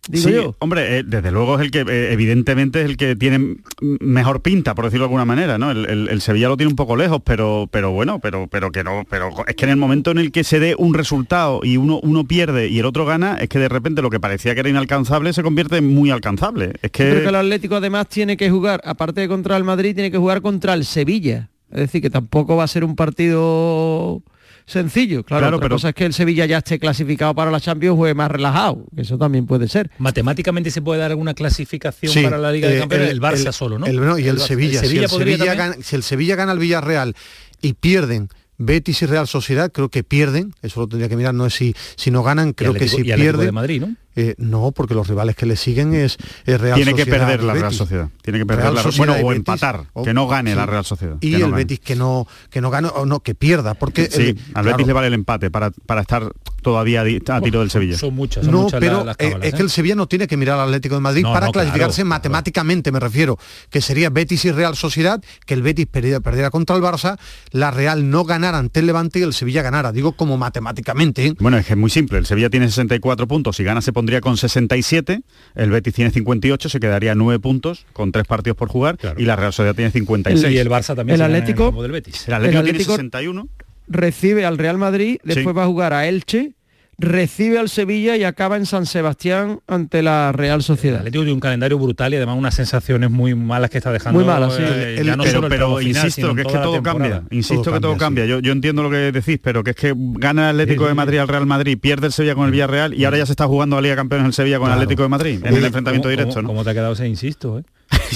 digo 0.08 0.28
sí, 0.28 0.34
yo. 0.34 0.56
hombre, 0.58 0.98
eh, 0.98 1.02
desde 1.04 1.30
luego 1.30 1.56
es 1.56 1.62
el 1.62 1.70
que, 1.70 1.80
eh, 1.80 2.12
evidentemente, 2.12 2.80
es 2.80 2.86
el 2.86 2.96
que 2.96 3.16
tiene 3.16 3.56
mejor 3.80 4.42
pinta, 4.42 4.74
por 4.74 4.84
decirlo 4.84 5.04
de 5.04 5.08
alguna 5.08 5.24
manera, 5.24 5.58
¿no? 5.58 5.70
El, 5.70 5.86
el- 5.86 6.08
el 6.08 6.20
Sevilla 6.20 6.48
lo 6.48 6.56
tiene 6.56 6.70
un 6.70 6.76
poco 6.76 6.96
lejos, 6.96 7.20
pero, 7.24 7.68
pero 7.70 7.90
bueno, 7.92 8.18
pero, 8.20 8.46
pero 8.50 8.70
que 8.70 8.84
no, 8.84 9.04
pero 9.08 9.30
es 9.46 9.54
que 9.54 9.64
en 9.64 9.70
el 9.70 9.76
momento 9.76 10.10
en 10.10 10.18
el 10.18 10.32
que 10.32 10.44
se 10.44 10.60
dé 10.60 10.74
un 10.78 10.94
resultado 10.94 11.60
y 11.62 11.76
uno, 11.76 12.00
uno 12.02 12.24
pierde 12.24 12.68
y 12.68 12.78
el 12.78 12.86
otro 12.86 13.04
gana, 13.06 13.36
es 13.40 13.48
que 13.48 13.58
de 13.58 13.68
repente 13.68 14.02
lo 14.02 14.10
que 14.10 14.20
parecía 14.20 14.54
que 14.54 14.60
era 14.60 14.68
inalcanzable 14.68 15.32
se 15.32 15.42
convierte 15.42 15.76
en 15.78 15.94
muy 15.94 16.10
alcanzable. 16.10 16.72
Es 16.82 16.90
Yo 16.92 17.04
creo 17.04 17.22
que 17.22 17.28
el 17.28 17.34
Atlético 17.36 17.76
además 17.76 18.08
tiene 18.08 18.36
que 18.36 18.50
jugar, 18.50 18.80
aparte 18.84 19.20
de 19.22 19.28
contra 19.28 19.56
el 19.56 19.64
Madrid, 19.64 19.94
tiene 19.94 20.10
que 20.10 20.18
jugar 20.18 20.42
contra 20.42 20.74
el 20.74 20.84
Sevilla. 20.84 21.48
Es 21.70 21.80
decir, 21.80 22.02
que 22.02 22.10
tampoco 22.10 22.54
va 22.56 22.64
a 22.64 22.68
ser 22.68 22.84
un 22.84 22.94
partido 22.94 24.22
sencillo. 24.66 25.22
Claro, 25.24 25.42
Claro, 25.42 25.56
otra 25.56 25.64
pero- 25.66 25.74
cosa 25.76 25.88
es 25.90 25.94
que 25.94 26.04
el 26.06 26.14
Sevilla 26.14 26.46
ya 26.46 26.58
esté 26.58 26.78
clasificado 26.78 27.34
para 27.34 27.50
la 27.50 27.60
Champions, 27.60 27.96
juegue 27.96 28.14
más 28.14 28.30
relajado. 28.30 28.84
Eso 28.96 29.18
también 29.18 29.46
puede 29.46 29.68
ser. 29.68 29.90
Matemáticamente 29.98 30.70
se 30.70 30.80
puede 30.82 31.00
dar 31.00 31.10
alguna 31.10 31.34
clasificación 31.34 32.12
Sí, 32.12 32.22
para 32.22 32.38
la 32.38 32.50
Liga 32.52 32.68
de 32.68 32.76
eh, 32.76 32.80
Campeones, 32.80 33.10
el, 33.10 33.20
Barça 33.20 33.52
solo, 33.52 33.78
¿no? 33.78 33.86
el- 33.86 34.00
no, 34.00 34.18
y 34.18 34.26
el. 34.28 34.38
Sevilla. 34.40 34.80
si, 34.80 34.98
el 34.98 35.08
Sevilla 35.08 35.54
gana, 35.54 35.76
si 35.82 35.96
el 35.96 36.02
Sevilla 36.02 36.36
gana 36.36 36.52
al 36.52 36.58
Villarreal 36.58 37.14
y 37.60 37.74
pierden 37.74 38.28
Betis 38.56 39.02
y 39.02 39.06
Real 39.06 39.26
Sociedad, 39.26 39.72
creo 39.72 39.88
que 39.88 40.04
pierden. 40.04 40.54
Eso 40.62 40.80
lo 40.80 40.88
tendría 40.88 41.08
que 41.08 41.16
mirar, 41.16 41.34
no 41.34 41.46
es 41.46 41.54
si, 41.54 41.74
si 41.96 42.10
no 42.10 42.22
ganan, 42.22 42.50
Y 42.50 42.52
creo 42.54 42.72
que 42.74 42.88
si 42.88 42.96
y 42.98 43.00
Atlético 43.00 43.16
de 43.16 43.22
pierden. 43.22 43.54
Madrid, 43.54 43.80
¿no? 43.80 43.96
Eh, 44.16 44.34
no, 44.38 44.72
porque 44.72 44.94
los 44.94 45.08
rivales 45.08 45.36
que 45.36 45.46
le 45.46 45.56
siguen 45.56 45.94
es, 45.94 46.16
es 46.46 46.60
Real 46.60 46.76
tiene 46.76 46.94
que 46.94 47.06
perder 47.06 47.42
la 47.42 47.54
Real. 47.54 47.72
Sociedad. 47.72 48.08
Tiene 48.22 48.38
que 48.38 48.46
perder 48.46 48.62
Real 48.64 48.74
la 48.76 48.82
Sociedad 48.82 49.06
bueno 49.08 49.26
o 49.26 49.28
Betis. 49.30 49.38
empatar, 49.40 49.84
O- 49.92 50.02
que 50.04 50.14
no 50.14 50.26
gane 50.28 50.50
sí. 50.52 50.56
la 50.56 50.66
Real 50.66 50.84
Sociedad. 50.84 51.16
Y 51.20 51.30
no 51.30 51.36
el 51.36 51.42
gane. 51.44 51.56
Betis 51.56 51.80
que 51.80 51.96
no 51.96 52.26
que 52.50 52.60
no 52.60 52.70
gane 52.70 52.88
o 52.94 53.06
no 53.06 53.20
que 53.20 53.34
pierda, 53.34 53.74
porque 53.74 54.06
Sí, 54.10 54.22
el- 54.22 54.38
al 54.54 54.62
claro, 54.62 54.68
Betis 54.70 54.86
le 54.86 54.92
vale 54.92 55.06
el 55.08 55.14
empate 55.14 55.50
para, 55.50 55.70
para 55.70 56.02
estar 56.02 56.32
todavía 56.62 57.02
a 57.02 57.40
tiro 57.42 57.60
del 57.60 57.70
Sevilla. 57.70 57.98
Son 57.98 58.14
muchas, 58.14 58.44
son 58.44 58.54
No, 58.54 58.62
muchas 58.62 58.80
pero 58.80 59.04
las 59.04 59.16
eh, 59.18 59.28
cábalas, 59.30 59.46
es 59.48 59.52
¿eh? 59.52 59.56
que 59.56 59.62
el 59.62 59.70
Sevilla 59.70 59.94
no 59.96 60.06
tiene 60.06 60.26
que 60.26 60.36
mirar 60.38 60.58
al 60.58 60.68
Atlético 60.68 60.94
de 60.94 61.00
Madrid 61.02 61.22
No, 61.22 61.32
para 61.32 61.46
no, 61.46 61.52
clasificarse 61.52 61.96
claro. 62.02 62.08
matemáticamente, 62.08 62.90
me 62.90 63.00
refiero, 63.00 63.38
que 63.68 63.82
sería 63.82 64.08
Betis 64.08 64.44
y 64.46 64.52
Real 64.52 64.74
Sociedad, 64.74 65.22
que 65.44 65.52
el 65.54 65.60
Betis 65.62 65.86
perdiera, 65.86 66.20
perdiera 66.20 66.50
contra 66.50 66.74
el 66.76 66.82
Barça, 66.82 67.18
la 67.50 67.70
Real 67.70 68.08
no 68.08 68.24
ganara 68.24 68.58
ante 68.58 68.80
el 68.80 68.86
Levante 68.86 69.18
y 69.18 69.22
el 69.22 69.34
Sevilla 69.34 69.60
ganara, 69.60 69.92
digo 69.92 70.12
como 70.12 70.38
matemáticamente. 70.38 71.26
¿eh? 71.26 71.34
Bueno, 71.38 71.58
es 71.58 71.66
que 71.66 71.74
es 71.74 71.78
muy 71.78 71.90
simple. 71.90 72.16
El 72.18 72.24
Sevilla 72.26 72.48
tiene 72.48 72.66
64 72.68 73.28
puntos. 73.28 73.56
Si 73.56 73.64
gana 73.64 73.82
se 73.82 73.92
pondría 74.04 74.20
con 74.20 74.36
67. 74.36 75.22
El 75.54 75.70
Betis 75.70 75.94
tiene 75.94 76.10
58, 76.10 76.68
se 76.68 76.78
quedaría 76.78 77.12
a 77.12 77.14
9 77.14 77.40
puntos 77.40 77.86
con 77.94 78.12
tres 78.12 78.26
partidos 78.26 78.54
por 78.58 78.68
jugar. 78.68 78.98
Claro. 78.98 79.18
Y 79.18 79.24
la 79.24 79.34
Real 79.34 79.50
Sociedad 79.52 79.74
tiene 79.74 79.90
56. 79.92 80.54
y 80.54 80.58
el 80.58 80.68
Barça 80.68 80.94
también 80.94 81.14
El 81.14 81.20
en 81.22 81.26
Atlético- 81.36 81.66
campo 81.68 81.82
del 81.82 81.92
Betis. 81.92 82.28
El 82.28 82.34
Atlético, 82.34 82.58
el 82.60 82.64
tiene 82.66 82.76
Atlético- 82.76 82.92
61. 82.96 83.48
Recibe 83.88 84.44
al 84.44 84.58
Real 84.58 84.76
Madrid, 84.76 85.16
después 85.24 85.54
Sí. 85.54 85.56
va 85.56 85.62
a 85.64 85.66
jugar 85.66 85.94
a 85.94 86.06
Elche, 86.06 86.52
recibe 86.98 87.58
al 87.58 87.68
Sevilla 87.68 88.16
y 88.16 88.24
acaba 88.24 88.56
en 88.56 88.66
San 88.66 88.86
Sebastián 88.86 89.60
ante 89.66 90.02
la 90.02 90.32
Real 90.32 90.56
El 90.58 90.62
Sociedad. 90.62 90.98
Atlético 90.98 91.22
tiene 91.24 91.34
un 91.34 91.40
calendario 91.40 91.78
brutal 91.78 92.12
y 92.12 92.16
además 92.16 92.36
unas 92.38 92.54
sensaciones 92.54 93.10
muy 93.10 93.34
malas 93.34 93.70
que 93.70 93.78
está 93.78 93.92
dejando. 93.92 94.18
Muy 94.18 94.26
malas, 94.26 94.54
sí. 94.54 94.62
eh, 94.64 94.96
El- 94.98 95.16
no 95.16 95.24
pero 95.48 95.78
el 95.78 95.86
final, 95.86 96.04
insisto 96.06 96.34
que 96.34 96.42
es 96.42 96.46
que 96.46 96.52
todo 96.58 96.82
cambia. 96.82 97.22
Insisto 97.30 97.62
Todo 97.62 97.74
que 97.74 97.80
todo 97.80 97.96
cambia. 97.96 98.26
Yo, 98.26 98.40
yo 98.40 98.52
entiendo 98.52 98.82
lo 98.82 98.90
que 98.90 98.96
decís, 99.12 99.38
pero 99.42 99.62
que 99.64 99.70
es 99.70 99.76
que 99.76 99.94
gana 99.96 100.50
el 100.50 100.56
Atlético 100.60 100.84
Sí, 100.84 100.88
de 100.88 100.94
Madrid 100.94 101.18
al 101.18 101.28
Real 101.28 101.46
Madrid, 101.46 101.78
pierde 101.80 102.06
el 102.06 102.12
Sevilla 102.12 102.34
con 102.34 102.46
el 102.46 102.52
Villarreal 102.52 102.94
y 102.94 103.04
ahora 103.04 103.18
ya 103.18 103.26
se 103.26 103.32
está 103.32 103.46
jugando 103.46 103.76
la 103.76 103.82
Liga 103.82 103.96
Campeones 103.96 104.26
el 104.26 104.32
Sevilla 104.32 104.58
con 104.58 104.68
el. 104.68 104.74
Atlético 104.74 105.02
de 105.02 105.08
Madrid 105.08 105.40
en 105.44 105.54
el 105.54 105.64
enfrentamiento 105.64 106.06
¿Cómo- 106.06 106.10
directo, 106.10 106.34
cómo- 106.34 106.42
¿no? 106.42 106.48
¿Cómo 106.48 106.64
te 106.64 106.70
ha 106.70 106.74
quedado 106.74 106.92
ese 106.92 107.06
insisto? 107.08 107.58
eh? 107.58 107.62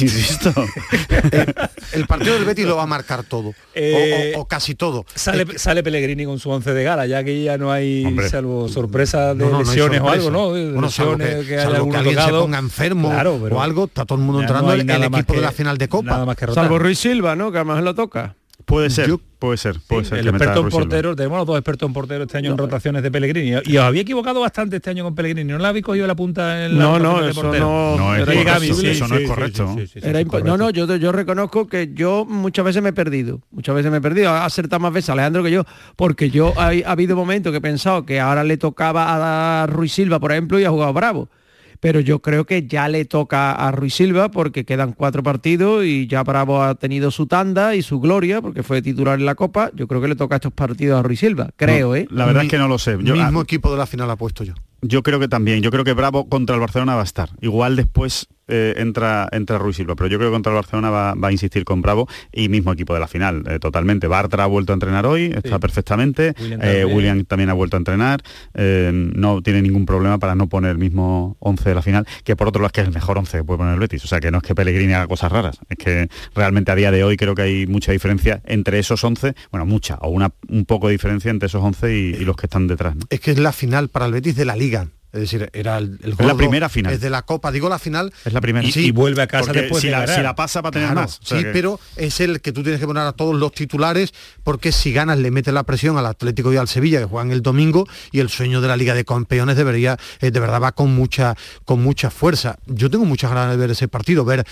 Insisto. 0.00 0.52
El 1.92 2.06
partido 2.06 2.34
del 2.34 2.44
Betis 2.44 2.66
lo 2.66 2.76
va 2.76 2.82
a 2.82 2.86
marcar 2.86 3.24
todo, 3.24 3.48
o- 3.48 3.54
Eh, 3.74 4.34
o, 4.36 4.40
o 4.40 4.44
casi 4.46 4.74
todo. 4.74 5.04
Sale, 5.14 5.58
sale 5.58 5.82
Pellegrini 5.82 6.24
con 6.24 6.38
su 6.38 6.50
once 6.50 6.72
de 6.72 6.84
gala, 6.84 7.06
ya 7.06 7.24
que 7.24 7.42
ya 7.42 7.56
no 7.58 7.72
hay, 7.72 8.04
Hombre. 8.04 8.28
salvo 8.28 8.68
sorpresas 8.68 9.36
de 9.36 9.44
No, 9.44 9.50
no, 9.50 9.58
no 9.58 9.64
lesiones 9.64 10.00
o 10.00 10.08
algo, 10.08 10.24
sorpresa. 10.24 10.30
¿no? 10.30 10.52
De 10.54 10.72
Bueno, 10.72 10.90
salvo 10.90 11.12
lesiones, 11.16 11.40
que, 11.42 11.46
que, 11.48 11.54
haya 11.60 11.70
salvo 11.70 11.90
que 11.90 11.96
alguien 11.96 12.18
se 12.20 12.30
ponga 12.30 12.58
enfermo 12.58 13.08
Claro, 13.10 13.40
pero 13.42 13.56
o 13.56 13.60
algo, 13.60 13.84
está 13.84 14.04
todo 14.04 14.18
el 14.18 14.24
mundo 14.24 14.40
entrando 14.42 14.66
no 14.66 14.72
hay 14.72 14.80
el 14.80 15.04
equipo 15.04 15.34
de 15.34 15.40
la 15.40 15.52
final 15.52 15.78
de 15.78 15.88
Copa. 15.88 16.10
Nada 16.10 16.26
más 16.26 16.36
que 16.36 16.46
rotar. 16.46 16.64
Salvo 16.64 16.78
Ruiz 16.78 16.98
Silva, 16.98 17.36
¿no? 17.36 17.50
Que 17.50 17.58
además 17.58 17.82
lo 17.82 17.94
toca. 17.94 18.34
Puede 18.68 18.90
ser, 18.90 19.08
Yo- 19.08 19.18
puede 19.38 19.56
ser, 19.56 19.76
puede 19.88 20.04
Sí, 20.04 20.10
ser. 20.10 20.18
el 20.18 20.28
experto 20.28 20.60
en 20.60 20.68
porteros, 20.68 21.16
tenemos 21.16 21.38
los 21.38 21.46
dos 21.46 21.56
expertos 21.56 21.86
en 21.86 21.92
porteros 21.94 22.26
este 22.26 22.36
año 22.36 22.50
en 22.50 22.58
rotaciones 22.58 23.02
de 23.02 23.10
Pellegrini. 23.10 23.54
Y 23.64 23.76
os 23.78 23.82
había 23.84 24.02
equivocado 24.02 24.40
bastante 24.40 24.76
este 24.76 24.90
año 24.90 25.04
con 25.04 25.14
Pellegrini. 25.14 25.50
¿No 25.50 25.56
le 25.58 25.66
habéis 25.66 25.86
cogido 25.86 26.06
la 26.06 26.14
punta 26.14 26.66
en 26.66 26.76
la 26.76 26.84
No, 26.84 26.98
no, 26.98 27.22
de 27.22 27.30
eso 27.30 27.42
no, 27.44 27.96
No 27.96 28.14
es 28.14 28.20
Sí, 28.28 28.44
correcto, 28.44 28.86
eso 28.86 29.08
no 29.08 29.16
es 29.16 29.26
correcto. 29.26 29.74
sí, 29.78 29.86
sí, 29.86 29.98
Era 30.02 30.18
sí, 30.18 30.24
impo- 30.26 30.30
correcto. 30.32 30.50
no, 30.50 30.56
no, 30.58 30.68
yo, 30.68 30.96
yo 30.96 31.12
reconozco 31.12 31.66
que 31.66 31.90
yo 31.94 32.26
muchas 32.28 32.62
veces 32.66 32.82
me 32.82 32.90
he 32.90 32.92
perdido. 32.92 33.40
Muchas 33.50 33.74
veces 33.74 33.90
me 33.90 33.96
he 33.96 34.00
perdido. 34.02 34.28
Ha 34.28 34.44
acertado 34.44 34.80
más 34.80 34.92
veces 34.92 35.08
Alejandro 35.08 35.42
que 35.42 35.50
yo, 35.50 35.64
porque 35.96 36.28
yo 36.28 36.52
ha, 36.58 36.66
ha 36.84 36.92
habido 36.92 37.16
momentos 37.16 37.50
que 37.52 37.58
he 37.58 37.62
pensado 37.62 38.04
que 38.04 38.20
ahora 38.20 38.44
le 38.44 38.58
tocaba 38.58 39.62
a 39.62 39.66
Ruiz 39.66 39.92
Silva, 39.94 40.20
por 40.20 40.30
ejemplo, 40.32 40.60
y 40.60 40.64
ha 40.64 40.70
jugado 40.70 40.92
bravo. 40.92 41.30
Pero 41.80 42.00
yo 42.00 42.20
creo 42.20 42.44
que 42.44 42.66
ya 42.66 42.88
le 42.88 43.04
toca 43.04 43.52
a 43.52 43.70
Ruiz 43.70 43.94
Silva 43.94 44.30
porque 44.30 44.64
quedan 44.64 44.92
cuatro 44.92 45.22
partidos 45.22 45.84
y 45.84 46.06
ya 46.06 46.22
Bravo 46.22 46.62
ha 46.62 46.74
tenido 46.74 47.10
su 47.10 47.26
tanda 47.26 47.74
y 47.74 47.82
su 47.82 48.00
gloria 48.00 48.40
porque 48.42 48.62
fue 48.62 48.82
titular 48.82 49.18
en 49.18 49.26
la 49.26 49.34
Copa. 49.34 49.70
Yo 49.74 49.86
creo 49.86 50.00
que 50.00 50.08
le 50.08 50.16
toca 50.16 50.36
estos 50.36 50.52
partidos 50.52 50.98
a 50.98 51.02
Ruiz 51.02 51.20
Silva, 51.20 51.50
creo, 51.56 51.88
No, 51.88 51.96
¿eh? 51.96 52.08
La 52.10 52.26
verdad 52.26 52.44
es 52.44 52.50
que 52.50 52.58
no 52.58 52.68
lo 52.68 52.78
sé. 52.78 52.96
Yo, 53.02 53.14
mismo 53.14 53.40
ah, 53.40 53.42
equipo 53.42 53.70
de 53.70 53.78
la 53.78 53.86
final 53.86 54.10
ha 54.10 54.16
puesto 54.16 54.44
yo. 54.44 54.54
Yo 54.82 55.02
creo 55.02 55.18
que 55.20 55.28
también. 55.28 55.62
Yo 55.62 55.70
creo 55.70 55.84
que 55.84 55.92
Bravo 55.92 56.28
contra 56.28 56.54
el 56.54 56.60
Barcelona 56.60 56.94
va 56.94 57.02
a 57.02 57.04
estar. 57.04 57.30
Igual 57.40 57.76
después 57.76 58.28
eh, 58.50 58.74
entra, 58.78 59.28
entra 59.32 59.58
Ruiz 59.58 59.76
Silva, 59.76 59.94
pero 59.94 60.08
yo 60.08 60.16
creo 60.16 60.30
que 60.30 60.34
contra 60.36 60.52
el 60.52 60.56
Barcelona 60.56 60.88
va, 60.88 61.14
va 61.14 61.28
a 61.28 61.32
insistir 61.32 61.64
con 61.64 61.82
Bravo 61.82 62.08
y 62.32 62.48
mismo 62.48 62.72
equipo 62.72 62.94
de 62.94 63.00
la 63.00 63.06
final, 63.06 63.44
eh, 63.46 63.58
totalmente. 63.58 64.06
Bartra 64.06 64.44
ha 64.44 64.46
vuelto 64.46 64.72
a 64.72 64.74
entrenar 64.74 65.04
hoy, 65.04 65.24
está 65.34 65.56
Sí. 65.56 65.60
perfectamente. 65.60 66.34
William 66.40 66.60
Eh, 66.62 66.64
también. 66.80 66.96
William 66.96 67.24
también 67.26 67.50
ha 67.50 67.52
vuelto 67.52 67.76
a 67.76 67.78
entrenar. 67.78 68.22
Eh, 68.54 68.90
no 68.92 69.42
tiene 69.42 69.60
ningún 69.60 69.84
problema 69.84 70.18
para 70.18 70.34
no 70.34 70.48
poner 70.48 70.70
el 70.70 70.78
mismo 70.78 71.36
11 71.40 71.68
de 71.68 71.74
la 71.74 71.82
final, 71.82 72.06
que 72.24 72.36
por 72.36 72.48
otro 72.48 72.62
lado 72.62 72.68
es 72.68 72.72
que 72.72 72.80
es 72.80 72.86
el 72.88 72.94
mejor 72.94 73.18
11 73.18 73.36
que 73.38 73.44
puede 73.44 73.58
poner 73.58 73.74
el 73.74 73.80
Betis. 73.80 74.02
O 74.04 74.08
sea, 74.08 74.18
que 74.20 74.30
no 74.30 74.38
es 74.38 74.44
que 74.44 74.54
Pellegrini 74.54 74.94
haga 74.94 75.06
cosas 75.08 75.30
raras, 75.30 75.58
es 75.68 75.76
que 75.76 76.08
realmente 76.34 76.72
a 76.72 76.74
día 76.74 76.90
de 76.90 77.04
hoy 77.04 77.18
creo 77.18 77.34
que 77.34 77.42
hay 77.42 77.66
mucha 77.66 77.92
diferencia 77.92 78.40
entre 78.46 78.78
esos 78.78 79.04
11, 79.04 79.34
bueno, 79.50 79.66
mucha, 79.66 79.96
o 80.00 80.08
una 80.08 80.30
un 80.48 80.64
poco 80.64 80.86
de 80.86 80.92
diferencia 80.92 81.30
entre 81.30 81.48
esos 81.48 81.62
11 81.62 81.94
y, 81.94 81.98
y 82.14 82.24
los 82.24 82.36
que 82.36 82.46
están 82.46 82.66
detrás. 82.66 82.96
¿no? 82.96 83.02
Es 83.10 83.20
que 83.20 83.32
es 83.32 83.38
la 83.38 83.52
final 83.52 83.88
para 83.90 84.06
el 84.06 84.12
Betis 84.12 84.34
de 84.36 84.46
la 84.46 84.56
Liga. 84.56 84.67
Es 85.10 85.20
decir, 85.20 85.48
era 85.54 85.78
el, 85.78 85.98
la 86.18 86.34
primera 86.34 86.68
final. 86.68 86.92
Es 86.92 87.00
de 87.00 87.08
la 87.08 87.22
Copa, 87.22 87.50
digo 87.50 87.68
la 87.70 87.78
final. 87.78 88.12
Es 88.26 88.32
la 88.34 88.42
primera. 88.42 88.70
Sí, 88.70 88.86
y 88.88 88.90
vuelve 88.90 89.22
a 89.22 89.26
casa 89.26 89.52
después 89.54 89.80
si 89.80 89.86
de 89.88 89.92
la, 89.92 90.06
si 90.06 90.20
la 90.20 90.34
pasa 90.34 90.60
va 90.60 90.68
a 90.68 90.72
tener 90.72 90.88
Claro, 90.88 91.00
más. 91.00 91.18
O 91.22 91.26
sea 91.26 91.38
sí, 91.38 91.44
que- 91.44 91.50
pero 91.50 91.80
es 91.96 92.20
el 92.20 92.42
que 92.42 92.52
tú 92.52 92.62
tienes 92.62 92.78
que 92.78 92.86
poner 92.86 93.04
a 93.04 93.12
todos 93.12 93.34
los 93.34 93.52
titulares 93.52 94.12
porque 94.44 94.70
si 94.70 94.92
ganas 94.92 95.18
le 95.18 95.30
metes 95.30 95.54
la 95.54 95.62
presión 95.62 95.96
al 95.96 96.04
Atlético 96.04 96.52
y 96.52 96.58
al 96.58 96.68
Sevilla 96.68 96.98
que 96.98 97.06
juegan 97.06 97.30
el 97.32 97.40
domingo 97.40 97.86
y 98.12 98.20
el 98.20 98.28
sueño 98.28 98.60
de 98.60 98.68
la 98.68 98.76
Liga 98.76 98.92
de 98.94 99.06
Campeones 99.06 99.56
debería 99.56 99.96
eh, 100.20 100.30
de 100.30 100.40
verdad 100.40 100.60
va 100.60 100.72
con 100.72 100.94
mucha 100.94 101.34
con 101.64 101.82
mucha 101.82 102.10
fuerza. 102.10 102.58
Yo 102.66 102.90
tengo 102.90 103.06
muchas 103.06 103.30
ganas 103.30 103.50
de 103.52 103.56
ver 103.56 103.70
ese 103.70 103.88
partido, 103.88 104.26
ver 104.26 104.44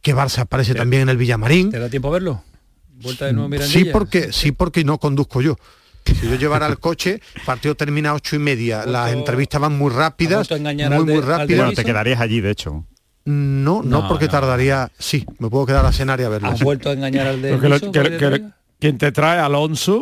que 0.00 0.14
Barça 0.14 0.40
aparece 0.42 0.74
también 0.76 1.02
en 1.02 1.08
el 1.08 1.16
Villamarín. 1.16 1.70
¿Te 1.72 1.80
da 1.80 1.88
tiempo 1.88 2.08
a 2.08 2.12
verlo? 2.12 2.44
Vuelta 3.02 3.26
de 3.26 3.32
nuevo 3.32 3.48
Sí 3.48 3.52
Mirandilla. 3.52 3.92
porque 3.92 4.32
sí 4.32 4.52
porque 4.52 4.84
no 4.84 4.98
conduzco 4.98 5.42
yo. 5.42 5.58
Si 6.04 6.28
yo 6.28 6.34
llevara 6.36 6.66
el 6.66 6.78
coche, 6.78 7.20
el 7.34 7.42
partido 7.42 7.74
termina 7.74 8.10
a 8.10 8.14
ocho 8.14 8.36
y 8.36 8.38
media. 8.38 8.84
Las 8.86 9.12
entrevistas 9.12 9.60
van 9.60 9.76
muy 9.78 9.90
rápidas, 9.90 10.48
muy 10.50 10.58
de- 10.74 10.88
muy 10.88 11.20
rápidas. 11.20 11.58
bueno, 11.58 11.72
te 11.72 11.84
quedarías 11.84 12.20
allí, 12.20 12.40
de 12.40 12.50
hecho. 12.50 12.84
No, 13.26 13.82
no, 13.82 14.02
No, 14.02 14.08
porque 14.08 14.26
no. 14.26 14.30
tardaría. 14.32 14.90
Sí, 14.98 15.24
me 15.38 15.48
puedo 15.48 15.64
quedar 15.64 15.86
a 15.86 15.92
cenar 15.92 16.20
y 16.20 16.24
a 16.24 16.28
verlo. 16.28 16.48
¿Has 16.48 16.60
vuelto 16.62 16.90
a 16.90 16.92
engañar 16.92 17.26
al 17.26 17.40
de 17.40 17.58
que- 17.58 18.44
quien 18.78 18.98
te 18.98 19.12
trae 19.12 19.38
Alonso, 19.38 20.00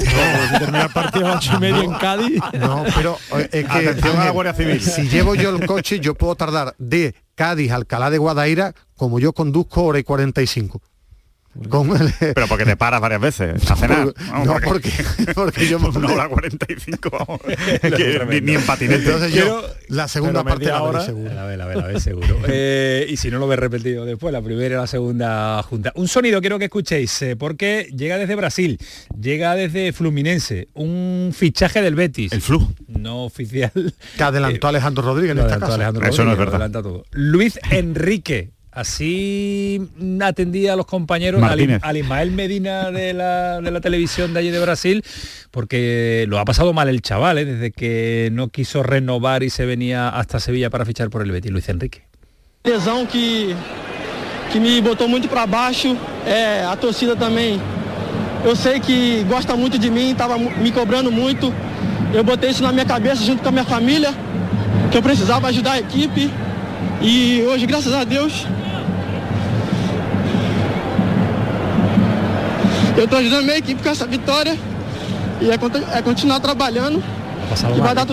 termina 0.59 0.83
el 0.85 0.91
partido 0.91 1.27
a 1.27 1.35
las 1.37 1.47
ocho 1.47 1.57
y 1.57 1.61
media 1.61 1.85
en 1.85 1.93
Cádiz. 1.95 2.41
No, 2.59 2.83
pero 2.97 3.17
eh, 3.39 3.49
es 3.53 3.65
que 3.67 3.71
Atención 3.91 4.17
a 4.19 4.25
la 4.25 4.31
Guardia 4.33 4.55
Civil. 4.55 4.81
Si 4.81 5.09
llevo 5.09 5.37
yo 5.37 5.51
el 5.51 5.67
coche, 5.67 6.01
yo 6.01 6.15
puedo 6.17 6.35
tardar 6.35 6.75
de 6.79 7.15
Cádiz 7.37 7.71
a 7.71 7.77
Alcalá 7.77 8.11
de 8.11 8.19
Guadaira, 8.19 8.75
como 8.97 9.21
yo 9.21 9.33
conduzco 9.35 9.85
hora 9.85 10.01
y 10.01 10.03
45. 10.03 10.83
Con 11.69 11.91
el, 12.01 12.11
Pero 12.19 12.47
porque 12.49 12.65
te 12.65 12.77
paras 12.79 13.01
varias 13.01 13.21
veces 13.21 13.71
a 13.71 13.77
cenar. 13.77 14.05
Por- 14.05 14.15
Vamos, 14.31 14.47
no, 14.47 14.57
porque, 14.65 14.91
porque 15.35 15.67
yo 15.69 15.79
me 15.79 15.89
una 15.89 16.13
hora 16.13 16.29
45, 16.29 17.11
vamos. 17.11 17.41
Que 17.83 18.21
ni, 18.31 18.41
ni 18.41 18.55
en 18.55 18.63
patinete. 18.63 19.05
Entonces 19.05 19.33
yo, 19.35 19.43
Quiero- 19.43 19.63
la 19.89 20.09
segunda 20.09 20.43
pero 20.45 20.55
parte 20.55 20.65
la 20.67 20.73
veré 20.81 20.89
hora- 20.89 21.05
seguro. 21.05 21.35
La 21.35 21.45
ve, 21.45 21.57
la 21.59 21.67
ve, 21.67 21.77
la 21.77 21.87
ve, 21.89 22.01
seguro. 22.01 22.39
Eh, 22.49 23.07
y 23.09 23.17
si 23.19 23.31
no 23.31 23.39
lo 23.39 23.47
ves 23.49 23.59
repetido 23.59 24.05
después, 24.07 24.33
la 24.33 24.41
primera 24.41 24.75
y 24.75 24.79
la 24.79 24.87
segunda 24.87 25.63
junta. 25.63 25.93
Un 25.95 26.09
sonido 26.09 26.41
quiero 26.41 26.59
que 26.59 26.65
escuchéis, 26.67 27.21
eh, 27.23 27.37
porque 27.37 27.89
llega 27.95 28.17
desde 28.17 28.35
Brasil, 28.35 28.79
llega 29.21 29.55
desde 29.55 29.93
Fluminense, 29.93 30.69
un 30.75 31.33
fichaje 31.37 31.83
del 31.83 31.95
Betis. 31.95 32.33
El 32.33 32.41
flu. 32.41 32.67
No 32.89 33.25
oficial. 33.25 33.73
Que 34.17 34.23
adelantó 34.23 34.69
Alejandro 34.69 35.03
Rodríguez 35.05 35.37
en 35.37 35.43
esta. 35.43 35.55
Alejandro 35.75 36.07
Eso 36.07 36.25
no 36.25 36.33
es 36.33 36.39
verdad. 36.39 36.55
adelanta 36.55 36.83
todo. 36.83 37.05
Luis 37.13 37.59
Enrique. 37.71 38.51
Así 38.73 39.81
atendía 40.23 40.73
a 40.73 40.77
los 40.77 40.87
compañeros 40.87 41.43
al, 41.43 41.79
al 41.83 41.97
Ismael 41.97 42.31
Medina 42.33 42.91
de 42.91 43.13
la, 43.13 43.61
de 43.61 43.71
la 43.71 43.81
televisión 43.81 44.33
de 44.33 44.41
allí 44.41 44.51
de 44.51 44.61
Brasil, 44.61 45.05
porque 45.51 46.25
lo 46.27 46.39
ha 46.39 46.45
pasado 46.45 46.73
mal 46.73 46.89
el 46.89 47.03
chaval, 47.03 47.37
¿eh? 47.39 47.45
desde 47.45 47.71
que 47.71 48.31
no 48.33 48.49
quiso 48.49 48.83
renovar 48.83 49.43
y 49.43 49.51
se 49.51 49.67
venía 49.67 50.09
hasta 50.09 50.41
Sevilla 50.41 50.71
para 50.71 50.87
fichar 50.87 51.11
por 51.11 51.23
el 51.23 51.31
Betis, 51.31 51.53
Luis 51.53 51.69
Enrique. 51.69 52.03
lesão 52.65 53.05
que, 53.05 53.57
que 54.53 54.61
me 54.61 54.81
botou 54.81 55.09
muito 55.09 55.29
para 55.29 55.47
baixo. 55.47 55.97
É, 56.25 56.65
a 56.65 56.77
torcida 56.77 57.17
também. 57.17 57.61
Eu 58.45 58.55
sei 58.57 58.81
que 58.81 59.25
gosta 59.29 59.57
muito 59.57 59.79
de 59.79 59.91
mim, 59.91 60.13
estava 60.13 60.39
me 60.39 60.71
cobrando 60.71 61.11
muito. 61.11 61.53
Eu 62.13 62.23
botei 62.23 62.51
isso 62.51 62.63
na 62.63 62.73
minha 62.73 62.85
cabeça 62.85 63.25
junto 63.25 63.43
com 63.43 63.49
a 63.49 63.53
minha 63.53 63.65
família, 63.65 64.15
que 64.91 64.97
eu 64.97 65.03
precisava 65.03 65.49
ajudar 65.49 65.73
a 65.73 65.81
equipe. 65.81 66.31
E 67.01 67.43
hoje, 67.43 67.67
graças 67.67 67.93
a 67.93 68.05
Deus, 68.05 68.47
eu 72.97 73.05
estou 73.05 73.19
ajudando 73.19 73.45
minha 73.45 73.59
equipe 73.59 73.83
com 73.83 73.89
essa 73.89 74.07
vitória. 74.07 74.57
E 75.41 75.51
é, 75.51 75.99
é 75.99 76.03
continuar 76.03 76.39
trabalhando 76.39 77.03
pasado 77.47 77.75
e 77.77 77.81
vai 77.81 77.95
mal. 77.95 78.07
dar. 78.07 78.09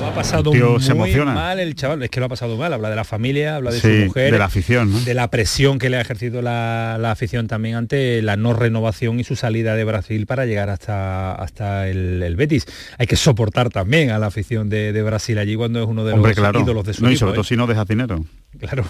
Lo 0.00 0.06
ha 0.06 0.14
pasado 0.14 0.50
Tío, 0.50 0.70
muy 0.72 0.80
se 0.82 0.92
emociona. 0.92 1.32
mal 1.32 1.58
el 1.60 1.74
chaval, 1.74 2.02
es 2.02 2.10
que 2.10 2.20
lo 2.20 2.26
ha 2.26 2.28
pasado 2.28 2.56
mal, 2.56 2.72
habla 2.72 2.90
de 2.90 2.96
la 2.96 3.04
familia, 3.04 3.56
habla 3.56 3.70
de 3.70 3.80
Sí, 3.80 4.00
su 4.00 4.06
mujer, 4.06 4.32
de 4.32 4.38
la 4.38 4.44
afición, 4.46 4.92
¿no? 4.92 5.00
de 5.00 5.14
la 5.14 5.28
presión 5.30 5.78
que 5.78 5.90
le 5.90 5.96
ha 5.96 6.00
ejercido 6.00 6.42
la, 6.42 6.96
la 7.00 7.10
afición 7.10 7.46
también 7.46 7.76
ante 7.76 8.22
la 8.22 8.36
no 8.36 8.52
renovación 8.54 9.20
y 9.20 9.24
su 9.24 9.36
salida 9.36 9.74
de 9.74 9.84
Brasil 9.84 10.26
para 10.26 10.46
llegar 10.46 10.70
hasta, 10.70 11.32
hasta 11.34 11.88
el, 11.88 12.22
el 12.22 12.36
Betis. 12.36 12.66
Hay 12.98 13.06
que 13.06 13.16
soportar 13.16 13.70
también 13.70 14.10
a 14.10 14.18
la 14.18 14.26
afición 14.26 14.68
de, 14.68 14.92
de 14.92 15.02
Brasil 15.02 15.38
allí 15.38 15.56
cuando 15.56 15.80
es 15.82 15.86
uno 15.88 16.04
de 16.04 16.12
Hombre, 16.12 16.30
los 16.30 16.38
claro. 16.38 16.60
ídolos 16.60 16.84
de 16.84 16.94
su 16.94 17.02
no, 17.04 17.10
y 17.10 17.14
equipo, 17.14 17.30
todo 17.32 17.40
¿eh? 17.42 17.44
si 17.44 17.56
no 17.56 17.66
dejas 17.66 17.86
dinero. 17.88 18.24
Claro. 18.58 18.84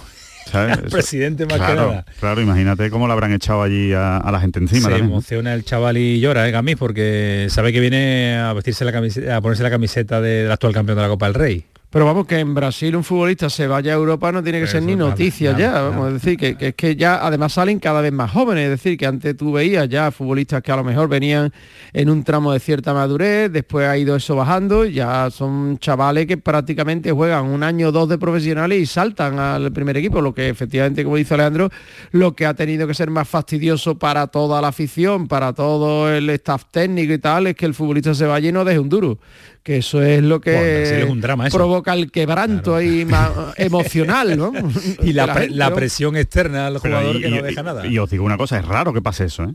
Presidente 0.90 1.44
más 1.46 1.54
que 1.54 1.58
claro, 1.58 1.88
nada. 1.88 2.04
Claro, 2.20 2.40
imagínate 2.40 2.90
cómo 2.90 3.06
le 3.06 3.12
habrán 3.12 3.32
echado 3.32 3.62
allí 3.62 3.92
a, 3.92 4.18
a 4.18 4.32
la 4.32 4.40
gente 4.40 4.58
encima 4.58 4.82
se 4.82 4.88
también. 4.88 5.06
¿no? 5.06 5.12
emociona 5.12 5.54
el 5.54 5.64
chaval 5.64 5.96
y 5.96 6.20
llora, 6.20 6.48
¿eh, 6.48 6.50
Gamis? 6.50 6.76
Porque 6.76 7.46
sabe 7.50 7.72
que 7.72 7.80
viene 7.80 8.36
a 8.36 8.52
vestirse 8.52 8.84
la 8.84 8.92
camiseta, 8.92 9.36
a 9.36 9.40
ponerse 9.40 9.62
la 9.62 9.70
camiseta 9.70 10.20
del 10.20 10.50
actual 10.50 10.72
campeón 10.72 10.96
de 10.96 11.02
la 11.02 11.08
Copa 11.08 11.26
del 11.26 11.34
Rey. 11.34 11.64
Pero 11.94 12.06
vamos, 12.06 12.26
que 12.26 12.40
en 12.40 12.54
Brasil 12.54 12.96
un 12.96 13.04
futbolista 13.04 13.48
se 13.48 13.68
vaya 13.68 13.92
a 13.92 13.94
Europa 13.94 14.32
no 14.32 14.42
tiene 14.42 14.58
que 14.58 14.66
ser 14.66 14.82
ni 14.82 14.96
noticia 14.96 15.56
ya. 15.56 15.80
Vamos 15.80 16.08
a 16.08 16.12
decir 16.14 16.36
que, 16.36 16.56
que 16.56 16.68
es 16.70 16.74
que 16.74 16.96
ya 16.96 17.24
además 17.24 17.52
salen 17.52 17.78
cada 17.78 18.00
vez 18.00 18.12
más 18.12 18.32
jóvenes. 18.32 18.64
Es 18.64 18.70
decir, 18.70 18.98
que 18.98 19.06
antes 19.06 19.36
tú 19.36 19.52
veías 19.52 19.88
ya 19.88 20.10
futbolistas 20.10 20.60
que 20.60 20.72
a 20.72 20.76
lo 20.76 20.82
mejor 20.82 21.08
venían 21.08 21.52
en 21.92 22.10
un 22.10 22.24
tramo 22.24 22.52
de 22.52 22.58
cierta 22.58 22.92
madurez, 22.92 23.52
después 23.52 23.86
ha 23.86 23.96
ido 23.96 24.16
eso 24.16 24.34
bajando, 24.34 24.84
ya 24.84 25.30
son 25.30 25.78
chavales 25.78 26.26
que 26.26 26.36
prácticamente 26.36 27.12
juegan 27.12 27.44
un 27.44 27.62
año 27.62 27.90
o 27.90 27.92
dos 27.92 28.08
de 28.08 28.18
profesionales 28.18 28.80
y 28.80 28.86
saltan 28.86 29.38
al 29.38 29.70
primer 29.72 29.96
equipo, 29.96 30.20
lo 30.20 30.34
que 30.34 30.48
efectivamente, 30.48 31.04
como 31.04 31.14
dice 31.14 31.34
Alejandro, 31.34 31.70
lo 32.10 32.34
que 32.34 32.44
ha 32.44 32.54
tenido 32.54 32.88
que 32.88 32.94
ser 32.94 33.08
más 33.08 33.28
fastidioso 33.28 33.96
para 33.96 34.26
toda 34.26 34.60
la 34.60 34.66
afición, 34.66 35.28
para 35.28 35.52
todo 35.52 36.12
el 36.12 36.28
staff 36.30 36.64
técnico 36.72 37.12
y 37.12 37.18
tal, 37.18 37.46
es 37.46 37.54
que 37.54 37.66
el 37.66 37.74
futbolista 37.74 38.14
se 38.14 38.26
vaya 38.26 38.48
y 38.48 38.52
no 38.52 38.64
deje 38.64 38.80
un 38.80 38.88
duro. 38.88 39.20
Que 39.64 39.78
eso 39.78 40.02
es 40.02 40.22
lo 40.22 40.40
que 40.40 40.52
Bueno, 40.52 40.66
en 40.66 40.76
Brasil 40.82 40.98
es 40.98 41.10
un 41.10 41.20
drama 41.22 41.46
eso. 41.48 41.56
provoca 41.56 41.94
el 41.94 42.12
quebranto 42.12 42.76
ahí 42.76 43.04
emocional, 43.56 44.36
¿no? 44.36 44.52
Y 45.02 45.12
la, 45.14 45.46
la 45.48 45.74
presión 45.74 46.16
externa 46.16 46.66
al 46.68 46.78
jugador 46.78 47.16
y- 47.16 47.20
que 47.22 47.30
no 47.30 47.36
y- 47.38 47.42
deja 47.42 47.62
nada. 47.62 47.86
Y 47.86 47.98
os 47.98 48.08
digo 48.10 48.24
una 48.24 48.36
cosa, 48.36 48.58
es 48.58 48.64
raro 48.66 48.92
que 48.92 49.00
pase 49.02 49.24
eso, 49.24 49.44
¿eh? 49.44 49.54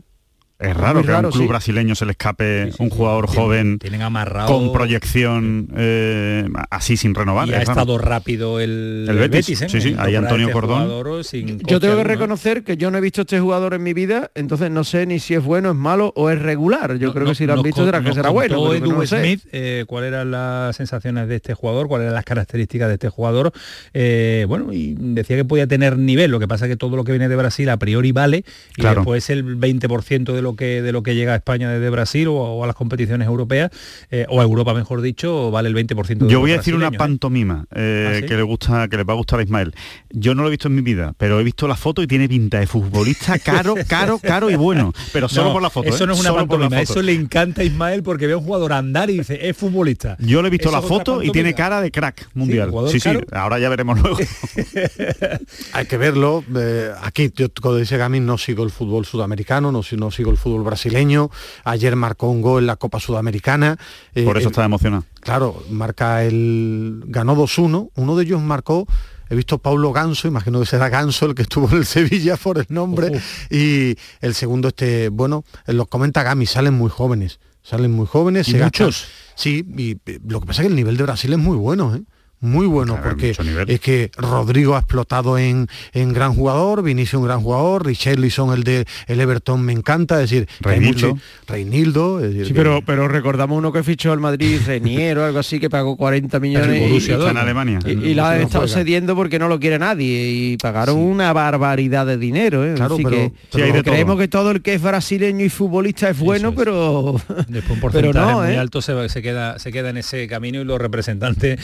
Es 0.60 0.76
raro 0.76 1.02
que 1.02 1.10
a 1.10 1.18
un 1.20 1.30
club 1.30 1.42
sí. 1.42 1.48
brasileño 1.48 1.94
se 1.94 2.04
le 2.04 2.10
escape 2.12 2.66
Sí, 2.66 2.72
sí, 2.72 2.82
un 2.82 2.90
jugador 2.90 3.26
Tienen- 3.26 3.42
joven 3.44 3.78
tienen 3.78 4.02
amarrado 4.02 4.48
con 4.48 4.72
proyección 4.72 5.68
eh, 5.76 6.46
así 6.70 6.96
sin 6.96 7.14
renovar. 7.14 7.48
y 7.48 7.52
ha 7.52 7.58
raro. 7.60 7.70
estado 7.70 7.98
rápido 7.98 8.60
el, 8.60 9.06
El 9.08 9.16
Betis, 9.30 9.62
¿eh? 9.62 9.68
sí, 9.68 9.80
sí, 9.80 9.96
ahí 9.98 10.14
Antonio 10.16 10.48
este 10.48 10.52
Cordón. 10.52 10.88
Yo 10.88 11.80
tengo 11.80 11.80
que 11.80 11.86
alguno, 11.88 12.04
reconocer 12.04 12.62
que 12.62 12.76
yo 12.76 12.90
no 12.90 12.98
he 12.98 13.00
visto 13.00 13.22
este 13.22 13.40
jugador 13.40 13.74
en 13.74 13.82
mi 13.82 13.94
vida, 13.94 14.30
entonces 14.34 14.70
no 14.70 14.84
sé 14.84 15.06
ni 15.06 15.18
si 15.18 15.34
es 15.34 15.42
bueno, 15.42 15.70
es 15.70 15.76
malo 15.76 16.12
o 16.16 16.30
es 16.30 16.38
regular. 16.40 16.96
Yo 16.98 17.08
No- 17.08 17.12
creo 17.14 17.24
no- 17.24 17.30
que 17.30 17.34
si 17.36 17.46
lo 17.46 17.54
han 17.54 17.62
visto 17.62 17.84
será 17.84 18.02
que 18.02 18.12
será 18.12 18.28
bueno. 18.30 18.74
Edu. 18.74 19.06
Smith, 19.06 19.40
eh, 19.52 19.84
cuáles 19.86 20.08
eran 20.08 20.30
las 20.30 20.76
sensaciones 20.76 21.26
de 21.28 21.36
este 21.36 21.54
jugador, 21.54 21.88
cuáles 21.88 22.04
eran 22.04 22.14
las 22.14 22.24
características 22.24 22.88
de 22.88 22.94
este 22.94 23.08
jugador. 23.08 23.52
eh, 23.94 24.44
bueno, 24.48 24.72
y 24.72 24.94
decía 24.98 25.36
que 25.36 25.44
podía 25.44 25.66
tener 25.66 25.96
nivel, 25.98 26.30
lo 26.30 26.38
que 26.38 26.46
pasa 26.48 26.66
es 26.66 26.70
que 26.70 26.76
todo 26.76 26.96
lo 26.96 27.04
que 27.04 27.12
viene 27.12 27.28
de 27.28 27.36
Brasil 27.36 27.68
a 27.70 27.76
priori 27.78 28.12
vale 28.12 28.44
y 28.76 28.80
Claro. 28.80 29.00
después 29.00 29.30
el 29.30 29.56
20% 29.56 30.32
de 30.34 30.42
lo 30.50 30.56
que 30.56 30.82
de 30.82 30.92
lo 30.92 31.02
que 31.02 31.14
llega 31.14 31.32
a 31.32 31.36
España 31.36 31.70
desde 31.70 31.90
Brasil 31.90 32.28
o, 32.28 32.34
o 32.34 32.64
a 32.64 32.66
las 32.66 32.76
competiciones 32.76 33.26
europeas, 33.28 33.70
eh, 34.10 34.26
o 34.28 34.40
a 34.40 34.44
Europa 34.44 34.74
mejor 34.74 35.00
dicho, 35.02 35.50
vale 35.50 35.68
el 35.68 35.74
20% 35.76 36.18
de 36.18 36.28
Yo 36.28 36.40
voy 36.40 36.52
a 36.52 36.56
decir 36.58 36.74
una 36.74 36.88
¿eh? 36.88 36.92
pantomima 36.98 37.66
eh, 37.74 38.08
¿Ah, 38.10 38.18
sí? 38.20 38.26
que 38.26 38.36
le 38.36 38.42
gusta, 38.42 38.88
que 38.88 38.96
le 38.96 39.04
va 39.04 39.14
a 39.14 39.16
gustar 39.16 39.38
a 39.40 39.42
Ismael. 39.42 39.74
Yo 40.10 40.34
no 40.34 40.42
lo 40.42 40.48
he 40.48 40.50
visto 40.50 40.68
en 40.68 40.74
mi 40.74 40.82
vida, 40.82 41.14
pero 41.16 41.38
he 41.40 41.44
visto 41.44 41.68
la 41.68 41.76
foto 41.76 42.02
y 42.02 42.06
tiene 42.06 42.28
pinta 42.28 42.58
de 42.60 42.66
futbolista 42.66 43.38
caro, 43.38 43.74
caro, 43.88 44.18
caro 44.18 44.50
y 44.50 44.56
bueno. 44.56 44.92
Pero 45.12 45.28
solo 45.28 45.48
No, 45.48 45.52
por 45.54 45.62
la 45.62 45.70
foto. 45.70 45.88
Eso 45.88 46.06
no 46.06 46.14
es 46.14 46.20
una 46.20 46.34
pantomima, 46.34 46.80
eso 46.80 47.00
le 47.02 47.12
encanta 47.12 47.62
a 47.62 47.64
Ismael 47.64 48.02
porque 48.02 48.26
ve 48.26 48.32
a 48.32 48.36
un 48.38 48.44
jugador 48.44 48.72
andar 48.72 49.10
y 49.10 49.18
dice, 49.18 49.48
es 49.48 49.56
futbolista. 49.56 50.16
Yo 50.20 50.42
le 50.42 50.48
he 50.48 50.50
visto 50.50 50.68
Eso 50.68 50.76
la 50.80 50.82
foto 50.82 51.22
y 51.22 51.30
tiene 51.30 51.54
cara 51.54 51.80
de 51.80 51.90
crack 51.90 52.28
mundial. 52.34 52.72
Sí, 52.90 53.00
sí, 53.00 53.10
ahora 53.32 53.58
ya 53.58 53.68
veremos 53.68 54.00
luego. 54.00 54.16
Hay 55.72 55.86
que 55.86 55.96
verlo. 55.96 56.44
eh, 56.56 56.90
aquí, 57.02 57.30
yo, 57.34 57.46
como 57.60 57.76
dice 57.76 57.96
Gamin, 57.96 58.24
no 58.26 58.38
sigo 58.38 58.64
el 58.64 58.70
fútbol 58.70 59.04
sudamericano, 59.06 59.72
no, 59.72 59.82
si- 59.82 59.96
no 59.96 60.10
sigo 60.10 60.30
el 60.30 60.36
fútbol 60.40 60.64
brasileño. 60.64 61.30
Ayer 61.64 61.94
marcó 61.96 62.28
un 62.28 62.42
gol 62.42 62.62
en 62.64 62.66
la 62.66 62.76
Copa 62.76 62.98
Sudamericana. 62.98 63.76
eh, 64.14 64.24
Por 64.24 64.38
eso 64.38 64.48
eh, 64.48 64.50
está 64.50 64.64
emocionado. 64.64 65.04
Claro, 65.20 65.62
marca 65.70 66.24
el. 66.24 67.02
ganó 67.06 67.36
2-1. 67.36 67.90
Uno 67.94 68.16
de 68.16 68.24
ellos 68.24 68.40
marcó 68.40 68.86
he 69.28 69.36
visto 69.36 69.58
Paulo 69.58 69.92
Ganso, 69.92 70.26
imagino 70.26 70.58
que 70.58 70.66
será 70.66 70.88
Ganso 70.88 71.26
el 71.26 71.36
que 71.36 71.42
estuvo 71.42 71.68
en 71.70 71.76
el 71.76 71.86
Sevilla 71.86 72.36
por 72.36 72.58
el 72.58 72.66
nombre, 72.68 73.12
y 73.48 73.94
el 74.20 74.34
segundo 74.34 74.68
este, 74.68 75.08
bueno, 75.08 75.44
los 75.66 75.86
comenta 75.86 76.24
Gami, 76.24 76.46
salen 76.46 76.74
muy 76.74 76.90
jóvenes, 76.90 77.38
salen 77.62 77.92
muy 77.92 78.06
jóvenes, 78.06 78.48
¿Y 78.48 78.52
se 78.52 78.58
gastan- 78.58 78.86
muchos? 78.86 79.06
Sí, 79.36 79.64
y 79.78 79.92
eh, 80.06 80.18
lo 80.26 80.40
que 80.40 80.46
pasa 80.48 80.62
es 80.62 80.66
que 80.66 80.70
el 80.70 80.74
nivel 80.74 80.96
de 80.96 81.04
Brasil 81.04 81.32
es 81.32 81.38
muy 81.38 81.56
bueno, 81.56 81.94
¿eh? 81.94 82.02
Muy 82.42 82.66
bueno, 82.66 82.98
porque 83.02 83.34
es 83.68 83.80
que 83.80 84.10
Rodrigo 84.16 84.74
ha 84.74 84.78
explotado 84.78 85.36
en, 85.36 85.66
en 85.92 86.12
gran 86.14 86.34
jugador, 86.34 86.82
Vinicio 86.82 87.18
un 87.18 87.26
gran 87.26 87.42
jugador, 87.42 87.84
Richarlison 87.84 88.54
el 88.54 88.64
de 88.64 88.86
el 89.08 89.20
Everton 89.20 89.60
me 89.62 89.72
encanta, 89.74 90.22
es 90.22 90.30
decir, 90.30 90.48
Reinildo. 90.60 91.08
mucho- 91.14 91.22
Reinildo, 91.46 92.20
es 92.20 92.28
decir, 92.30 92.46
Sí, 92.46 92.52
que- 92.52 92.58
pero, 92.58 92.80
pero 92.86 93.08
recordamos 93.08 93.58
uno 93.58 93.72
que 93.72 93.82
fichó 93.82 94.12
el 94.14 94.20
Madrid, 94.20 94.58
Renier 94.66 95.18
o 95.18 95.24
algo 95.26 95.38
así, 95.38 95.60
que 95.60 95.68
pagó 95.68 95.96
40 95.96 96.40
millones. 96.40 96.80
Y- 96.90 96.94
y. 96.94 96.96
Está 97.12 97.30
en 97.30 97.36
Alemania. 97.36 97.78
Y, 97.84 97.90
y 97.90 98.14
la 98.14 98.30
han 98.32 98.40
estado 98.40 98.66
cediendo 98.68 99.14
porque 99.14 99.38
no 99.38 99.48
lo 99.48 99.60
quiere 99.60 99.78
nadie 99.78 100.30
y 100.30 100.56
pagaron 100.56 100.96
una 100.98 101.32
barbaridad 101.32 102.06
de 102.06 102.16
dinero. 102.16 102.64
¿eh? 102.64 102.74
Claro, 102.74 102.94
Así 102.94 103.04
pero- 103.04 103.16
que, 103.16 103.32
Sí, 103.52 103.82
creemos 103.82 104.06
todo. 104.14 104.18
que 104.18 104.28
todo 104.28 104.50
el 104.52 104.62
que 104.62 104.74
es 104.74 104.82
brasileño 104.82 105.44
y 105.44 105.50
futbolista 105.50 106.08
es 106.08 106.18
bueno, 106.18 106.54
pero 106.54 107.20
Después 107.48 107.70
un 107.70 107.80
pero 107.92 108.12
porcentaje 108.12 108.32
no, 108.32 108.38
muy 108.42 108.52
¿eh? 108.54 108.58
alto 108.58 108.80
se, 108.80 109.08
se 109.10 109.20
queda, 109.20 109.58
se 109.58 109.72
queda 109.72 109.90
en 109.90 109.98
ese 109.98 110.26
camino 110.26 110.60
y 110.60 110.64
los 110.64 110.80
representantes 110.80 111.58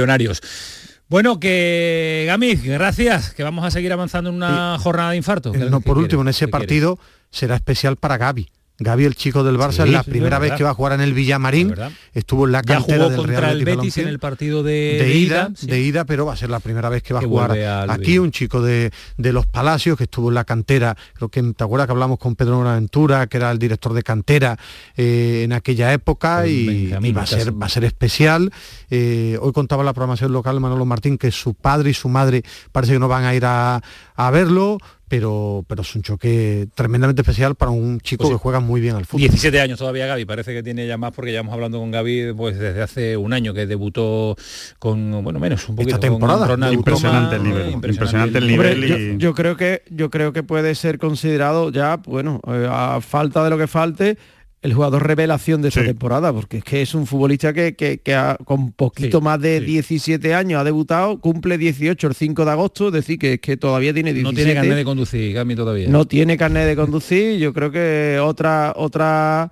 millonarios. 0.00 0.40
Bueno, 1.08 1.40
que 1.40 2.24
Gamiz, 2.26 2.62
gracias, 2.62 3.34
que 3.34 3.42
vamos 3.42 3.64
a 3.64 3.70
seguir 3.70 3.92
avanzando 3.92 4.30
en 4.30 4.36
una 4.36 4.78
jornada 4.78 5.10
de 5.10 5.16
infarto. 5.16 5.54
Eh, 5.54 5.68
no, 5.68 5.80
por 5.80 5.98
último, 5.98 6.22
en 6.22 6.28
ese 6.28 6.48
partido 6.48 6.98
será 7.30 7.56
especial 7.56 7.96
para 7.96 8.16
Gaby. 8.16 8.48
Gaby, 8.80 9.04
el 9.04 9.14
chico 9.14 9.44
del 9.44 9.56
Barça, 9.58 9.82
Sí, 9.82 9.82
es 9.82 9.90
la 9.90 10.02
sí, 10.02 10.10
primera 10.10 10.38
vez 10.38 10.52
que 10.54 10.64
va 10.64 10.70
a 10.70 10.74
jugar 10.74 10.94
en 10.94 11.02
el 11.02 11.12
Villamarín. 11.12 11.74
Estuvo 12.14 12.46
en 12.46 12.52
la 12.52 12.62
Ya 12.62 12.76
cantera 12.76 12.96
jugó 12.96 13.10
del 13.10 13.18
contra 13.18 13.40
Real 13.40 13.58
el 13.58 13.64
Betis 13.64 13.98
en 13.98 14.08
el 14.08 14.18
partido 14.18 14.62
de, 14.62 14.72
de, 14.72 15.04
de 15.04 15.14
ida, 15.14 15.50
sí. 15.54 15.66
de 15.66 15.80
ida, 15.80 16.04
pero 16.06 16.24
va 16.24 16.32
a 16.32 16.36
ser 16.36 16.48
la 16.48 16.60
primera 16.60 16.88
vez 16.88 17.02
que 17.02 17.12
va 17.12 17.20
Que 17.20 17.26
a 17.26 17.28
jugar 17.28 17.58
aquí, 17.90 18.18
un 18.18 18.30
chico 18.30 18.62
de, 18.62 18.90
de 19.18 19.32
los 19.32 19.46
Palacios 19.46 19.98
que 19.98 20.04
estuvo 20.04 20.28
en 20.30 20.34
la 20.34 20.44
cantera, 20.44 20.96
creo 21.14 21.28
que 21.28 21.42
te 21.42 21.64
acuerdas 21.64 21.86
que 21.86 21.92
hablamos 21.92 22.18
con 22.18 22.36
Pedro 22.36 22.56
Buenaventura, 22.56 23.26
que 23.26 23.36
era 23.36 23.50
el 23.50 23.58
director 23.58 23.92
de 23.92 24.02
cantera 24.02 24.58
eh, 24.96 25.42
en 25.44 25.52
aquella 25.52 25.92
época 25.92 26.46
y, 26.46 26.66
Benjamín, 26.66 27.10
y 27.10 27.12
va 27.12 27.22
a 27.22 27.26
ser 27.26 27.60
va 27.60 27.66
a 27.66 27.68
ser 27.68 27.84
especial. 27.84 28.50
Eh, 28.90 29.38
hoy 29.42 29.52
contaba 29.52 29.84
la 29.84 29.92
programación 29.92 30.32
local 30.32 30.58
Manolo 30.58 30.86
Martín 30.86 31.18
que 31.18 31.30
su 31.30 31.54
padre 31.54 31.90
y 31.90 31.94
su 31.94 32.08
madre 32.08 32.42
parece 32.72 32.94
que 32.94 32.98
no 32.98 33.08
van 33.08 33.24
a 33.24 33.34
ir 33.34 33.44
a, 33.44 33.82
a 34.16 34.30
verlo. 34.30 34.78
Pero, 35.10 35.64
pero 35.66 35.82
es 35.82 35.92
un 35.96 36.02
choque 36.02 36.68
tremendamente 36.76 37.22
especial 37.22 37.56
para 37.56 37.72
un 37.72 37.98
chico 38.00 38.22
Pues 38.22 38.28
sí. 38.28 38.34
que 38.36 38.38
juega 38.38 38.60
muy 38.60 38.80
bien 38.80 38.94
al 38.94 39.06
fútbol. 39.06 39.22
17 39.22 39.60
años 39.60 39.76
todavía 39.76 40.06
Gaby, 40.06 40.24
parece 40.24 40.54
que 40.54 40.62
tiene 40.62 40.86
ya 40.86 40.96
más 40.98 41.10
porque 41.12 41.32
llevamos 41.32 41.52
hablando 41.52 41.80
con 41.80 41.90
Gaby 41.90 42.32
pues 42.36 42.56
desde 42.60 42.80
hace 42.80 43.16
un 43.16 43.32
año 43.32 43.52
que 43.52 43.66
debutó 43.66 44.36
con 44.78 45.10
bueno 45.24 45.40
menos 45.40 45.68
un 45.68 45.74
poquito 45.74 45.94
con 45.96 46.00
temporada. 46.00 46.46
Ronald 46.46 46.74
Impresionante 46.74 47.34
el 47.36 47.42
nivel, 47.42 47.70
impresionante 47.72 48.38
el 48.38 48.44
Hombre, 48.52 48.76
nivel 48.76 48.88
yo, 48.88 48.98
y- 48.98 49.18
yo 49.18 49.34
creo 49.34 49.56
que 49.56 49.82
yo 49.90 50.10
creo 50.10 50.32
que 50.32 50.44
puede 50.44 50.76
ser 50.76 50.98
considerado 50.98 51.72
ya, 51.72 51.96
bueno, 51.96 52.40
eh, 52.46 52.68
a 52.70 53.00
falta 53.00 53.42
de 53.42 53.50
lo 53.50 53.58
que 53.58 53.66
falte, 53.66 54.16
el 54.62 54.74
jugador 54.74 55.06
revelación 55.06 55.62
de 55.62 55.68
esta 55.68 55.82
temporada, 55.82 56.32
porque 56.34 56.58
es 56.58 56.64
que 56.64 56.82
es 56.82 56.94
un 56.94 57.06
futbolista 57.06 57.52
que, 57.54 57.74
que- 57.74 57.98
que 57.98 58.14
ha- 58.14 58.36
con 58.44 58.72
poquito 58.72 59.18
Sí, 59.18 59.24
más 59.24 59.40
de 59.40 59.60
17 59.60 60.34
años 60.34 60.60
ha 60.60 60.64
debutado, 60.64 61.18
cumple 61.18 61.56
18 61.56 62.06
el 62.08 62.14
5 62.14 62.44
de 62.44 62.50
agosto, 62.50 62.88
es 62.88 62.92
decir, 62.92 63.18
que, 63.18 63.40
que 63.40 63.56
todavía 63.56 63.94
tiene 63.94 64.12
17. 64.12 64.30
No 64.30 64.36
tiene 64.44 64.54
carnet 64.54 64.76
de 64.76 64.84
conducir, 64.84 65.32
Gaby 65.32 65.54
todavía. 65.56 65.88
No 65.88 66.04
tiene 66.06 66.36
carnet 66.36 66.66
de 66.66 66.76
conducir, 66.76 67.38
yo 67.38 67.54
creo 67.54 67.70
que 67.70 68.18
otra 68.22 68.74
otra 68.76 69.50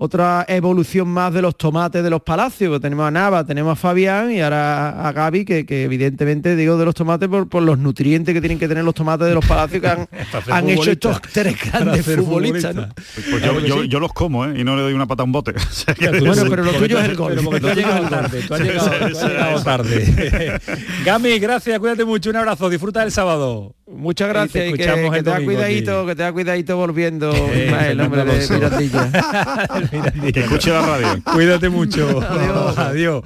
otra 0.00 0.44
evolución 0.46 1.08
más 1.08 1.34
de 1.34 1.42
los 1.42 1.56
tomates 1.58 2.04
de 2.04 2.08
los 2.10 2.22
palacios, 2.22 2.72
que 2.72 2.80
tenemos 2.80 3.04
a 3.08 3.10
Nava, 3.10 3.44
tenemos 3.44 3.72
a 3.72 3.74
Fabián 3.74 4.30
y 4.30 4.40
ahora 4.40 5.08
a 5.08 5.10
Gaby, 5.12 5.44
que, 5.44 5.66
que 5.66 5.82
evidentemente 5.82 6.54
digo 6.54 6.78
de 6.78 6.84
los 6.84 6.94
tomates 6.94 7.28
por, 7.28 7.48
por 7.48 7.64
los 7.64 7.78
nutrientes 7.80 8.32
que 8.32 8.40
tienen 8.40 8.60
que 8.60 8.68
tener 8.68 8.84
los 8.84 8.94
tomates 8.94 9.26
de 9.26 9.34
los 9.34 9.44
palacios 9.44 9.82
que 9.82 9.88
han, 9.88 10.08
han 10.50 10.70
hecho 10.70 10.90
estos 10.92 11.20
tres 11.32 11.56
grandes 11.72 12.04
futbolistas. 12.04 12.74
¿no? 12.76 12.88
Pues 13.30 13.42
yo, 13.42 13.58
yo- 13.60 13.84
yo 13.84 13.98
los 13.98 14.12
como, 14.12 14.44
¿eh? 14.46 14.54
Y 14.60 14.62
no 14.62 14.76
le 14.76 14.82
doy 14.82 14.92
una 14.92 15.06
pata 15.06 15.22
a 15.22 15.26
un 15.26 15.32
bote. 15.32 15.52
Bueno, 16.20 16.44
pero 16.48 16.62
lo 16.64 16.72
tuyo 16.74 16.98
es 17.00 17.04
el 17.08 17.16
gol. 17.16 17.34
Pero 17.36 17.60
tú 17.60 17.66
has 17.68 17.76
llegado 17.76 18.08
tarde, 18.08 18.42
tú 18.46 18.54
has 18.54 18.60
llegado, 18.60 18.88
tú 18.90 19.18
has 19.18 19.28
llegado 19.28 19.62
tarde. 19.64 20.60
Gami, 21.04 21.38
gracias, 21.40 21.78
cuídate 21.80 22.04
mucho, 22.04 22.30
un 22.30 22.36
abrazo, 22.36 22.68
disfruta 22.70 23.00
del 23.00 23.10
sábado. 23.10 23.74
Muchas 23.90 24.28
gracias 24.28 24.64
Y 24.66 24.68
y 24.68 24.70
te 24.72 24.76
que, 24.76 24.82
escuchamos 24.84 25.12
que 25.12 25.18
el 25.18 25.24
te 25.24 25.30
da 25.30 25.40
cuidadito, 25.40 25.98
aquí. 26.00 26.08
que 26.08 26.14
te 26.16 26.22
da 26.22 26.32
cuidadito 26.32 26.76
volviendo, 26.76 27.32
Eh, 27.52 27.64
Ismael, 27.66 28.00
hombre 28.00 28.24
de. 28.24 28.48
Mirandilla. 28.48 29.10
Que 30.32 30.40
escuche 30.40 30.70
la 30.70 30.82
radio. 30.82 31.22
Cuídate 31.32 31.68
mucho. 31.68 32.20
Adiós. 32.76 33.22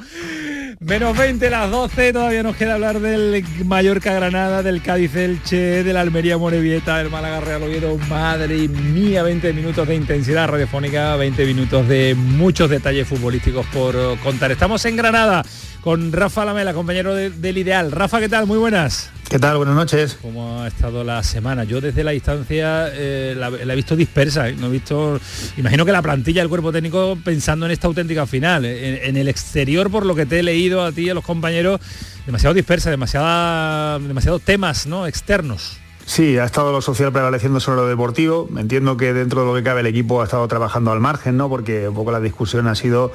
Menos 0.81 1.17
20 1.17 1.49
las 1.49 1.71
12, 1.71 2.13
todavía 2.13 2.43
nos 2.43 2.57
queda 2.57 2.75
hablar 2.75 2.99
del 2.99 3.45
Mallorca 3.65 4.13
Granada, 4.15 4.65
del 4.65 4.83
Cádiz 4.83 5.15
Elche, 5.15 5.85
del 5.85 5.97
Almería 5.97 6.39
Morevieta, 6.39 6.99
del 6.99 7.09
Málaga 7.09 7.41
Real 7.41 7.63
Oviedo. 7.63 7.97
Madre 8.09 8.67
mía, 8.69 9.23
20 9.23 9.53
minutos 9.53 9.87
de 9.87 9.95
intensidad 9.95 10.49
radiofónica, 10.49 11.15
20 11.15 11.47
minutos 11.47 11.87
de 11.87 12.17
muchos 12.17 12.69
detalles 12.69 13.07
futbolísticos 13.07 13.65
por 13.67 13.95
contar. 14.19 14.51
Estamos 14.51 14.85
en 14.85 14.97
Granada 14.97 15.45
con 15.83 16.13
Rafa 16.13 16.45
Lamela, 16.45 16.73
compañero 16.75 17.15
de- 17.15 17.31
del 17.31 17.59
Ideal. 17.59 17.91
Rafa, 17.91 18.21
¿qué 18.21 18.29
tal? 18.29 18.47
Muy 18.47 18.59
buenas. 18.59 19.11
¿Qué 19.29 19.39
tal? 19.39 19.57
Buenas 19.57 19.75
noches. 19.75 20.19
¿Cómo 20.23 20.61
ha 20.61 20.69
estado 20.69 21.03
la 21.05 21.23
semana? 21.23 21.65
Yo 21.65 21.81
desde 21.81 22.05
la 22.05 22.11
distancia 22.13 22.89
eh, 22.93 23.35
la, 23.37 23.51
la 23.51 23.73
he 23.73 23.77
visto 23.77 23.97
dispersa, 23.97 24.49
¿eh? 24.49 24.55
no 24.59 24.67
he 24.67 24.71
visto. 24.71 25.19
Imagino 25.57 25.85
que 25.85 25.91
la 25.93 26.03
plantilla 26.03 26.43
del 26.43 26.49
cuerpo 26.51 26.71
técnico 26.71 27.19
pensando 27.25 27.67
en 27.67 27.73
esta 27.73 27.87
auténtica 27.89 28.27
final. 28.27 28.65
En, 28.65 28.99
en 29.03 29.17
el 29.17 29.27
exterior, 29.29 29.91
por 29.91 30.05
lo 30.07 30.15
que 30.15 30.27
te 30.27 30.39
he 30.39 30.43
leído 30.43 30.85
a 30.85 30.93
ti 30.93 31.03
y 31.07 31.11
a 31.11 31.15
los 31.15 31.25
compañeros, 31.25 31.81
demasiado 32.27 32.55
dispersa, 32.55 32.91
demasiada, 32.91 33.99
demasiados 33.99 34.43
temas 34.43 34.87
¿no? 34.87 35.07
externos. 35.07 35.79
Sí, 36.05 36.37
ha 36.37 36.45
estado 36.45 36.71
lo 36.73 36.83
social 36.83 37.11
prevaleciendo 37.13 37.59
sobre 37.59 37.79
lo 37.79 37.89
deportivo. 37.89 38.49
Entiendo 38.57 38.97
que 38.97 39.13
dentro 39.15 39.41
de 39.41 39.47
lo 39.47 39.55
que 39.55 39.63
cabe 39.63 39.81
el 39.81 39.87
equipo 39.87 40.21
ha 40.21 40.25
estado 40.25 40.47
trabajando 40.47 40.93
al 40.93 41.01
margen, 41.01 41.37
¿no? 41.37 41.49
Porque 41.49 41.89
un 41.89 41.95
poco 41.95 42.13
la 42.13 42.21
discusión 42.21 42.67
ha 42.69 42.75
sido 42.75 43.13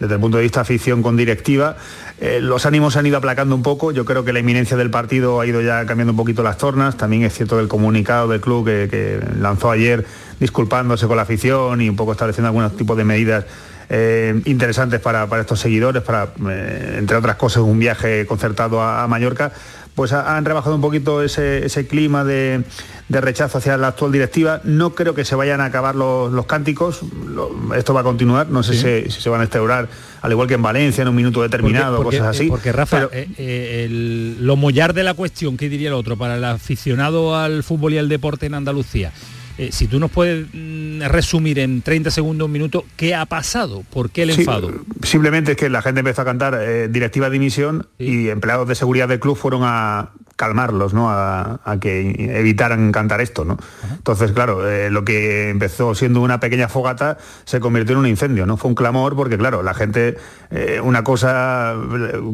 desde 0.00 0.14
el 0.14 0.20
punto 0.20 0.38
de 0.38 0.42
vista 0.42 0.62
afición 0.62 1.02
con 1.02 1.16
directiva. 1.16 1.76
Eh, 2.18 2.40
los 2.40 2.66
ánimos 2.66 2.96
han 2.96 3.06
ido 3.06 3.18
aplacando 3.18 3.54
un 3.54 3.62
poco. 3.62 3.92
Yo 3.92 4.04
creo 4.04 4.24
que 4.24 4.32
la 4.32 4.40
inminencia 4.40 4.76
del 4.76 4.90
partido 4.90 5.40
ha 5.40 5.46
ido 5.46 5.60
ya 5.60 5.84
cambiando 5.86 6.12
un 6.12 6.16
poquito 6.16 6.42
las 6.42 6.56
tornas. 6.58 6.96
También 6.96 7.22
es 7.22 7.34
cierto 7.34 7.56
que 7.56 7.62
el 7.62 7.68
comunicado 7.68 8.26
del 8.26 8.40
club 8.40 8.64
que, 8.64 9.20
lanzó 9.38 9.70
ayer 9.70 10.04
disculpándose 10.40 11.06
con 11.06 11.16
la 11.16 11.22
afición 11.22 11.82
y 11.82 11.88
un 11.88 11.96
poco 11.96 12.12
estableciendo 12.12 12.48
algunos 12.48 12.74
tipos 12.76 12.96
de 12.96 13.04
medidas 13.04 13.44
eh, 13.90 14.40
interesantes 14.46 15.00
para, 15.00 15.28
estos 15.38 15.60
seguidores, 15.60 16.02
para, 16.02 16.28
eh, 16.48 16.96
entre 16.98 17.16
otras 17.16 17.36
cosas, 17.36 17.62
un 17.62 17.78
viaje 17.78 18.24
concertado 18.24 18.82
a 18.82 19.06
Mallorca, 19.06 19.52
pues 20.00 20.14
ha- 20.14 20.34
han 20.38 20.46
rebajado 20.46 20.74
un 20.74 20.80
poquito 20.80 21.22
ese, 21.22 21.66
ese 21.66 21.86
clima 21.86 22.24
de, 22.24 22.62
de 23.10 23.20
rechazo 23.20 23.58
hacia 23.58 23.76
la 23.76 23.88
actual 23.88 24.10
directiva. 24.12 24.62
No 24.64 24.94
creo 24.94 25.14
que 25.14 25.26
se 25.26 25.34
vayan 25.34 25.60
a 25.60 25.66
acabar 25.66 25.94
los, 25.94 26.32
los 26.32 26.46
cánticos, 26.46 27.00
Lo- 27.28 27.74
esto 27.74 27.92
va 27.92 28.00
a 28.00 28.02
continuar, 28.02 28.48
no 28.48 28.62
sé 28.62 28.72
si, 29.04 29.10
si 29.10 29.20
se 29.20 29.28
van 29.28 29.42
a 29.42 29.44
instaurar, 29.44 29.88
al 30.22 30.32
igual 30.32 30.48
que 30.48 30.54
en 30.54 30.62
Valencia, 30.62 31.02
en 31.02 31.08
un 31.08 31.14
minuto 31.16 31.42
determinado, 31.42 31.98
porque, 32.02 32.16
cosas 32.16 32.34
así. 32.34 32.46
eh, 32.46 32.48
Porque 32.48 32.72
Rafa, 32.72 32.96
Pero- 32.96 33.10
eh, 33.12 33.28
eh, 33.36 33.82
el- 33.84 34.38
lo 34.46 34.56
mollar 34.56 34.94
de 34.94 35.02
la 35.02 35.12
cuestión, 35.12 35.58
¿qué 35.58 35.68
diría 35.68 35.88
el 35.88 35.94
otro? 35.94 36.16
Para 36.16 36.36
el 36.38 36.44
aficionado 36.44 37.36
al 37.36 37.62
fútbol 37.62 37.92
y 37.92 37.98
al 37.98 38.08
deporte 38.08 38.46
en 38.46 38.54
Andalucía. 38.54 39.12
Eh, 39.60 39.72
si 39.72 39.86
tú 39.88 40.00
nos 40.00 40.10
puedes 40.10 40.46
mm, 40.52 41.02
resumir 41.02 41.58
en 41.58 41.82
30 41.82 42.10
segundos, 42.10 42.46
un 42.46 42.52
minuto, 42.52 42.86
¿qué 42.96 43.14
ha 43.14 43.26
pasado? 43.26 43.84
¿Por 43.90 44.08
qué 44.10 44.22
el 44.22 44.32
Sí, 44.32 44.40
enfado? 44.40 44.72
simplemente 45.02 45.52
es 45.52 45.56
que 45.58 45.68
la 45.68 45.82
gente 45.82 46.00
empezó 46.00 46.22
a 46.22 46.24
cantar 46.24 46.58
eh, 46.58 46.88
directiva 46.88 47.28
de 47.28 47.34
dimisión 47.34 47.86
y 47.98 48.28
empleados 48.28 48.66
de 48.68 48.74
seguridad 48.74 49.06
del 49.06 49.20
club 49.20 49.36
fueron 49.36 49.60
a 49.64 50.12
calmarlos, 50.40 50.94
¿no? 50.94 51.10
A, 51.10 51.60
a 51.62 51.78
que 51.78 52.14
evitaran 52.38 52.92
cantar 52.92 53.20
esto, 53.20 53.44
¿no? 53.44 53.58
Entonces, 53.92 54.32
claro, 54.32 54.66
eh, 54.66 54.88
lo 54.90 55.04
que 55.04 55.50
empezó 55.50 55.94
siendo 55.94 56.22
una 56.22 56.40
pequeña 56.40 56.66
fogata 56.70 57.18
se 57.44 57.60
convirtió 57.60 57.92
en 57.92 57.98
un 57.98 58.06
incendio, 58.06 58.46
¿no? 58.46 58.56
Fue 58.56 58.70
un 58.70 58.74
clamor 58.74 59.14
porque, 59.16 59.36
claro, 59.36 59.62
la 59.62 59.74
gente, 59.74 60.16
eh, 60.50 60.80
una 60.82 61.04
cosa 61.04 61.74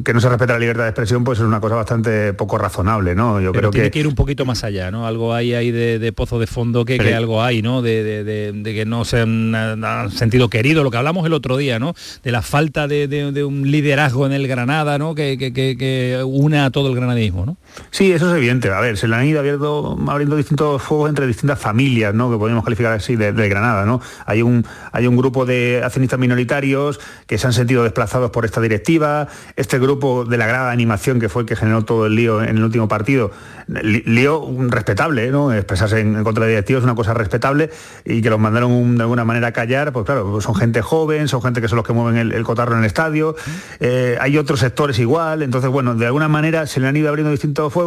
que 0.05 0.15
no 0.15 0.21
se 0.21 0.29
respeta 0.29 0.53
la 0.53 0.61
libertad 0.61 0.85
de 0.85 0.91
expresión, 0.91 1.25
pues 1.25 1.41
es 1.41 1.45
una 1.45 1.61
cosa 1.61 1.75
bastante 1.75 2.33
poco 2.33 2.59
razonable, 2.59 3.17
¿no? 3.17 3.41
Yo 3.41 3.51
Pero 3.51 3.63
creo 3.63 3.71
tiene 3.73 3.87
que... 3.89 3.91
que 3.91 3.99
ir 3.99 4.07
un 4.07 4.15
poquito 4.15 4.45
más 4.45 4.63
allá, 4.63 4.93
¿no? 4.93 5.05
Algo 5.09 5.35
hay 5.35 5.55
ahí 5.55 5.73
de, 5.73 5.99
de 5.99 6.13
pozo 6.13 6.39
de 6.39 6.47
fondo 6.47 6.85
que, 6.85 6.99
Pero- 6.99 7.09
que 7.09 7.15
algo 7.17 7.43
hay, 7.43 7.61
¿no? 7.61 7.83
De, 7.83 8.05
de- 8.05 8.23
de- 8.23 8.53
de 8.53 8.75
que 8.75 8.85
no 8.87 9.05
se 9.05 9.21
han, 9.23 9.53
han 9.55 10.11
sentido 10.13 10.49
querido, 10.49 10.85
lo 10.85 10.93
que 10.93 10.97
hablamos 10.99 11.27
el 11.27 11.33
otro 11.33 11.57
día, 11.57 11.81
¿no? 11.81 11.95
De 12.23 12.31
la 12.31 12.43
falta 12.43 12.87
de, 12.87 13.45
un 13.45 13.69
liderazgo 13.71 14.27
en 14.27 14.33
el 14.33 14.47
Granada, 14.47 14.97
¿no? 14.99 15.15
Que- 15.17 15.37
que 15.37 16.23
una 16.25 16.67
a 16.67 16.71
todo 16.71 16.89
el 16.91 16.95
granadismo, 16.95 17.45
¿no? 17.47 17.57
Sí, 17.97 18.13
eso 18.13 18.29
es 18.31 18.37
evidente. 18.37 18.71
A 18.71 18.81
ver, 18.81 18.99
se 18.99 19.09
le 19.09 19.17
han 19.17 19.25
ido 19.25 19.39
abriendo, 19.39 19.99
abriendo 20.09 20.37
distintos 20.37 20.83
fuegos 20.83 21.09
entre 21.09 21.27
distintas 21.27 21.59
familias, 21.59 22.13
¿no? 22.13 22.31
Que 22.31 22.37
podemos 22.37 22.63
calificar 22.63 22.93
así 22.93 23.17
de, 23.17 23.33
Granada, 23.49 23.87
¿no? 23.87 24.03
Hay 24.27 24.43
un, 24.43 24.67
hay 24.93 25.07
un 25.07 25.17
grupo 25.17 25.47
de 25.47 25.81
accionistas 25.83 26.19
minoritarios 26.19 27.01
que 27.27 27.39
se 27.39 27.47
han 27.47 27.55
sentido 27.55 27.85
desplazados 27.85 28.31
por 28.33 28.45
esta 28.45 28.61
directiva. 28.61 29.29
Este 29.57 29.79
grupo 29.79 30.27
de 30.27 30.37
la 30.37 30.47
grada 30.47 30.67
de 30.67 30.73
animación, 30.75 31.21
que 31.21 31.31
fue 31.31 31.41
el 31.41 31.49
que 31.49 31.57
generó 31.57 31.87
todo 31.87 32.05
el 32.05 32.17
lío 32.17 32.43
en 32.43 32.59
el 32.59 32.65
último 32.65 32.87
partido, 32.87 33.31
lío 33.67 34.47
respetable, 34.69 35.31
¿no? 35.31 35.55
Expresarse 35.55 35.99
en, 35.99 36.23
contra 36.23 36.45
de 36.45 36.51
la 36.51 36.57
directiva 36.57 36.81
es 36.81 36.85
una 36.85 36.95
cosa 36.95 37.15
respetable 37.15 37.71
y 38.05 38.21
que 38.21 38.29
los 38.29 38.39
mandaron 38.39 38.99
de 38.99 39.05
alguna 39.05 39.25
manera 39.25 39.47
a 39.47 39.53
callar, 39.53 39.95
pues 39.95 40.05
claro, 40.05 40.33
pues 40.33 40.45
son 40.45 40.55
gente 40.55 40.83
joven, 40.83 41.29
son 41.29 41.41
gente 41.41 41.63
que 41.63 41.69
son 41.69 41.77
los 41.77 41.87
que 41.87 41.95
mueven 41.95 42.31
el, 42.31 42.45
cotarro 42.45 42.75
en 42.75 42.81
el 42.81 42.85
estadio. 42.85 43.37
Eh, 43.81 44.19
hay 44.21 44.37
otros 44.37 44.61
sectores 44.61 44.99
igual, 44.99 45.41
entonces, 45.43 45.71
bueno, 45.71 45.95
de 45.95 46.05
alguna 46.05 46.29
manera 46.29 46.67
se 46.67 46.79
le 46.79 46.89
han 46.89 46.97
ido 46.99 47.09
abriendo 47.09 47.31
distintos 47.31 47.73
fuegos 47.73 47.86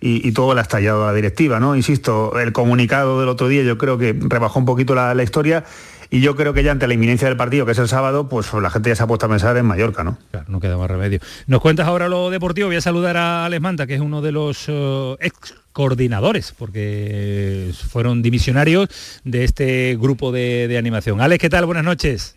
y, 0.00 0.32
todo 0.32 0.54
le 0.54 0.60
ha 0.60 0.62
estallado 0.62 1.06
la 1.06 1.14
directiva, 1.14 1.60
¿no? 1.60 1.76
Insisto, 1.76 2.38
el 2.38 2.52
comunicado 2.52 3.20
del 3.20 3.28
otro 3.28 3.48
día 3.48 3.62
yo 3.62 3.78
creo 3.78 3.96
que 3.96 4.14
rebajó 4.18 4.58
un 4.58 4.66
poquito 4.66 4.94
la, 4.94 5.22
historia 5.22 5.64
y 6.10 6.20
yo 6.20 6.36
creo 6.36 6.52
que 6.52 6.62
ya 6.62 6.72
ante 6.72 6.86
la 6.86 6.94
inminencia 6.94 7.26
del 7.26 7.36
partido, 7.38 7.64
que 7.64 7.72
es 7.72 7.78
el 7.78 7.88
sábado, 7.88 8.28
pues 8.28 8.52
la 8.52 8.68
gente 8.70 8.90
ya 8.90 8.96
se 8.96 9.02
ha 9.02 9.06
puesto 9.06 9.26
a 9.26 9.28
pensar 9.30 9.56
en 9.56 9.64
Mallorca, 9.64 10.04
¿no? 10.04 10.18
Claro, 10.30 10.46
no 10.48 10.60
queda 10.60 10.76
más 10.76 10.90
remedio. 10.90 11.20
Nos 11.46 11.60
cuentas 11.62 11.86
ahora 11.86 12.08
lo 12.08 12.28
deportivo, 12.28 12.68
voy 12.68 12.76
a 12.76 12.82
saludar 12.82 13.16
a 13.16 13.46
Alex 13.46 13.62
Manta, 13.62 13.86
que 13.86 13.94
es 13.94 14.00
uno 14.00 14.20
de 14.20 14.32
los 14.32 14.66
eh, 14.68 15.16
ex 15.20 15.54
coordinadores, 15.72 16.54
porque 16.56 17.72
fueron 17.88 18.20
dimisionarios 18.20 18.88
de 19.24 19.44
este 19.44 19.96
grupo 19.98 20.32
de, 20.32 20.68
de 20.68 20.76
animación. 20.76 21.20
Alex, 21.22 21.40
¿qué 21.40 21.48
tal? 21.48 21.64
Buenas 21.64 21.84
noches. 21.84 22.36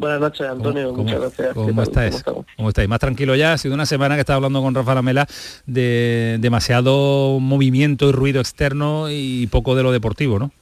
Buenas 0.00 0.18
noches, 0.18 0.48
Antonio. 0.48 0.94
Muchas 0.94 1.20
gracias. 1.20 1.52
¿Cómo, 1.52 1.82
estáis? 1.82 2.24
¿Cómo, 2.56 2.68
estáis? 2.70 2.88
Más 2.88 3.00
tranquilo 3.00 3.36
ya. 3.36 3.52
Ha 3.52 3.58
sido 3.58 3.74
una 3.74 3.84
semana 3.84 4.14
que 4.14 4.20
estaba 4.20 4.36
hablando 4.36 4.62
con 4.62 4.74
Rafa 4.74 4.94
Lamela 4.94 5.26
de 5.66 6.38
demasiado 6.40 7.38
movimiento 7.38 8.08
y 8.08 8.12
ruido 8.12 8.40
externo 8.40 9.10
y 9.10 9.46
poco 9.48 9.74
de 9.74 9.82
lo 9.82 9.92
deportivo, 9.92 10.38
¿no? 10.38 10.52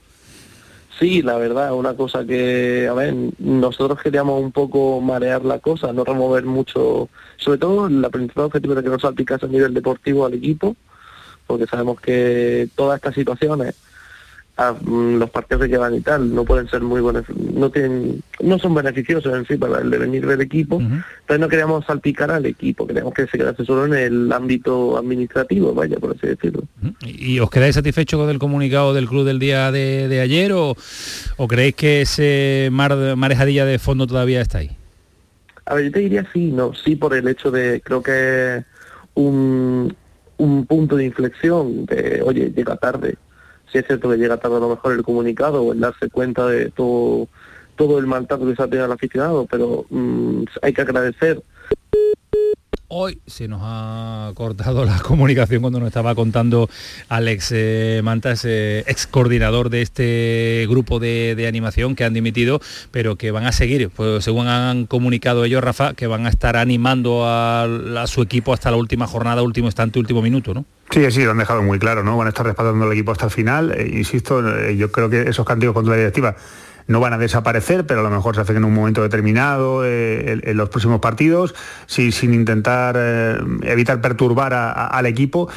Sí, 0.99 1.23
la 1.23 1.37
verdad, 1.37 1.73
una 1.73 1.95
cosa 1.95 2.27
que, 2.27 2.89
a 2.91 2.95
ver, 2.95 3.15
nosotros 3.39 4.01
queríamos 4.03 4.43
un 4.43 4.51
poco 4.51 5.01
marear 5.01 5.45
la 5.45 5.61
cosa, 5.61 5.93
no 5.93 6.03
remover 6.03 6.45
mucho, 6.45 7.09
sobre 7.37 7.59
todo 7.59 7.89
la 7.89 8.11
principal 8.11 8.47
objetivo 8.47 8.75
de 8.75 8.83
que 8.83 8.89
no 8.89 8.99
salpicase 8.99 9.47
a 9.47 9.49
nivel 9.49 9.73
deportivo 9.73 10.27
al 10.27 10.35
equipo, 10.35 10.75
porque 11.47 11.67
sabemos 11.67 12.01
que 12.01 12.69
todas 12.75 12.97
estas 12.97 13.15
situaciones 13.15 13.77
Mm, 14.59 15.19
los 15.19 15.31
partidos 15.31 15.69
que 15.69 15.79
van 15.79 15.95
y 15.95 16.01
tal 16.01 16.35
no 16.35 16.45
pueden 16.45 16.69
ser 16.69 16.83
muy 16.83 17.01
buenos 17.01 17.25
no 17.55 17.71
tienen 17.71 18.21
no 18.41 18.59
son 18.59 18.75
beneficiosos 18.75 19.33
en 19.33 19.47
sí 19.47 19.57
para 19.57 19.79
el 19.79 19.89
devenir 19.89 20.27
del 20.27 20.41
equipo 20.41 20.81
entonces 20.81 21.39
no 21.39 21.49
queríamos 21.49 21.87
salpicar 21.87 22.33
al 22.33 22.45
equipo 22.45 22.85
queríamos 22.85 23.15
que 23.15 23.29
se 23.29 23.39
quedase 23.39 23.65
solo 23.65 23.87
en 23.87 23.95
el 23.95 24.33
ámbito 24.33 24.99
administrativo 24.99 25.73
vaya 25.75 25.97
por 25.99 26.17
así 26.17 26.27
decirlo. 26.27 26.65
¿y 27.07 27.39
os 27.39 27.51
quedáis 27.51 27.77
satisfechos 27.77 28.19
con 28.19 28.31
el 28.31 28.41
comunicado 28.41 28.95
del 28.95 29.07
club 29.07 29.25
del 29.25 29.39
día 29.39 29.71
de, 29.71 30.21
ayer 30.21 30.53
o, 30.53 30.75
creéis 31.47 31.77
que 31.77 32.01
ese 32.01 32.69
mar, 32.73 32.97
marejadilla 33.15 33.65
de 33.65 33.79
fondo 33.79 34.09
todavía 34.09 34.41
está 34.41 34.59
ahí? 34.59 34.71
A 35.67 35.75
ver, 35.75 35.85
yo 35.85 35.93
te 35.93 36.01
diría 36.01 36.27
sí, 36.33 36.51
no, 36.51 36.75
sí 36.75 36.97
por 36.97 37.15
el 37.15 37.29
hecho 37.29 37.53
de, 37.53 37.81
creo 37.81 38.03
que 38.03 38.65
un, 39.15 39.95
un 40.39 40.67
punto 40.67 40.97
de 40.97 41.05
inflexión 41.05 41.87
de, 41.87 42.23
oye, 42.25 42.51
llega 42.51 42.75
tarde, 42.75 43.17
si 43.71 43.79
es 43.79 43.87
cierto 43.87 44.11
que 44.11 44.17
llega 44.17 44.37
tarde 44.37 44.57
a 44.57 44.61
lo 44.61 44.71
mejor 44.71 44.93
el 44.93 45.03
comunicado 45.03 45.63
o 45.63 45.73
el 45.73 45.81
darse 45.81 46.09
cuenta 46.11 46.47
de 46.47 46.71
todo, 46.71 47.29
todo 47.77 47.99
el 47.99 48.07
maltrato 48.07 48.47
que 48.47 48.57
se 48.57 48.63
ha 48.63 48.67
tenido 48.67 48.85
al 48.85 48.93
aficionado, 48.93 49.47
pero 49.51 49.85
mm, 49.91 50.45
hay 50.63 50.73
que 50.73 50.83
agradecer 50.83 51.43
Hoy 52.91 53.21
se 53.27 53.49
nos 53.49 53.61
ha 53.63 54.33
cortado 54.35 54.87
la 54.87 54.99
comunicación 55.03 55.61
cuando 55.61 55.79
nos 55.79 55.89
estaba 55.89 56.15
contando 56.15 56.71
Alex 57.11 57.53
eh, 57.55 58.01
Mantas, 58.03 58.47
ex 58.47 59.07
coordinador 59.07 59.69
de 59.69 59.83
este 59.83 60.67
grupo 60.71 60.99
de, 60.99 61.45
animación 61.47 61.95
que 61.95 62.05
han 62.05 62.15
dimitido, 62.15 62.63
pero 62.91 63.17
que 63.17 63.31
van 63.31 63.45
a 63.45 63.53
seguir, 63.53 63.91
pues 63.91 64.25
según 64.25 64.47
han 64.49 64.87
comunicado 64.87 65.45
ellos, 65.45 65.63
Rafa, 65.63 65.93
que 65.93 66.07
van 66.07 66.25
a 66.25 66.31
estar 66.31 66.57
animando 66.57 67.27
a, 67.27 67.65
a 67.65 68.07
su 68.07 68.23
equipo 68.23 68.55
hasta 68.55 68.71
la 68.71 68.79
última 68.79 69.07
jornada, 69.07 69.43
último 69.43 69.69
instante, 69.69 69.99
último 69.99 70.23
minuto, 70.23 70.55
¿no? 70.55 70.65
Sí, 70.91 71.11
sí, 71.11 71.25
lo 71.25 71.33
han 71.33 71.39
dejado 71.39 71.63
muy 71.63 71.79
claro, 71.79 72.03
¿no? 72.03 72.17
Van 72.17 72.27
a 72.27 72.31
estar 72.31 72.47
respaldando 72.47 72.87
al 72.87 72.93
equipo 72.93 73.13
hasta 73.13 73.27
el 73.27 73.31
final. 73.31 73.73
Eh, 73.73 73.91
insisto, 73.93 74.57
eh, 74.57 74.77
yo 74.77 74.91
creo 74.91 75.11
que 75.11 75.29
esos 75.29 75.47
cánticos 75.47 75.75
contra 75.75 75.93
la 75.93 75.99
directiva 75.99 76.37
no 76.87 77.01
van 77.01 77.13
a 77.13 77.19
desaparecer, 77.19 77.87
pero 77.87 78.01
a 78.01 78.03
lo 78.03 78.11
mejor 78.11 78.35
se 78.35 78.41
hacen 78.41 78.57
en 78.57 78.65
un 78.65 78.73
momento 78.73 79.03
determinado 79.03 79.85
eh, 79.85 80.41
en, 80.43 80.57
los 80.57 80.71
próximos 80.71 81.01
partidos, 81.01 81.55
sin 81.87 82.33
intentar 82.33 82.97
evitar 83.63 84.01
perturbar 84.01 84.55
al 84.55 85.05
equipo 85.05 85.51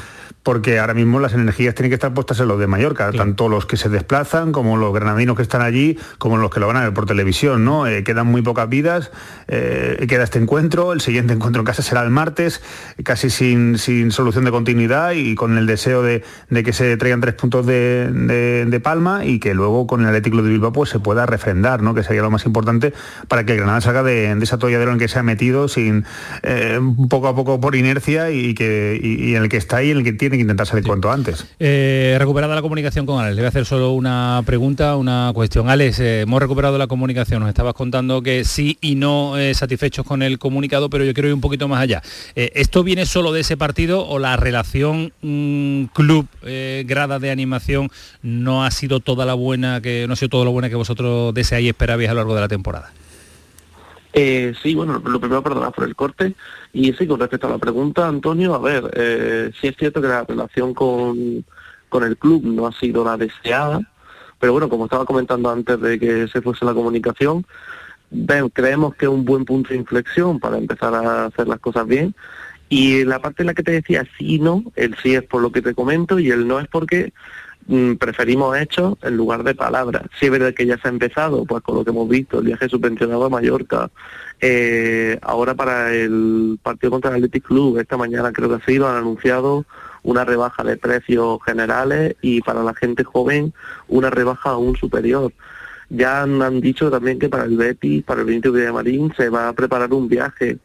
porque 0.44 0.80
ahora 0.80 0.94
mismo 0.94 1.20
las 1.20 1.34
energías 1.34 1.76
tienen 1.76 1.92
que 1.92 1.96
estar 1.96 2.14
puestas 2.14 2.40
en 2.40 2.48
los 2.48 2.60
de 2.60 2.68
Mallorca, 2.68 3.12
tanto 3.12 3.50
los 3.50 3.66
que 3.66 3.78
se 3.78 3.90
desplazan 3.90 4.52
como 4.52 4.78
los 4.78 4.94
granadinos 4.94 5.36
que 5.36 5.44
están 5.44 5.62
allí, 5.62 5.98
como 6.18 6.38
los 6.38 6.50
que 6.50 6.60
lo 6.60 6.68
van 6.68 6.78
a 6.78 6.82
ver 6.82 6.94
por 6.94 7.06
televisión, 7.06 7.64
¿no? 7.64 7.88
Eh, 7.88 8.04
quedan 8.04 8.28
muy 8.28 8.42
pocas 8.42 8.68
vidas, 8.68 9.12
eh, 9.48 10.06
queda 10.08 10.24
este 10.24 10.40
encuentro, 10.40 10.94
el 10.94 11.02
siguiente 11.02 11.34
encuentro 11.42 11.62
en 11.62 11.66
casa 11.66 11.82
será 11.82 12.04
el 12.04 12.10
martes, 12.10 12.62
casi 13.04 13.30
sin, 13.30 13.78
sin 13.78 14.12
solución 14.12 14.46
de 14.46 14.52
continuidad 14.52 15.12
y 15.12 15.36
con 15.36 15.58
el 15.58 15.66
deseo 15.66 16.02
de, 16.04 16.24
que 16.50 16.74
se 16.74 16.98
traigan 16.98 17.22
tres 17.22 17.36
puntos 17.36 17.66
de, 17.66 18.82
palma 18.84 19.26
y 19.26 19.40
que 19.40 19.54
luego 19.54 19.86
con 19.86 20.02
el 20.02 20.08
Atlético 20.08 20.42
de 20.42 20.50
Bilbao 20.50 20.72
pues, 20.72 20.90
se 20.90 21.00
pueda 21.00 21.26
refrendar, 21.26 21.82
¿no? 21.84 21.94
Que 21.94 22.04
sería 22.04 22.22
lo 22.22 22.32
más 22.32 22.46
importante 22.46 22.94
para 23.28 23.46
que 23.46 23.54
el 23.54 23.60
Granada 23.60 23.82
salga 23.82 24.04
de, 24.04 24.32
ese 24.42 24.56
atolladero 24.56 24.92
en 24.92 24.98
que 24.98 25.08
se 25.08 25.20
ha 25.20 25.24
metido 25.24 25.68
sin 25.68 26.06
eh, 26.44 26.80
poco 27.10 27.28
a 27.28 27.36
poco 27.36 27.60
por 27.60 27.76
inercia 27.76 28.32
y, 28.32 28.54
que, 28.54 29.00
y, 29.02 29.36
en 29.36 29.44
el 29.44 29.50
que 29.50 29.58
está 29.58 29.78
ahí, 29.78 29.92
en 29.92 29.98
el 29.98 30.04
que 30.04 30.14
tiene 30.30 30.38
que 30.38 30.42
intentar 30.42 30.68
salir 30.68 30.86
cuanto 30.86 31.12
antes. 31.12 31.46
Eh, 31.60 32.16
recuperada 32.20 32.54
la 32.54 32.62
comunicación 32.62 33.08
con 33.08 33.20
Alex, 33.20 33.36
le 33.36 33.42
voy 33.42 33.46
a 33.46 33.50
hacer 33.50 33.66
solo 33.66 33.92
una 33.94 34.44
pregunta, 34.46 34.96
una 34.96 35.32
cuestión. 35.34 35.68
Alex, 35.68 36.00
eh, 36.00 36.22
hemos 36.22 36.40
recuperado 36.40 36.78
la 36.78 36.86
comunicación, 36.86 37.40
nos 37.40 37.50
estabas 37.50 37.74
contando 37.74 38.22
que 38.22 38.46
sí 38.46 38.78
y 38.82 38.94
no 38.94 39.40
eh, 39.40 39.56
satisfechos 39.56 40.06
con 40.06 40.22
el 40.22 40.38
comunicado, 40.38 40.92
pero 40.92 41.04
yo 41.06 41.14
quiero 41.16 41.30
ir 41.30 41.34
un 41.34 41.42
poquito 41.42 41.68
más 41.68 41.82
allá. 41.82 42.04
¿Esto 42.36 42.84
viene 42.84 43.08
solo 43.08 43.32
de 43.32 43.42
ese 43.42 43.58
partido 43.58 44.08
o 44.08 44.20
la 44.20 44.38
relación 44.38 45.12
mm, 45.22 45.86
club 45.86 46.28
grada 46.86 47.18
de 47.18 47.32
animación 47.32 47.90
no 48.22 48.64
ha 48.64 48.70
sido 48.70 49.00
toda 49.00 49.26
la 49.26 49.34
buena 49.34 49.82
que 49.82 50.06
no 50.08 50.14
ha 50.14 50.16
sido 50.16 50.30
todo 50.30 50.46
lo 50.46 50.52
buena 50.52 50.70
que 50.70 50.76
vosotros 50.76 51.34
deseáis 51.34 51.66
y 51.66 51.70
esperabais 51.70 52.10
a 52.10 52.14
lo 52.14 52.20
largo 52.20 52.36
de 52.36 52.42
la 52.42 52.48
temporada? 52.48 52.92
Eh, 54.14 54.54
sí, 54.62 54.76
bueno, 54.76 55.02
lo 55.04 55.20
primero, 55.20 55.42
perdona 55.42 55.72
por 55.72 55.86
el 55.86 55.96
corte. 55.96 56.36
Y 56.74 56.94
sí, 56.94 57.08
con 57.08 57.20
respecto 57.20 57.48
a 57.48 57.52
la 57.52 57.58
pregunta, 57.58 58.08
Antonio, 58.08 58.54
a 58.54 58.60
ver, 58.60 58.92
eh, 58.96 59.52
sí 59.60 59.68
es 59.68 59.78
cierto 59.78 60.02
que 60.02 60.08
la 60.08 60.24
relación 60.24 60.74
con, 60.74 61.46
con 61.90 62.04
el 62.04 62.18
club 62.18 62.44
no 62.44 62.68
ha 62.68 62.72
sido 62.74 63.04
la 63.04 63.18
deseada, 63.18 63.82
pero 64.40 64.54
bueno, 64.54 64.70
como 64.70 64.86
estaba 64.86 65.06
comentando 65.06 65.50
antes 65.50 65.80
de 65.80 66.00
que 66.00 66.28
se 66.28 66.42
fuese 66.42 66.66
la 66.66 66.74
comunicación, 66.74 67.46
creemos 68.54 68.96
que 68.96 69.06
es 69.06 69.12
un 69.12 69.24
buen 69.24 69.46
punto 69.46 69.70
de 69.70 69.78
inflexión 69.78 70.40
para 70.40 70.58
empezar 70.58 70.94
a 70.94 71.26
hacer 71.26 71.48
las 71.48 71.60
cosas 71.60 71.88
bien. 71.88 72.14
Y 72.68 73.04
la 73.04 73.20
parte 73.20 73.44
en 73.44 73.48
la 73.48 73.54
que 73.54 73.64
te 73.64 73.72
decía 73.72 74.06
sí 74.18 74.36
y 74.36 74.40
no, 74.40 74.64
el 74.76 74.96
sí 75.04 75.14
es 75.14 75.24
por 75.24 75.42
lo 75.42 75.52
que 75.52 75.62
te 75.62 75.74
comento 75.74 76.20
y 76.20 76.32
el 76.32 76.48
no 76.48 76.60
es 76.60 76.68
porque 76.68 77.14
preferimos 78.00 78.58
hechos 78.58 78.98
en 79.02 79.16
lugar 79.16 79.44
de 79.44 79.56
palabras. 79.56 80.04
Si 80.20 80.26
es 80.26 80.32
verdad 80.32 80.54
que 80.54 80.66
ya 80.66 80.78
se 80.78 80.88
ha 80.88 80.92
empezado, 80.92 81.46
pues 81.46 81.64
con 81.64 81.76
lo 81.76 81.84
que 81.84 81.92
hemos 81.92 82.10
visto, 82.10 82.40
el 82.40 82.46
viaje 82.46 82.68
subvencionado 82.68 83.26
a 83.26 83.30
Mallorca, 83.30 83.90
eh, 84.42 85.18
ahora 85.22 85.54
para 85.56 85.94
el 85.94 86.60
partido 86.62 86.92
contra 86.92 87.12
el 87.12 87.18
Athletic 87.18 87.46
Club, 87.46 87.78
esta 87.78 87.96
mañana 87.96 88.34
creo 88.34 88.50
que 88.50 88.56
ha 88.56 88.66
sido, 88.66 88.90
han 88.90 88.98
anunciado 88.98 89.66
una 90.04 90.26
rebaja 90.26 90.64
de 90.64 90.78
precios 90.78 91.40
generales 91.46 92.16
y 92.22 92.42
para 92.42 92.64
la 92.64 92.74
gente 92.74 93.04
joven 93.04 93.54
una 93.88 94.10
rebaja 94.10 94.50
aún 94.50 94.76
superior. 94.76 95.32
Ya 95.90 96.24
han, 96.24 96.62
dicho 96.62 96.90
también 96.90 97.20
que 97.20 97.30
para 97.30 97.44
el 97.44 97.58
Betis, 97.58 98.04
para 98.04 98.22
el 98.22 98.28
Benito 98.28 98.54
Marín 98.74 99.14
se 99.16 99.30
va 99.30 99.50
a 99.50 99.54
preparar 99.54 99.94
un 99.94 100.08
viaje. 100.08 100.58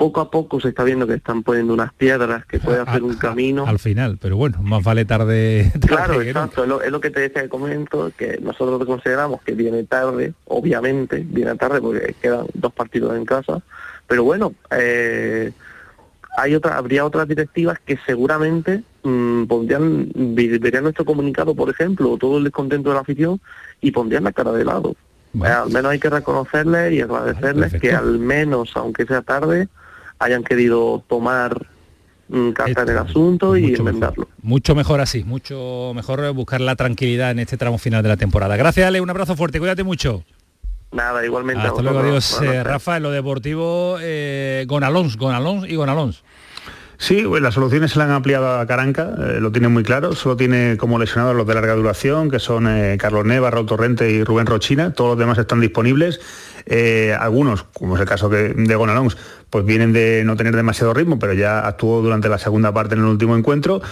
Poco 0.00 0.22
a 0.22 0.30
poco 0.30 0.58
se 0.62 0.70
está 0.70 0.82
viendo 0.82 1.06
que 1.06 1.12
están 1.12 1.42
poniendo 1.42 1.74
unas 1.74 1.92
piedras 1.92 2.46
que 2.46 2.58
puede 2.58 2.80
hacer 2.80 3.02
un 3.02 3.16
camino. 3.16 3.66
Al 3.66 3.78
final, 3.78 4.16
pero 4.18 4.34
bueno, 4.34 4.62
más 4.62 4.82
vale 4.82 5.04
tarde. 5.04 5.70
claro, 5.86 6.22
exacto, 6.22 6.64
es 6.82 6.90
lo, 6.90 7.00
que 7.02 7.10
te 7.10 7.20
decía 7.20 7.42
el 7.42 7.50
comento, 7.50 8.10
que 8.16 8.38
nosotros 8.40 8.82
consideramos 8.86 9.42
que 9.42 9.52
viene 9.52 9.84
tarde, 9.84 10.32
obviamente, 10.46 11.22
viene 11.28 11.54
tarde 11.56 11.82
porque 11.82 12.14
quedan 12.18 12.46
dos 12.54 12.72
partidos 12.72 13.14
en 13.14 13.26
casa, 13.26 13.60
pero 14.06 14.24
bueno, 14.24 14.54
eh, 14.70 15.52
hay 16.38 16.54
otra, 16.54 16.78
habría 16.78 17.04
otras 17.04 17.28
directivas 17.28 17.78
que 17.84 17.98
seguramente 18.06 18.82
mmm, 19.02 19.44
pondrían, 19.44 20.10
verían 20.14 20.84
nuestro 20.84 21.04
comunicado, 21.04 21.54
por 21.54 21.68
ejemplo, 21.68 22.12
o 22.12 22.16
todo 22.16 22.38
el 22.38 22.44
descontento 22.44 22.88
de 22.88 22.94
la 22.94 23.02
afición 23.02 23.38
y 23.82 23.90
pondrían 23.90 24.24
la 24.24 24.32
cara 24.32 24.52
de 24.52 24.64
lado. 24.64 24.96
Eh, 25.34 25.46
al 25.46 25.68
menos 25.68 25.92
hay 25.92 25.98
que 25.98 26.08
reconocerles 26.08 26.94
y 26.94 27.02
agradecerles 27.02 27.74
que 27.74 27.92
al 27.92 28.18
menos, 28.18 28.72
aunque 28.76 29.04
sea 29.04 29.20
tarde, 29.20 29.68
hayan 30.20 30.44
querido 30.44 31.02
tomar 31.08 31.66
mm, 32.28 32.50
carta 32.50 32.82
en 32.82 32.88
el 32.90 32.98
asunto 32.98 33.56
y 33.56 33.74
enmendarlo. 33.74 34.28
Mucho 34.42 34.76
mejor 34.76 35.00
así, 35.00 35.24
mucho 35.24 35.92
mejor 35.94 36.32
buscar 36.32 36.60
la 36.60 36.76
tranquilidad 36.76 37.32
en 37.32 37.40
este 37.40 37.56
tramo 37.56 37.78
final 37.78 38.02
de 38.04 38.10
la 38.10 38.16
temporada. 38.16 38.56
Gracias, 38.56 38.86
Ale, 38.86 39.00
un 39.00 39.10
abrazo 39.10 39.34
fuerte, 39.34 39.58
cuídate 39.58 39.82
mucho. 39.82 40.22
Nada, 40.92 41.24
igualmente. 41.24 41.66
Hasta 41.66 41.82
luego, 41.82 42.00
adiós. 42.00 42.40
Eh, 42.42 42.62
Rafa, 42.62 42.96
en 42.96 43.04
lo 43.04 43.10
deportivo, 43.10 43.96
eh, 44.00 44.64
Gonalons, 44.68 45.16
Gonalons 45.16 45.68
y 45.68 45.76
Gonalons. 45.76 46.22
Sí, 47.00 47.24
pues 47.26 47.40
las 47.40 47.54
soluciones 47.54 47.92
se 47.92 47.98
le 47.98 48.04
han 48.04 48.10
ampliado 48.10 48.60
a 48.60 48.66
Caranca, 48.66 49.14
eh, 49.18 49.40
lo 49.40 49.50
tiene 49.50 49.68
muy 49.68 49.82
claro, 49.82 50.14
solo 50.14 50.36
tiene 50.36 50.76
como 50.76 50.98
lesionados 50.98 51.34
los 51.34 51.46
de 51.46 51.54
larga 51.54 51.74
duración, 51.74 52.30
que 52.30 52.38
son 52.38 52.68
eh, 52.68 52.98
Carlos 52.98 53.24
Neva, 53.24 53.50
Raúl 53.50 53.64
Torrente 53.64 54.10
y 54.10 54.22
Rubén 54.22 54.44
Rochina, 54.44 54.92
todos 54.92 55.12
los 55.12 55.18
demás 55.18 55.38
están 55.38 55.60
disponibles. 55.62 56.20
Eh, 56.66 57.16
algunos, 57.18 57.62
como 57.62 57.94
es 57.94 58.02
el 58.02 58.06
caso 58.06 58.28
de 58.28 58.74
Gonalons, 58.74 59.16
pues 59.50 59.64
vienen 59.64 59.92
de 59.92 60.22
no 60.24 60.36
tener 60.36 60.56
demasiado 60.56 60.94
ritmo, 60.94 61.18
pero 61.18 61.32
ya 61.34 61.60
actuó 61.60 62.02
durante 62.02 62.28
la 62.28 62.38
segunda 62.38 62.72
parte 62.72 62.94
en 62.94 63.00
el 63.00 63.06
último 63.06 63.36
encuentro. 63.36 63.82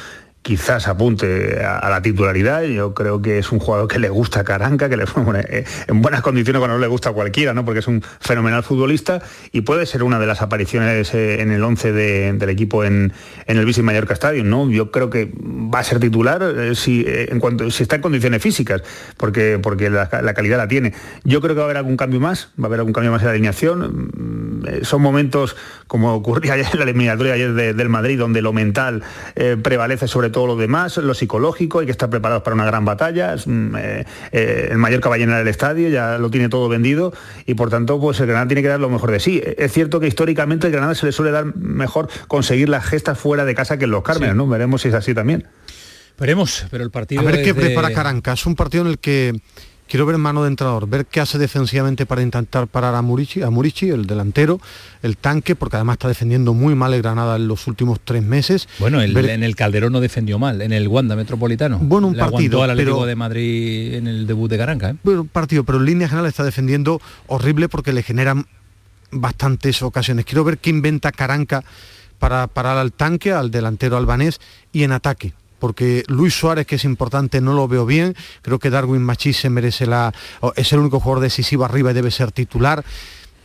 Quizás 0.40 0.86
apunte 0.86 1.62
a, 1.62 1.90
la 1.90 2.00
titularidad. 2.00 2.62
Yo 2.62 2.94
creo 2.94 3.20
que 3.20 3.38
es 3.38 3.50
un 3.50 3.58
jugador 3.58 3.88
que 3.88 3.98
le 3.98 4.08
gusta 4.08 4.44
Caranca, 4.44 4.88
que 4.88 4.96
le 4.96 5.04
eh, 5.04 5.64
en 5.88 6.00
buenas 6.00 6.22
condiciones 6.22 6.60
cuando 6.60 6.76
no 6.76 6.80
le 6.80 6.86
gusta 6.86 7.10
a 7.10 7.12
cualquiera, 7.12 7.52
¿no? 7.52 7.64
Porque 7.64 7.80
es 7.80 7.88
un 7.88 8.02
fenomenal 8.20 8.62
futbolista 8.62 9.20
y 9.52 9.62
puede 9.62 9.84
ser 9.84 10.04
una 10.04 10.18
de 10.18 10.26
las 10.26 10.40
apariciones 10.40 11.12
eh, 11.12 11.42
en 11.42 11.50
el 11.50 11.62
11 11.62 11.92
de- 11.92 12.32
del 12.34 12.48
equipo 12.50 12.84
en, 12.84 13.12
el 13.46 13.64
Vicente 13.66 13.82
Mallorca 13.86 14.14
Stadium, 14.14 14.48
¿no? 14.48 14.70
Yo 14.70 14.90
creo 14.92 15.10
que 15.10 15.30
va 15.36 15.80
a 15.80 15.84
ser 15.84 15.98
titular 15.98 16.40
eh, 16.56 16.74
si, 16.76 17.02
eh, 17.06 17.30
en 17.30 17.40
cuanto, 17.40 17.68
si 17.70 17.82
está 17.82 17.96
en 17.96 18.02
condiciones 18.02 18.40
físicas, 18.40 18.82
porque, 19.18 19.58
porque 19.60 19.90
la 19.90 20.34
calidad 20.34 20.56
la 20.56 20.68
tiene. 20.68 20.94
Yo 21.24 21.40
creo 21.42 21.56
que 21.56 21.58
va 21.58 21.64
a 21.64 21.66
haber 21.66 21.78
algún 21.78 21.96
cambio 21.96 22.20
más, 22.20 22.52
va 22.58 22.64
a 22.64 22.66
haber 22.68 22.78
algún 22.78 22.92
cambio 22.94 23.10
más 23.10 23.20
en 23.22 23.26
la 23.26 23.32
alineación. 23.32 24.47
Eh, 24.66 24.80
Son 24.84 25.00
momentos 25.02 25.56
como 25.86 26.14
ocurría 26.14 26.52
ayer 26.54 26.66
en 26.72 26.78
la 26.78 26.84
eliminatoria 26.84 27.34
ayer 27.34 27.52
de- 27.54 27.74
del 27.74 27.88
Madrid, 27.88 28.18
donde 28.18 28.42
lo 28.42 28.52
mental 28.52 29.02
eh, 29.36 29.56
prevalece 29.62 30.08
sobre 30.08 30.30
todo 30.30 30.46
lo 30.46 30.56
demás, 30.56 30.96
lo 30.96 31.14
psicológico, 31.14 31.80
hay 31.80 31.86
que 31.86 31.92
estar 31.92 32.10
preparados 32.10 32.42
para 32.42 32.54
una 32.54 32.64
gran 32.66 32.84
batalla. 32.84 33.34
Es, 33.34 33.46
mm, 33.46 33.76
eh, 33.76 34.04
eh, 34.32 34.68
el 34.72 34.78
Mallorca 34.78 35.08
va 35.08 35.14
a 35.14 35.18
llenar 35.18 35.40
el 35.40 35.48
estadio, 35.48 35.88
ya 35.88 36.18
lo 36.18 36.30
tiene 36.30 36.48
todo 36.48 36.68
vendido 36.68 37.12
y 37.46 37.54
por 37.54 37.70
tanto 37.70 38.00
pues 38.00 38.18
el 38.20 38.26
Granada 38.26 38.48
tiene 38.48 38.62
que 38.62 38.68
dar 38.68 38.80
lo 38.80 38.88
mejor 38.90 39.10
de 39.10 39.20
sí. 39.20 39.42
Es 39.44 39.72
cierto 39.72 40.00
que 40.00 40.06
históricamente 40.08 40.66
el 40.66 40.72
Granada 40.72 40.94
se 40.94 41.06
le 41.06 41.12
suele 41.12 41.30
dar 41.30 41.54
mejor 41.56 42.08
conseguir 42.28 42.68
las 42.68 42.84
gestas 42.86 43.18
fuera 43.18 43.44
de 43.44 43.54
casa 43.54 43.78
que 43.78 43.84
en 43.84 43.90
los 43.92 44.02
Cármenes, 44.02 44.34
¿no? 44.36 44.46
Veremos 44.48 44.82
si 44.82 44.88
es 44.88 44.94
así 44.94 45.14
también. 45.14 45.46
Veremos, 46.18 46.66
pero 46.70 46.82
el 46.82 46.90
partido 46.90 47.20
A 47.20 47.24
ver 47.24 47.42
qué 47.42 47.52
de- 47.52 47.54
prepara 47.54 47.92
Caranca. 47.92 48.32
Es 48.32 48.44
un 48.44 48.56
partido 48.56 48.82
en 48.84 48.90
el 48.90 48.98
que 48.98 49.40
quiero 49.88 50.06
ver 50.06 50.18
mano 50.18 50.42
de 50.42 50.48
entrenador, 50.48 50.88
ver 50.88 51.06
qué 51.06 51.20
hace 51.20 51.38
defensivamente 51.38 52.06
para 52.06 52.22
intentar 52.22 52.68
parar 52.68 52.94
a 52.94 53.02
Murici, 53.02 53.42
a 53.42 53.50
Murici, 53.50 53.88
el 53.90 54.06
delantero, 54.06 54.60
el 55.02 55.16
tanque, 55.16 55.56
porque 55.56 55.76
además 55.76 55.94
está 55.94 56.08
defendiendo 56.08 56.54
muy 56.54 56.74
mal 56.74 56.94
el 56.94 57.02
Granada 57.02 57.36
en 57.36 57.48
los 57.48 57.66
últimos 57.66 57.98
tres 58.04 58.22
meses. 58.22 58.68
Bueno, 58.78 59.00
el- 59.00 59.12
Ver- 59.14 59.30
en 59.30 59.42
el 59.42 59.56
Calderón 59.56 59.92
no 59.92 60.00
defendió 60.00 60.38
mal, 60.38 60.62
en 60.62 60.72
el 60.72 60.86
Wanda 60.88 61.16
Metropolitano. 61.16 61.78
Bueno, 61.80 62.06
un 62.08 62.16
Le 62.16 62.20
partido, 62.20 62.62
al 62.62 62.70
Atlético 62.70 62.98
pero- 62.98 63.06
de 63.06 63.16
Madrid 63.16 63.94
en 63.94 64.06
el 64.06 64.26
debut 64.26 64.48
de 64.50 64.58
Caranca. 64.58 64.90
¿eh? 64.90 64.94
bueno, 65.02 65.22
un 65.22 65.28
partido, 65.28 65.64
pero 65.64 65.78
en 65.78 65.86
línea 65.86 66.08
general 66.08 66.26
está 66.28 66.44
defendiendo 66.44 67.00
horrible 67.26 67.68
porque 67.68 67.92
le 67.92 68.02
generan 68.02 68.46
bastantes 69.10 69.82
ocasiones. 69.82 70.24
Quiero 70.24 70.44
ver 70.44 70.58
qué 70.58 70.70
inventa 70.70 71.12
Caranca 71.12 71.64
para 72.18 72.46
parar 72.48 72.76
al 72.78 72.92
tanque, 72.92 73.32
al 73.32 73.50
delantero 73.50 73.96
albanés 73.96 74.40
y 74.72 74.82
en 74.82 74.92
ataque. 74.92 75.32
Porque 75.58 76.04
Luis 76.08 76.34
Suárez, 76.34 76.66
que 76.66 76.76
es 76.76 76.84
importante, 76.84 77.40
no 77.40 77.54
lo 77.54 77.68
veo 77.68 77.86
bien. 77.86 78.14
Creo 78.42 78.58
que 78.58 78.70
Darwin 78.70 79.02
Machís 79.02 79.38
se 79.38 79.50
merece 79.50 79.86
la. 79.86 80.12
Es 80.56 80.72
el 80.72 80.80
único 80.80 81.00
jugador 81.00 81.22
decisivo 81.22 81.64
arriba 81.64 81.90
y 81.90 81.94
debe 81.94 82.10
ser 82.10 82.32
titular. 82.32 82.84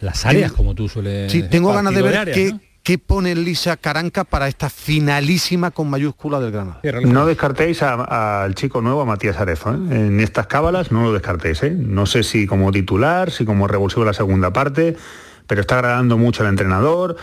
Las 0.01 0.25
áreas, 0.25 0.51
como 0.51 0.75
tú 0.75 0.89
sueles. 0.89 1.31
Sí, 1.31 1.43
tengo 1.43 1.71
ganas 1.73 1.95
de 1.95 2.01
ver 2.01 2.17
áreas, 2.17 2.37
qué, 2.37 2.51
¿no? 2.51 2.59
qué 2.83 2.97
pone 2.97 3.33
Lisa 3.33 3.77
Caranca 3.77 4.25
para 4.25 4.49
esta 4.49 4.69
finalísima 4.69 5.71
con 5.71 5.89
mayúscula 5.89 6.39
del 6.39 6.51
Granada. 6.51 6.81
No 7.05 7.25
descartéis 7.25 7.81
al 7.81 8.53
chico 8.55 8.81
nuevo, 8.81 9.01
a 9.01 9.05
Matías 9.05 9.37
Arezo. 9.37 9.71
¿eh? 9.71 9.77
En 9.91 10.19
estas 10.19 10.47
cábalas 10.47 10.91
no 10.91 11.03
lo 11.03 11.13
descartéis. 11.13 11.63
¿eh? 11.63 11.71
No 11.71 12.05
sé 12.05 12.23
si 12.23 12.45
como 12.45 12.71
titular, 12.71 13.31
si 13.31 13.45
como 13.45 13.67
revulsivo 13.67 14.01
en 14.01 14.07
la 14.07 14.13
segunda 14.13 14.51
parte, 14.51 14.97
pero 15.47 15.61
está 15.61 15.75
agradando 15.75 16.17
mucho 16.17 16.43
al 16.43 16.49
entrenador. 16.49 17.15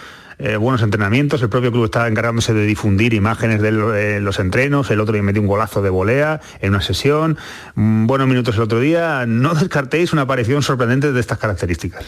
Eh, 0.43 0.57
buenos 0.57 0.83
entrenamientos, 0.83 1.43
el 1.43 1.51
propio 1.51 1.71
club 1.71 1.85
está 1.85 2.09
encargándose 2.09 2.55
de 2.55 2.65
difundir 2.65 3.13
imágenes 3.13 3.61
de 3.61 3.69
eh, 3.69 4.21
los 4.21 4.39
entrenos, 4.39 4.91
el 4.91 5.01
otro 5.01 5.13
día 5.13 5.23
metió 5.23 5.43
un 5.43 5.49
golazo 5.49 5.83
de 5.83 5.91
volea 5.91 6.41
en 6.61 6.71
una 6.71 6.81
sesión, 6.81 7.37
mm, 7.75 8.07
buenos 8.07 8.27
minutos 8.27 8.57
el 8.57 8.63
otro 8.63 8.81
día, 8.81 9.27
no 9.27 9.55
descartéis 9.55 10.15
una 10.15 10.23
aparición 10.23 10.63
sorprendente 10.63 11.13
de 11.13 11.21
estas 11.21 11.39
características. 11.39 12.07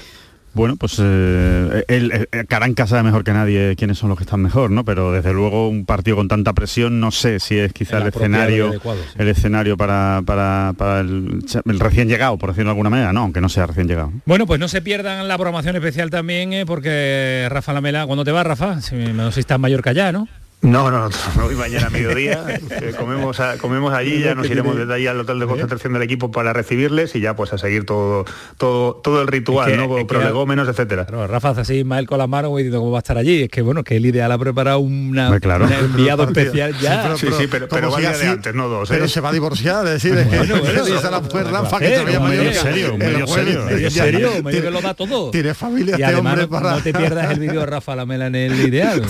Bueno, 0.55 0.76
pues 0.76 0.96
eh, 1.03 1.84
el, 1.88 2.26
el- 2.30 2.46
Caranca 2.46 2.86
sabe 2.86 3.03
mejor 3.05 3.24
que 3.24 3.32
nadie 3.32 3.74
quiénes 3.76 3.96
son 3.98 4.11
los 4.11 4.18
que 4.18 4.24
están 4.24 4.40
mejor, 4.42 4.70
¿no? 4.70 4.84
Pero 4.84 5.11
desde 5.12 5.32
luego 5.32 5.68
un 5.68 5.86
partido 5.86 6.16
con 6.16 6.28
tanta 6.28 6.53
presión, 6.53 7.00
no 7.00 7.11
sé 7.11 7.40
si 7.40 7.59
es 7.59 7.72
quizá 7.72 7.98
El 7.98 8.09
escenario, 8.09 8.68
adecuado, 8.68 9.00
sí. 9.03 9.16
el 9.18 9.28
escenario 9.28 9.76
para, 9.76 10.20
para, 10.26 10.74
para 10.76 11.00
el, 11.00 11.42
el 11.64 11.80
recién 11.80 12.09
llegado, 12.09 12.36
por 12.36 12.50
decirlo 12.50 12.68
de 12.68 12.72
alguna 12.72 12.90
manera, 12.90 13.12
no, 13.12 13.20
aunque 13.22 13.40
no 13.40 13.48
sea 13.48 13.66
recién 13.66 13.88
llegado. 13.88 14.12
Bueno, 14.26 14.46
pues 14.46 14.61
no 14.61 14.68
se 14.68 14.82
pierdan 14.82 15.26
la 15.28 15.36
programación 15.36 15.76
especial 15.76 16.11
también, 16.11 16.53
eh, 16.53 16.66
porque 16.66 17.46
Rafa 17.50 17.72
Lamela, 17.72 18.05
¿cuándo 18.07 18.24
te 18.24 18.32
vas, 18.32 18.46
Rafa? 18.46 18.80
Si, 18.82 18.94
no 18.94 19.28
sé 19.30 19.34
si 19.36 19.40
está 19.40 19.55
en 19.55 19.61
Mallorca 19.62 19.92
ya, 19.92 20.12
¿no? 20.12 20.28
No, 20.62 20.92
no, 20.92 21.08
no, 21.08 21.44
voy 21.44 21.56
mañana 21.56 21.88
a 21.88 21.90
mediodía, 21.90 22.44
eh, 22.48 22.94
comemos, 22.96 23.40
a- 23.40 23.58
comemos 23.58 23.92
allí, 23.92 24.20
ya 24.20 24.36
nos 24.36 24.48
iremos 24.48 24.76
desde 24.76 24.94
allí 24.94 25.08
al 25.08 25.18
hotel 25.18 25.40
de 25.40 25.46
concentración 25.46 25.92
del 25.92 26.02
equipo 26.02 26.30
para 26.30 26.52
recibirles 26.52 27.16
y 27.16 27.20
ya 27.20 27.34
pues 27.34 27.52
a 27.52 27.58
seguir 27.58 27.84
todo 27.84 28.24
todo, 28.58 28.94
todo 28.94 29.22
el 29.22 29.26
ritual, 29.26 29.72
Es 29.72 29.76
que- 29.76 29.86
¿no? 29.88 30.06
prolegómenos, 30.06 30.68
etcétera. 30.68 31.04
Claro, 31.06 31.26
Rafa 31.26 31.48
hace 31.50 31.62
así 31.62 31.74
Ismael 31.78 32.06
con 32.06 32.18
las 32.18 32.28
manos 32.28 32.52
y 32.52 32.56
diciendo 32.58 32.78
cómo 32.78 32.92
va 32.92 32.98
a 32.98 33.00
estar 33.00 33.18
allí. 33.18 33.42
Es 33.42 33.48
que 33.48 33.60
bueno, 33.60 33.82
que 33.82 33.96
el 33.96 34.06
ideal 34.06 34.30
ha 34.30 34.38
preparado 34.38 34.78
una, 34.78 35.36
claro. 35.40 35.64
un 35.66 35.72
enviado 35.72 36.22
especial 36.24 36.78
ya. 36.78 37.16
Sí, 37.16 37.26
sí, 37.36 37.48
pero, 37.50 37.66
pero 37.68 37.88
como 37.88 37.92
va 37.94 37.98
siga 37.98 38.10
el 38.12 38.16
día 38.18 38.26
de 38.28 38.32
antes, 38.34 38.54
no 38.54 38.68
dos. 38.68 38.88
Pero 38.88 39.04
¿eh? 39.06 39.08
se 39.08 39.20
va 39.20 39.30
a 39.30 39.32
divorciar, 39.32 39.84
es 39.88 40.00
decir, 40.00 40.14
Bueno, 40.14 40.54
bueno, 40.60 40.84
dice 40.84 41.10
la 41.10 41.20
mujer 41.20 41.46
Rafa 41.48 41.78
que 41.80 41.88
te 41.88 42.04
vaya 42.04 42.20
medio 42.20 42.52
serio, 42.52 42.96
medio 42.96 43.26
serio, 43.26 43.64
medio 43.64 43.90
serio, 43.90 44.30
medio 44.44 44.62
que 44.62 44.70
lo 44.70 44.80
da 44.80 44.94
todo. 44.94 45.32
Tiene 45.32 45.54
familia 45.54 45.96
Y 45.98 46.02
este 46.02 46.04
además 46.04 46.32
hombre 46.34 46.46
no, 46.46 46.50
para... 46.50 46.76
no 46.76 46.82
te 46.82 46.92
pierdas 46.94 47.32
el 47.32 47.40
vídeo 47.40 47.58
de 47.60 47.66
Rafa 47.66 47.96
Lamela 47.96 48.28
en 48.28 48.36
el 48.36 48.60
ideal. 48.60 49.02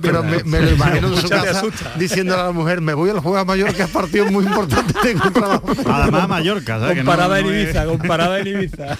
Pero, 0.00 0.22
me, 0.60 0.66
lo 0.66 0.70
imagino 0.72 1.08
en 1.08 1.16
su 1.20 1.28
casa 1.28 1.58
asusta. 1.58 1.92
diciéndole 1.96 2.40
a 2.40 2.44
la 2.46 2.52
mujer, 2.52 2.80
me 2.80 2.94
voy 2.94 3.10
al 3.10 3.20
juego 3.20 3.38
a 3.38 3.44
Mallorca, 3.44 3.84
es 3.84 3.90
partido 3.90 4.26
muy 4.26 4.44
importante, 4.44 4.92
tengo 5.02 5.30
trabajo. 5.30 5.64
Además 5.86 6.24
a 6.24 6.28
Mallorca, 6.28 6.78
¿sabes? 6.78 6.96
No- 6.96 7.02
Comparada 7.04 7.38
en 7.40 7.46
no 7.46 7.52
es- 7.52 7.62
Ibiza, 7.64 7.84
comparada 7.86 8.38
en 8.40 8.46
Ibiza. 8.46 8.98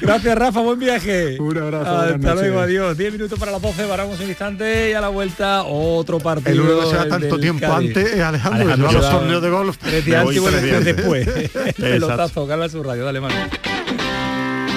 Gracias, 0.00 0.38
Rafa, 0.38 0.60
buen 0.60 0.78
viaje. 0.78 1.38
Un 1.40 1.58
abrazo. 1.58 1.96
Hasta 1.98 2.34
luego, 2.34 2.60
adiós. 2.60 2.96
10 2.96 3.12
minutos 3.12 3.38
para 3.38 3.52
las 3.52 3.62
12, 3.62 3.84
paramos 3.84 4.20
un 4.20 4.28
instante 4.28 4.90
y 4.90 4.92
a 4.92 5.00
la 5.00 5.08
vuelta 5.08 5.62
otro 5.64 6.18
partido. 6.18 6.50
El 6.52 6.60
único 6.60 6.80
que 6.80 6.86
se 6.90 6.96
va 6.96 7.08
tanto 7.08 7.38
tiempo 7.38 7.66
Cádiz. 7.66 7.88
antes 7.96 8.12
es 8.14 8.20
Alejandro, 8.20 8.62
Alejandro 8.62 8.88
a 8.88 8.92
los 8.92 9.10
torneos 9.10 9.42
de 9.42 9.50
golf. 9.50 9.76
Antes 9.84 10.06
y 10.06 10.84
después. 10.84 11.26
El 11.54 11.72
pelotazo, 11.74 12.46
Carla 12.46 12.68
su 12.68 12.82
radio, 12.82 13.04
dale 13.04 13.20
mano. 13.20 13.34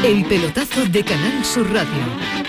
El 0.03 0.25
pelotazo 0.25 0.85
de 0.89 1.03
Canal 1.03 1.43
Sur 1.45 1.67
Radio. 1.73 2.48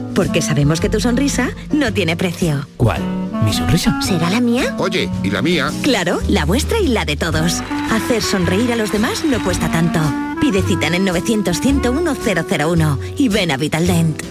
Porque 0.15 0.41
sabemos 0.41 0.79
que 0.81 0.89
tu 0.89 0.99
sonrisa 0.99 1.51
no 1.71 1.93
tiene 1.93 2.15
precio. 2.15 2.67
¿Cuál? 2.77 3.01
¿Mi 3.45 3.53
sonrisa? 3.53 4.01
¿Será 4.01 4.29
la 4.29 4.41
mía? 4.41 4.75
Oye, 4.77 5.09
¿y 5.23 5.29
la 5.29 5.41
mía? 5.41 5.71
Claro, 5.83 6.19
la 6.27 6.45
vuestra 6.45 6.79
y 6.79 6.87
la 6.87 7.05
de 7.05 7.15
todos. 7.15 7.61
Hacer 7.91 8.21
sonreír 8.21 8.71
a 8.71 8.75
los 8.75 8.91
demás 8.91 9.23
no 9.25 9.43
cuesta 9.43 9.71
tanto. 9.71 9.99
Pide 10.39 10.61
cita 10.63 10.87
en 10.87 10.95
el 10.95 11.05
900-101-001 11.07 12.99
y 13.17 13.29
ven 13.29 13.51
a 13.51 13.57
Vitaldent. 13.57 14.21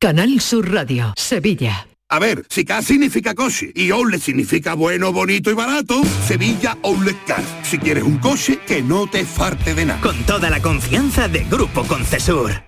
Canal 0.00 0.40
Sur 0.40 0.72
Radio, 0.72 1.12
Sevilla. 1.16 1.88
A 2.10 2.18
ver, 2.18 2.46
si 2.48 2.64
K 2.64 2.80
significa 2.82 3.34
coche 3.34 3.70
y 3.74 3.90
Outlet 3.90 4.22
significa 4.22 4.74
bueno, 4.74 5.12
bonito 5.12 5.50
y 5.50 5.54
barato, 5.54 6.00
Sevilla 6.26 6.78
Outlet 6.82 7.18
Car. 7.26 7.42
Si 7.64 7.78
quieres 7.78 8.04
un 8.04 8.18
coche, 8.18 8.60
que 8.66 8.80
no 8.80 9.08
te 9.08 9.26
farte 9.26 9.74
de 9.74 9.84
nada. 9.84 10.00
Con 10.00 10.16
toda 10.22 10.48
la 10.48 10.62
confianza 10.62 11.28
de 11.28 11.44
Grupo 11.50 11.84
Concesur. 11.84 12.67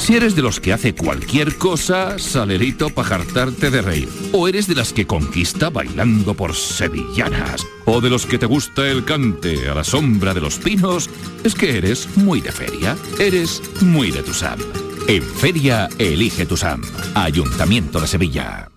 Si 0.00 0.16
eres 0.16 0.34
de 0.34 0.40
los 0.40 0.60
que 0.60 0.72
hace 0.72 0.94
cualquier 0.94 1.56
cosa, 1.56 2.18
salerito 2.18 2.88
para 2.88 3.18
de 3.18 3.82
reír. 3.82 4.08
O 4.32 4.48
eres 4.48 4.66
de 4.66 4.74
las 4.74 4.94
que 4.94 5.06
conquista 5.06 5.68
bailando 5.68 6.32
por 6.32 6.56
sevillanas. 6.56 7.66
O 7.84 8.00
de 8.00 8.08
los 8.08 8.24
que 8.24 8.38
te 8.38 8.46
gusta 8.46 8.88
el 8.88 9.04
cante 9.04 9.68
a 9.68 9.74
la 9.74 9.84
sombra 9.84 10.32
de 10.32 10.40
los 10.40 10.58
pinos. 10.58 11.10
Es 11.44 11.54
que 11.54 11.76
eres 11.76 12.08
muy 12.16 12.40
de 12.40 12.50
feria. 12.50 12.96
Eres 13.18 13.62
muy 13.82 14.10
de 14.10 14.22
Tusam. 14.22 14.58
En 15.06 15.22
feria, 15.22 15.86
elige 15.98 16.46
Tusam. 16.46 16.80
Ayuntamiento 17.14 18.00
de 18.00 18.06
Sevilla. 18.06 18.70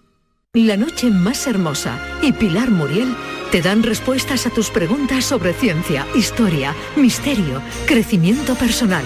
La 0.54 0.76
noche 0.76 1.10
más 1.10 1.48
hermosa 1.48 2.00
y 2.22 2.34
Pilar 2.34 2.70
Muriel 2.70 3.16
te 3.50 3.62
dan 3.62 3.82
respuestas 3.82 4.46
a 4.46 4.50
tus 4.50 4.70
preguntas 4.70 5.24
sobre 5.24 5.54
ciencia, 5.54 6.06
historia, 6.16 6.76
misterio, 6.98 7.62
crecimiento 7.88 8.56
personal, 8.56 9.06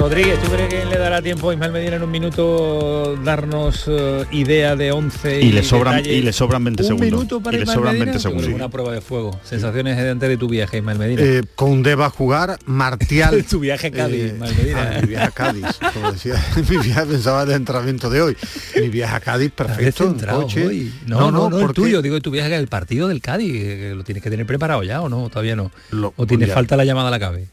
Rodríguez, 0.00 0.40
¿tú 0.42 0.50
crees 0.50 0.68
que 0.70 0.84
le 0.86 0.96
dará 0.98 1.20
tiempo 1.20 1.50
a 1.50 1.52
Ismael 1.52 1.72
Medina 1.72 1.96
en 1.96 2.02
un 2.02 2.10
minuto 2.10 3.16
darnos 3.22 3.84
eh, 3.86 4.24
idea 4.30 4.74
de 4.74 4.92
11 4.92 5.42
Y 5.42 5.52
le 5.52 5.62
sobran, 5.62 5.96
detalles? 5.96 6.18
y 6.18 6.22
le 6.22 6.32
sobran 6.32 6.64
20 6.64 6.82
¿Un 6.82 6.86
segundos. 6.86 7.06
minuto 7.10 7.40
para 7.42 7.56
y 7.58 7.60
le 7.60 7.66
sobran 7.66 7.92
Medina? 7.98 8.04
20 8.06 8.18
Yo 8.18 8.22
creo 8.22 8.32
que 8.36 8.40
segundos. 8.40 8.60
Una 8.62 8.70
prueba 8.70 8.92
de 8.94 9.00
fuego. 9.02 9.38
Sensaciones 9.44 9.98
de 9.98 10.08
antes 10.10 10.28
de 10.28 10.36
tu 10.38 10.48
viaje, 10.48 10.78
Ismael 10.78 10.98
Medina. 10.98 11.22
Eh, 11.22 11.42
Conde 11.54 11.94
va 11.96 12.06
a 12.06 12.10
jugar, 12.10 12.58
Martial. 12.64 13.44
tu 13.50 13.60
viaje 13.60 13.88
a 13.88 13.90
Cádiz, 13.90 14.20
eh, 14.22 14.26
Ismael 14.34 14.54
Medina. 14.56 14.90
ah, 14.96 15.00
mi 15.02 15.06
viaje 15.08 15.26
a 15.26 15.30
Cádiz, 15.30 15.66
como 15.92 16.12
decía, 16.12 16.34
mi 16.56 16.76
viaje 16.78 17.06
pensaba 17.06 17.44
del 17.44 17.56
entrenamiento 17.56 18.08
de 18.08 18.22
hoy. 18.22 18.36
Mi 18.76 18.88
viaje 18.88 19.14
a 19.16 19.20
Cádiz, 19.20 19.52
perfecto, 19.52 20.04
en 20.04 20.10
Centrado 20.12 20.42
coche. 20.42 20.66
hoy. 20.66 20.92
No, 21.06 21.30
no, 21.30 21.50
no, 21.50 21.56
el 21.58 21.62
porque 21.66 21.74
tuyo, 21.82 22.00
digo 22.00 22.18
tu 22.20 22.30
viaje 22.30 22.54
al 22.56 22.68
partido 22.68 23.06
del 23.06 23.20
Cádiz, 23.20 23.52
que 23.52 23.92
lo 23.94 24.02
tienes 24.02 24.22
que 24.24 24.30
tener 24.30 24.46
preparado 24.46 24.82
ya 24.82 25.02
o 25.02 25.10
no, 25.10 25.28
todavía 25.28 25.56
no. 25.56 25.70
o 26.16 26.26
tiene 26.26 26.46
ya. 26.46 26.54
falta 26.54 26.76
la 26.76 26.84
llamada 26.86 27.08
a 27.08 27.10
la 27.10 27.18
cabe. 27.20 27.48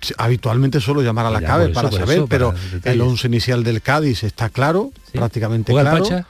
Sí, 0.00 0.12
Habitualmente 0.18 0.80
suelo 0.80 1.02
llamar 1.02 1.26
a 1.26 1.30
la 1.30 1.40
CABE 1.40 1.64
eso, 1.64 1.72
para 1.72 1.90
saber, 1.90 2.18
eso, 2.18 2.26
pero 2.26 2.54
para 2.82 2.92
el 2.92 3.00
once 3.00 3.26
inicial 3.26 3.64
del 3.64 3.80
Cádiz 3.80 4.22
está 4.22 4.50
claro, 4.50 4.92
prácticamente 5.12 5.72
¿Juega 5.72 5.92
el 5.92 5.96
claro. 5.96 6.04
Pacha? 6.04 6.26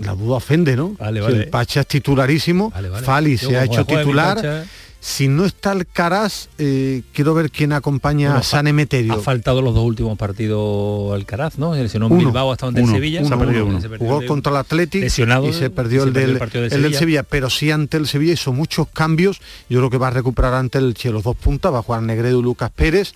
La 0.00 0.14
duda 0.14 0.36
ofende, 0.36 0.76
¿no? 0.76 0.96
Vale, 0.98 1.20
Si. 1.20 1.36
El 1.42 1.48
Pacha 1.48 1.80
es 1.80 1.86
titularísimo, 1.86 2.70
vale. 2.70 2.90
Fali 3.02 3.38
se 3.38 3.56
ha 3.56 3.64
hecho 3.64 3.84
titular. 3.84 4.64
Si 5.02 5.28
no 5.28 5.46
está 5.46 5.72
el 5.72 5.86
Caraz, 5.86 6.48
eh, 6.58 7.00
quiero 7.14 7.32
ver 7.32 7.50
quién 7.50 7.72
acompaña 7.72 8.28
Bueno, 8.28 8.40
a 8.40 8.42
San 8.42 8.66
Emeterio. 8.66 9.14
Ha 9.14 9.20
faltado 9.20 9.62
los 9.62 9.74
dos 9.74 9.82
últimos 9.84 10.18
partidos 10.18 11.14
Alcaraz, 11.14 11.56
¿no? 11.56 11.74
Se 11.74 11.82
lesionó 11.82 12.06
en 12.08 12.12
Uno, 12.12 12.24
Bilbao 12.26 12.52
hasta 12.52 12.66
ante 12.66 12.80
el 12.80 12.84
uno, 12.86 12.94
Sevilla. 12.94 13.20
uno, 13.20 13.28
Se 13.28 13.34
ha 13.34 13.38
perdido 13.38 13.64
uno. 13.64 13.72
uno. 13.72 13.80
Se 13.80 13.88
perdió 13.88 14.06
Jugó 14.06 14.20
el 14.20 14.26
contra 14.26 14.64
el 14.70 14.88
lesionado 14.92 15.48
y 15.48 15.54
se 15.54 15.70
perdió 15.70 16.02
el 16.04 16.12
se 16.12 16.20
del, 16.20 16.38
el 16.70 16.82
del 16.82 16.94
Sevilla, 16.94 17.22
pero 17.22 17.48
sí 17.48 17.70
ante 17.70 17.96
el 17.96 18.06
Sevilla 18.06 18.34
hizo 18.34 18.52
muchos 18.52 18.88
cambios. 18.92 19.40
Yo 19.70 19.78
creo 19.78 19.88
que 19.88 19.96
va 19.96 20.08
a 20.08 20.10
recuperar 20.10 20.52
ante 20.52 20.76
el 20.76 20.92
Che 20.92 21.10
los 21.10 21.22
dos 21.22 21.36
puntas, 21.36 21.72
va 21.72 21.78
a 21.78 21.82
jugar 21.82 22.02
Negredo 22.02 22.38
y 22.38 22.42
Lucas 22.42 22.70
Pérez. 22.70 23.14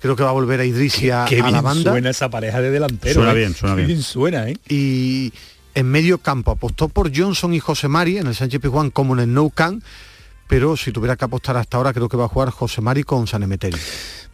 Creo 0.00 0.14
que 0.14 0.22
va 0.22 0.28
a 0.30 0.32
volver 0.32 0.60
a 0.60 0.64
Idrisi 0.64 1.10
a, 1.10 1.24
Qué 1.28 1.40
a 1.40 1.50
la 1.50 1.60
banda. 1.60 1.90
suena 1.90 2.10
esa 2.10 2.30
pareja 2.30 2.60
de 2.60 2.70
delantero. 2.70 3.14
Suena 3.14 3.32
¿eh? 3.32 3.34
bien, 3.34 3.54
suena 3.54 3.74
bien. 3.74 4.02
suena, 4.02 4.48
¿eh? 4.48 4.56
y 4.68 5.32
en 5.74 5.86
medio 5.90 6.18
campo 6.18 6.52
apostó 6.52 6.88
por 6.88 7.10
Johnson 7.16 7.52
y 7.52 7.58
José 7.58 7.88
Mari 7.88 8.18
en 8.18 8.28
el 8.28 8.34
Sánchez 8.36 8.60
Pizjuán 8.60 8.90
como 8.90 9.14
en 9.14 9.20
el 9.20 9.34
Nou 9.34 9.50
Camp, 9.50 9.82
pero 10.46 10.76
si 10.76 10.92
tuviera 10.92 11.16
que 11.16 11.24
apostar 11.24 11.56
hasta 11.56 11.76
ahora 11.76 11.92
creo 11.92 12.08
que 12.08 12.16
va 12.16 12.24
a 12.26 12.28
jugar 12.28 12.50
José 12.50 12.80
Mari 12.80 13.02
con 13.02 13.26
San 13.26 13.42
Emeterio. 13.42 13.78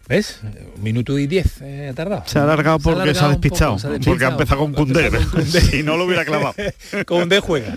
¿Ves? 0.09 0.41
Un 0.77 0.83
minuto 0.83 1.17
y 1.19 1.27
diez 1.27 1.61
eh, 1.63 1.89
ha 1.91 1.95
tardado. 1.95 2.25
Se 2.27 2.39
ha 2.39 2.43
alargado 2.43 2.79
porque 2.81 3.15
se 3.15 3.21
ha 3.21 3.27
un 3.27 3.33
despistado, 3.33 3.77
poco, 3.77 3.81
se 3.81 3.89
porque 4.01 4.25
ha 4.25 4.31
despistado. 4.31 4.33
empezado 4.33 4.59
con 4.61 4.75
Ha 4.75 4.79
empezado 4.79 5.11
Koundé. 5.11 5.27
con 5.27 5.31
Koundé. 5.43 5.61
Si 5.61 5.83
no 5.83 5.97
lo 5.97 6.05
hubiera 6.05 6.25
clavado. 6.25 6.55
Koundé 7.07 7.41
juega. 7.41 7.77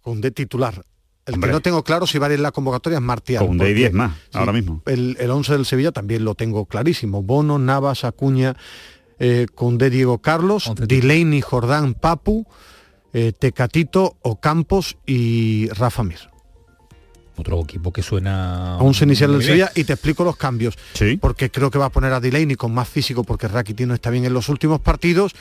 Con 0.00 0.20
de 0.20 0.30
titular. 0.30 0.82
El 1.26 1.34
Hombre. 1.34 1.50
que 1.50 1.52
no 1.52 1.60
tengo 1.60 1.84
claro 1.84 2.06
si 2.06 2.18
va 2.18 2.26
a 2.26 2.30
ir 2.30 2.36
en 2.36 2.42
la 2.42 2.52
convocatoria 2.52 2.96
es 2.98 3.02
Martial. 3.02 3.44
Koundé 3.44 3.64
y 3.64 3.68
porque- 3.68 3.74
10 3.80 3.92
más, 3.92 4.12
ahora 4.32 4.52
mismo. 4.52 4.82
El, 4.86 5.16
el 5.20 5.30
11 5.30 5.52
del 5.52 5.66
Sevilla 5.66 5.92
también 5.92 6.24
lo 6.24 6.34
tengo 6.34 6.64
clarísimo. 6.66 7.22
Bono, 7.22 7.58
Navas, 7.58 8.04
Acuña, 8.04 8.56
eh, 9.18 9.46
Condé, 9.54 9.90
Diego 9.90 10.18
Carlos, 10.22 10.72
Delaney, 10.76 11.40
Jordán, 11.42 11.94
Papu, 11.94 12.46
eh, 13.12 13.32
Tecatito, 13.38 14.16
Ocampos 14.22 14.96
y 15.06 15.68
Rafa 15.70 16.02
Mir. 16.04 16.20
Otro 17.36 17.60
equipo 17.62 17.92
que 17.92 18.02
suena... 18.02 18.76
11 18.78 19.04
inicial 19.04 19.32
del. 19.32 19.42
Sevilla 19.42 19.72
y 19.74 19.84
te 19.84 19.94
explico 19.94 20.24
los 20.24 20.36
cambios. 20.36 20.76
Porque 21.20 21.50
creo 21.50 21.70
que 21.70 21.78
va 21.78 21.86
a 21.86 21.90
poner 21.90 22.12
a 22.12 22.20
Delaney 22.20 22.56
con 22.56 22.72
más 22.72 22.88
físico 22.88 23.24
porque 23.24 23.48
Rakitic 23.48 23.86
no 23.86 23.94
está 23.94 24.10
bien 24.10 24.24
en 24.24 24.34
los 24.34 24.48
últimos 24.48 24.80
partidos. 24.80 25.32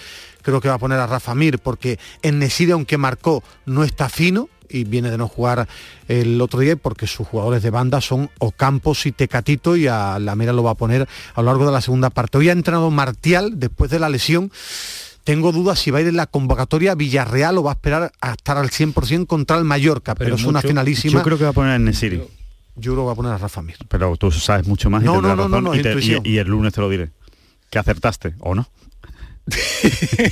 Creo 0.41 0.61
que 0.61 0.69
va 0.69 0.75
a 0.75 0.79
poner 0.79 0.99
a 0.99 1.07
Rafa 1.07 1.35
Mir 1.35 1.59
porque 1.59 1.99
en 2.21 2.39
Nesiri, 2.39 2.71
aunque 2.71 2.97
marcó, 2.97 3.43
no 3.65 3.83
está 3.83 4.07
fino 4.07 4.49
y 4.69 4.83
viene 4.83 5.09
de 5.09 5.17
no 5.17 5.27
jugar 5.27 5.67
el 6.07 6.39
otro 6.41 6.59
día 6.59 6.75
porque 6.75 7.07
sus 7.07 7.27
jugadores 7.27 7.63
de 7.63 7.71
banda 7.71 8.01
son 8.01 8.29
Ocampos 8.39 9.05
y 9.05 9.11
Tecatito 9.11 9.75
y 9.75 9.87
a 9.87 10.19
la 10.19 10.35
Mera 10.35 10.53
lo 10.53 10.63
va 10.63 10.71
a 10.71 10.75
poner 10.75 11.07
a 11.33 11.41
lo 11.41 11.47
largo 11.47 11.65
de 11.65 11.71
la 11.71 11.81
segunda 11.81 12.09
parte. 12.09 12.37
Hoy 12.37 12.49
ha 12.49 12.53
entrenado 12.53 12.89
Martial 12.91 13.59
después 13.59 13.91
de 13.91 13.99
la 13.99 14.09
lesión. 14.09 14.51
Tengo 15.23 15.51
dudas 15.51 15.79
si 15.79 15.91
va 15.91 15.99
a 15.99 16.01
ir 16.01 16.07
en 16.07 16.15
la 16.15 16.25
convocatoria 16.27 16.95
Villarreal 16.95 17.57
o 17.57 17.63
va 17.63 17.71
a 17.71 17.75
esperar 17.75 18.11
a 18.21 18.31
estar 18.31 18.57
al 18.57 18.69
100% 18.69 19.27
contra 19.27 19.57
el 19.57 19.63
Mallorca, 19.65 20.15
pero, 20.15 20.35
es 20.35 20.43
una 20.43 20.61
finalísima. 20.61 21.19
Yo 21.19 21.23
creo 21.23 21.37
que 21.37 21.43
va 21.43 21.49
a 21.51 21.53
poner 21.53 21.73
a 21.73 21.79
Nesiri. 21.79 22.23
Yo 22.75 22.93
creo 22.93 23.03
que 23.03 23.07
va 23.07 23.11
a 23.11 23.15
poner 23.15 23.31
a 23.33 23.37
Rafa 23.37 23.61
Mir. 23.61 23.75
Pero 23.89 24.15
tú 24.17 24.31
sabes 24.31 24.65
mucho 24.65 24.89
más 24.89 25.03
y 25.03 25.05
No, 25.05 25.13
tendrás 25.13 25.35
no, 25.37 25.43
no, 25.43 25.49
razón 25.49 25.63
no, 25.65 25.69
no, 25.71 25.75
y, 25.75 25.81
te- 25.81 25.99
y- 25.99 26.21
y 26.33 26.37
el 26.37 26.47
lunes 26.47 26.73
te 26.73 26.81
lo 26.81 26.89
diré. 26.89 27.11
Que 27.69 27.77
acertaste, 27.77 28.33
¿o 28.39 28.55
no? 28.55 28.67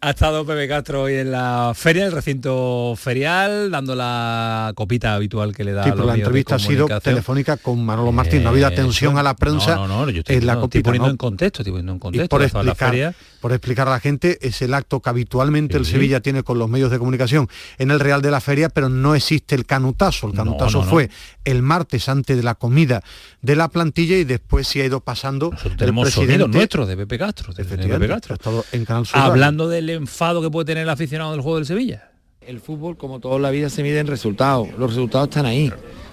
ha 0.00 0.10
estado 0.10 0.44
Pepe 0.46 0.68
Castro 0.68 1.02
hoy 1.02 1.14
en 1.14 1.30
la 1.32 1.72
feria, 1.74 2.06
el 2.06 2.12
recinto 2.12 2.94
ferial, 2.96 3.70
dando 3.70 3.94
la 3.94 4.72
copita 4.76 5.14
habitual 5.14 5.54
que 5.54 5.64
le 5.64 5.72
da 5.72 5.84
Sí, 5.84 5.90
pero 5.92 6.04
la 6.06 6.14
entrevista 6.14 6.56
ha 6.56 6.58
sido 6.58 6.86
telefónica 7.00 7.56
con 7.56 7.84
Manolo 7.84 8.12
Martín. 8.12 8.42
No 8.42 8.50
ha 8.50 8.52
habido 8.52 8.68
Eh, 8.68 8.72
atención 8.72 9.18
a 9.18 9.22
la 9.22 9.34
prensa 9.34 9.74
No, 9.76 9.88
no, 9.88 10.04
no, 10.06 10.10
yo 10.10 10.20
estoy, 10.20 10.36
en 10.36 10.46
la 10.46 10.54
no, 10.54 10.64
estoy 10.64 10.80
copita. 10.82 10.88
poniendo 10.88 11.06
¿no? 11.06 11.10
en 11.12 11.16
contexto, 11.16 11.62
estoy 11.62 11.72
poniendo 11.72 11.92
en 11.92 11.96
Y 11.96 12.00
contexto. 12.00 12.28
por 12.28 12.42
en 12.42 12.46
la 12.66 12.72
explicar, 12.72 12.90
feria. 12.90 13.14
Por 13.40 13.52
explicar 13.52 13.86
a 13.88 13.92
la 13.92 14.00
gente, 14.00 14.38
es 14.40 14.60
el 14.62 14.74
acto 14.74 15.00
que 15.00 15.10
habitualmente 15.10 15.76
el 15.76 15.84
Sí. 15.84 15.92
Sevilla 15.92 16.20
tiene 16.20 16.42
con 16.42 16.58
los 16.58 16.68
medios 16.68 16.90
de 16.90 16.98
comunicación 16.98 17.48
en 17.78 17.90
el 17.90 18.00
Real 18.00 18.20
de 18.22 18.30
la 18.30 18.40
Feria, 18.40 18.68
pero 18.68 18.88
no 18.88 19.14
existe 19.14 19.54
el 19.54 19.64
canutazo. 19.66 20.26
El 20.28 20.34
canutazo 20.34 20.78
no, 20.78 20.84
no. 20.84 20.90
fue 20.90 21.10
el 21.44 21.62
martes 21.62 22.08
antes 22.08 22.36
de 22.36 22.42
la 22.42 22.54
comida 22.56 23.02
de 23.42 23.56
la 23.56 23.68
plantilla 23.68 24.16
y 24.16 24.24
después 24.24 24.66
se 24.66 24.82
ha 24.82 24.86
ido 24.86 25.00
pasando 25.00 25.52
el 25.64 25.76
Tenemos 25.76 26.04
presidente. 26.04 26.44
de 26.86 26.96
Pepe 26.96 27.18
Castro. 27.18 27.54
de 27.54 27.64
Pepe 27.64 27.74
Efectivamente, 27.74 28.14
Castro. 28.14 28.32
ha 28.32 28.36
estado 28.36 28.64
en 28.72 28.84
Canal 28.84 29.06
Sur 29.06 29.16
Radio. 29.18 29.30
Hablando 29.32 29.68
del 29.68 29.90
enfado 29.90 30.42
que 30.42 30.50
puede 30.50 30.66
tener 30.66 30.82
el 30.82 30.90
aficionado 30.90 31.32
del 31.32 31.40
juego 31.40 31.56
del 31.56 31.66
Sevilla. 31.66 32.10
El 32.40 32.60
fútbol, 32.60 32.96
como 32.96 33.20
toda 33.20 33.38
la 33.38 33.50
vida, 33.50 33.68
se 33.70 33.82
mide 33.82 33.98
en 34.00 34.06
resultados. 34.06 34.68
Los 34.78 34.90
resultados 34.90 35.28
están 35.28 35.44
ahí. 35.46 35.70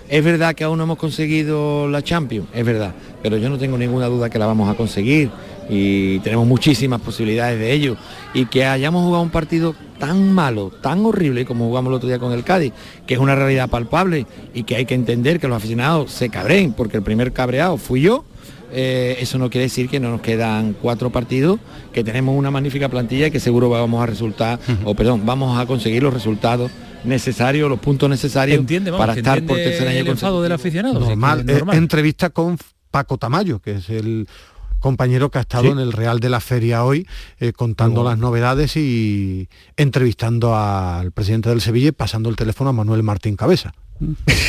Es 0.10 0.24
verdad 0.24 0.54
que 0.54 0.64
aún 0.64 0.78
no 0.78 0.84
hemos 0.84 0.98
conseguido 1.00 1.88
la 1.88 2.04
Champions, 2.04 2.48
es 2.54 2.64
verdad, 2.64 2.94
pero 3.24 3.38
yo 3.38 3.50
no 3.50 3.58
tengo 3.58 3.76
ninguna 3.76 4.06
duda 4.06 4.30
que 4.30 4.38
la 4.38 4.46
vamos 4.46 4.70
a 4.70 4.76
conseguir 4.76 5.32
y 5.70 6.20
tenemos 6.20 6.48
muchísimas 6.48 7.02
posibilidades 7.02 7.60
de 7.60 7.72
ello. 7.72 7.98
Y 8.34 8.46
que 8.46 8.66
hayamos 8.66 9.04
jugado 9.04 9.24
un 9.24 9.30
partido 9.30 9.76
tan 10.00 10.34
malo, 10.34 10.72
tan 10.82 11.06
horrible 11.06 11.46
como 11.46 11.68
jugamos 11.68 11.92
el 11.92 11.96
otro 11.96 12.10
día 12.10 12.20
con 12.20 12.34
el 12.34 12.44
Cádiz, 12.44 12.74
que 13.08 13.14
es 13.14 13.20
una 13.20 13.36
realidad 13.36 13.70
palpable 13.70 14.26
y 14.54 14.64
que 14.64 14.76
hay 14.76 14.86
que 14.86 14.96
entender 14.96 15.40
que 15.40 15.48
los 15.48 15.58
aficionados 15.58 16.12
se 16.12 16.30
cabreen, 16.30 16.74
porque 16.74 16.98
el 16.98 17.04
primer 17.04 17.32
cabreado 17.32 17.78
fui 17.78 18.02
yo, 18.02 18.26
eh, 18.72 19.18
eso 19.20 19.38
no 19.38 19.50
quiere 19.50 19.66
decir 19.66 19.90
que 19.90 20.00
no 20.00 20.10
nos 20.12 20.22
quedan 20.22 20.74
cuatro 20.74 21.10
partidos, 21.10 21.60
que 21.94 22.04
tenemos 22.04 22.38
una 22.38 22.52
magnífica 22.52 22.90
plantilla 22.90 23.28
y 23.28 23.32
que 23.32 23.40
seguro 23.40 23.70
vamos 23.70 24.04
a 24.04 24.06
resultar, 24.06 24.60
o 24.84 24.96
perdón, 24.96 25.26
vamos 25.26 25.58
a 25.58 25.66
conseguir 25.66 26.04
los 26.04 26.14
resultados 26.14 26.72
necesarios, 27.06 27.70
los 27.70 27.80
puntos 27.80 28.10
necesarios 28.10 28.60
Entiende, 28.60 28.92
vamos, 28.92 29.06
para 29.06 29.18
estar 29.18 29.42
por 29.44 29.58
tercer 29.58 29.88
año 29.88 30.00
el 30.00 30.08
enfado 30.08 30.42
del 30.42 30.52
aficionado. 30.52 31.00
sí, 31.02 31.08
normal, 31.10 31.46
eh, 31.48 31.62
entrevista 31.74 32.32
con 32.32 32.58
Paco 32.92 33.18
Tamayo, 33.18 33.60
que 33.60 33.76
es 33.76 33.90
el 33.90 34.28
compañero 34.86 35.32
que 35.32 35.40
ha 35.40 35.42
estado 35.42 35.64
Sí. 35.64 35.70
en 35.72 35.80
el 35.80 35.94
Real 35.94 36.20
de 36.20 36.30
la 36.30 36.40
Feria 36.40 36.84
hoy, 36.84 37.08
eh, 37.40 37.54
contando 37.54 38.04
las 38.04 38.20
novedades 38.20 38.78
y 38.78 39.50
entrevistando 39.78 40.56
al 40.56 41.12
presidente 41.12 41.50
del 41.50 41.60
Sevilla 41.60 41.88
y 41.88 41.92
pasando 41.92 42.30
el 42.30 42.36
teléfono 42.36 42.70
a 42.70 42.74
Manuel 42.74 43.02
Martín 43.02 43.36
Cabeza, 43.36 43.74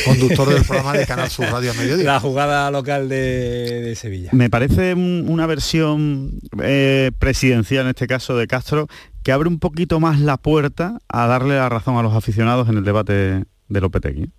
conductor 0.04 0.52
del 0.52 0.62
programa 0.66 0.92
de 0.92 1.06
Canal 1.06 1.30
Sur 1.30 1.46
Radio 1.46 1.70
a 1.70 1.74
Mediodía. 1.74 2.04
La 2.04 2.20
jugada 2.20 2.70
local 2.70 3.08
de, 3.08 3.80
de 3.80 3.94
Sevilla. 3.94 4.28
Me 4.34 4.50
parece 4.50 4.92
un- 4.92 5.24
una 5.26 5.46
versión 5.46 6.38
eh, 6.62 7.12
presidencial, 7.18 7.84
en 7.86 7.90
este 7.90 8.06
caso 8.06 8.36
de 8.36 8.46
Castro, 8.46 8.88
que 9.22 9.32
abre 9.32 9.48
un 9.48 9.58
poquito 9.58 10.00
más 10.00 10.20
la 10.20 10.36
puerta 10.36 10.98
a 11.08 11.26
darle 11.26 11.56
la 11.56 11.70
razón 11.70 11.96
a 11.96 12.02
los 12.02 12.12
aficionados 12.14 12.68
en 12.68 12.76
el 12.76 12.84
debate 12.84 13.44
de 13.68 13.80
Lopetegui. 13.80 14.30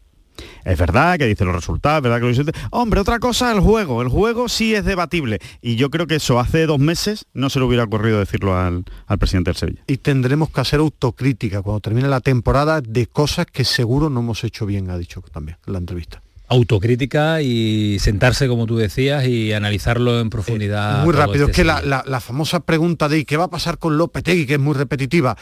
Es 0.67 0.77
verdad 0.77 1.17
que 1.17 1.25
dice 1.27 1.45
los 1.45 1.55
resultados, 1.55 1.97
es 1.99 2.03
verdad 2.03 2.17
que 2.17 2.21
lo 2.23 2.43
dice... 2.43 2.51
Hombre, 2.71 2.99
otra 2.99 3.19
cosa, 3.19 3.51
el 3.53 3.59
juego. 3.61 4.01
El 4.01 4.09
juego 4.09 4.49
sí 4.49 4.75
es 4.75 4.83
debatible. 4.83 5.39
Y 5.61 5.75
yo 5.77 5.89
creo 5.89 6.07
que 6.07 6.15
eso 6.15 6.39
hace 6.39 6.65
dos 6.65 6.77
meses 6.79 7.25
no 7.33 7.49
se 7.49 7.59
le 7.59 7.65
hubiera 7.65 7.85
ocurrido 7.85 8.19
decirlo 8.19 8.57
al, 8.57 8.83
al 9.05 9.17
presidente 9.17 9.49
del 9.51 9.55
Sevilla. 9.57 9.81
Y 9.87 9.97
tendremos 9.97 10.49
que 10.49 10.59
hacer 10.61 10.79
autocrítica 10.79 11.61
cuando 11.61 11.79
termine 11.79 12.07
la 12.07 12.19
temporada 12.19 12.81
de 12.81 13.07
cosas 13.07 13.45
que 13.45 13.63
seguro 13.63 14.09
no 14.09 14.19
hemos 14.19 14.43
hecho 14.43 14.65
bien, 14.65 14.89
ha 14.89 14.97
dicho 14.97 15.21
también 15.31 15.57
en 15.65 15.73
la 15.73 15.79
entrevista. 15.79 16.21
Autocrítica 16.49 17.41
y 17.41 17.97
sentarse, 17.99 18.47
como 18.47 18.65
tú 18.65 18.77
decías, 18.77 19.25
y 19.27 19.53
analizarlo 19.53 20.19
en 20.19 20.29
profundidad. 20.29 21.03
Muy 21.03 21.13
todo 21.13 21.25
rápido, 21.25 21.45
este 21.45 21.51
es 21.51 21.55
que 21.57 21.63
la, 21.63 21.81
la- 21.81 22.03
la 22.05 22.19
famosa 22.19 22.61
pregunta 22.61 23.07
de 23.09 23.19
¿y 23.19 23.25
qué 23.25 23.37
va 23.37 23.45
a 23.45 23.49
pasar 23.49 23.77
con 23.77 23.97
Lopetegui? 23.97 24.45
que 24.45 24.53
es 24.55 24.59
muy 24.59 24.73
repetitiva. 24.73 25.37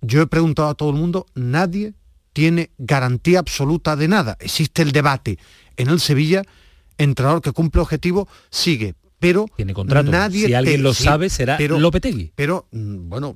Yo 0.00 0.22
he 0.22 0.26
preguntado 0.26 0.68
a 0.68 0.74
todo 0.74 0.90
el 0.90 0.96
mundo, 0.96 1.26
nadie 1.34 1.94
tiene 2.36 2.68
garantía 2.76 3.38
absoluta 3.38 3.96
de 3.96 4.08
nada. 4.08 4.36
Existe 4.40 4.82
el 4.82 4.92
debate. 4.92 5.38
En 5.78 5.88
el 5.88 6.00
Sevilla, 6.00 6.42
entrenador 6.98 7.40
que 7.40 7.52
cumple 7.52 7.80
objetivo 7.80 8.28
sigue, 8.50 8.94
pero 9.18 9.46
Tiene 9.56 9.72
contrato. 9.72 10.10
nadie 10.10 10.46
Si 10.48 10.52
alguien 10.52 10.76
te- 10.76 10.82
lo 10.82 10.92
sabe, 10.92 11.30
será 11.30 11.56
pero- 11.56 11.78
Lopetegui. 11.80 12.32
Pero, 12.34 12.68
mm, 12.72 13.08
bueno, 13.08 13.34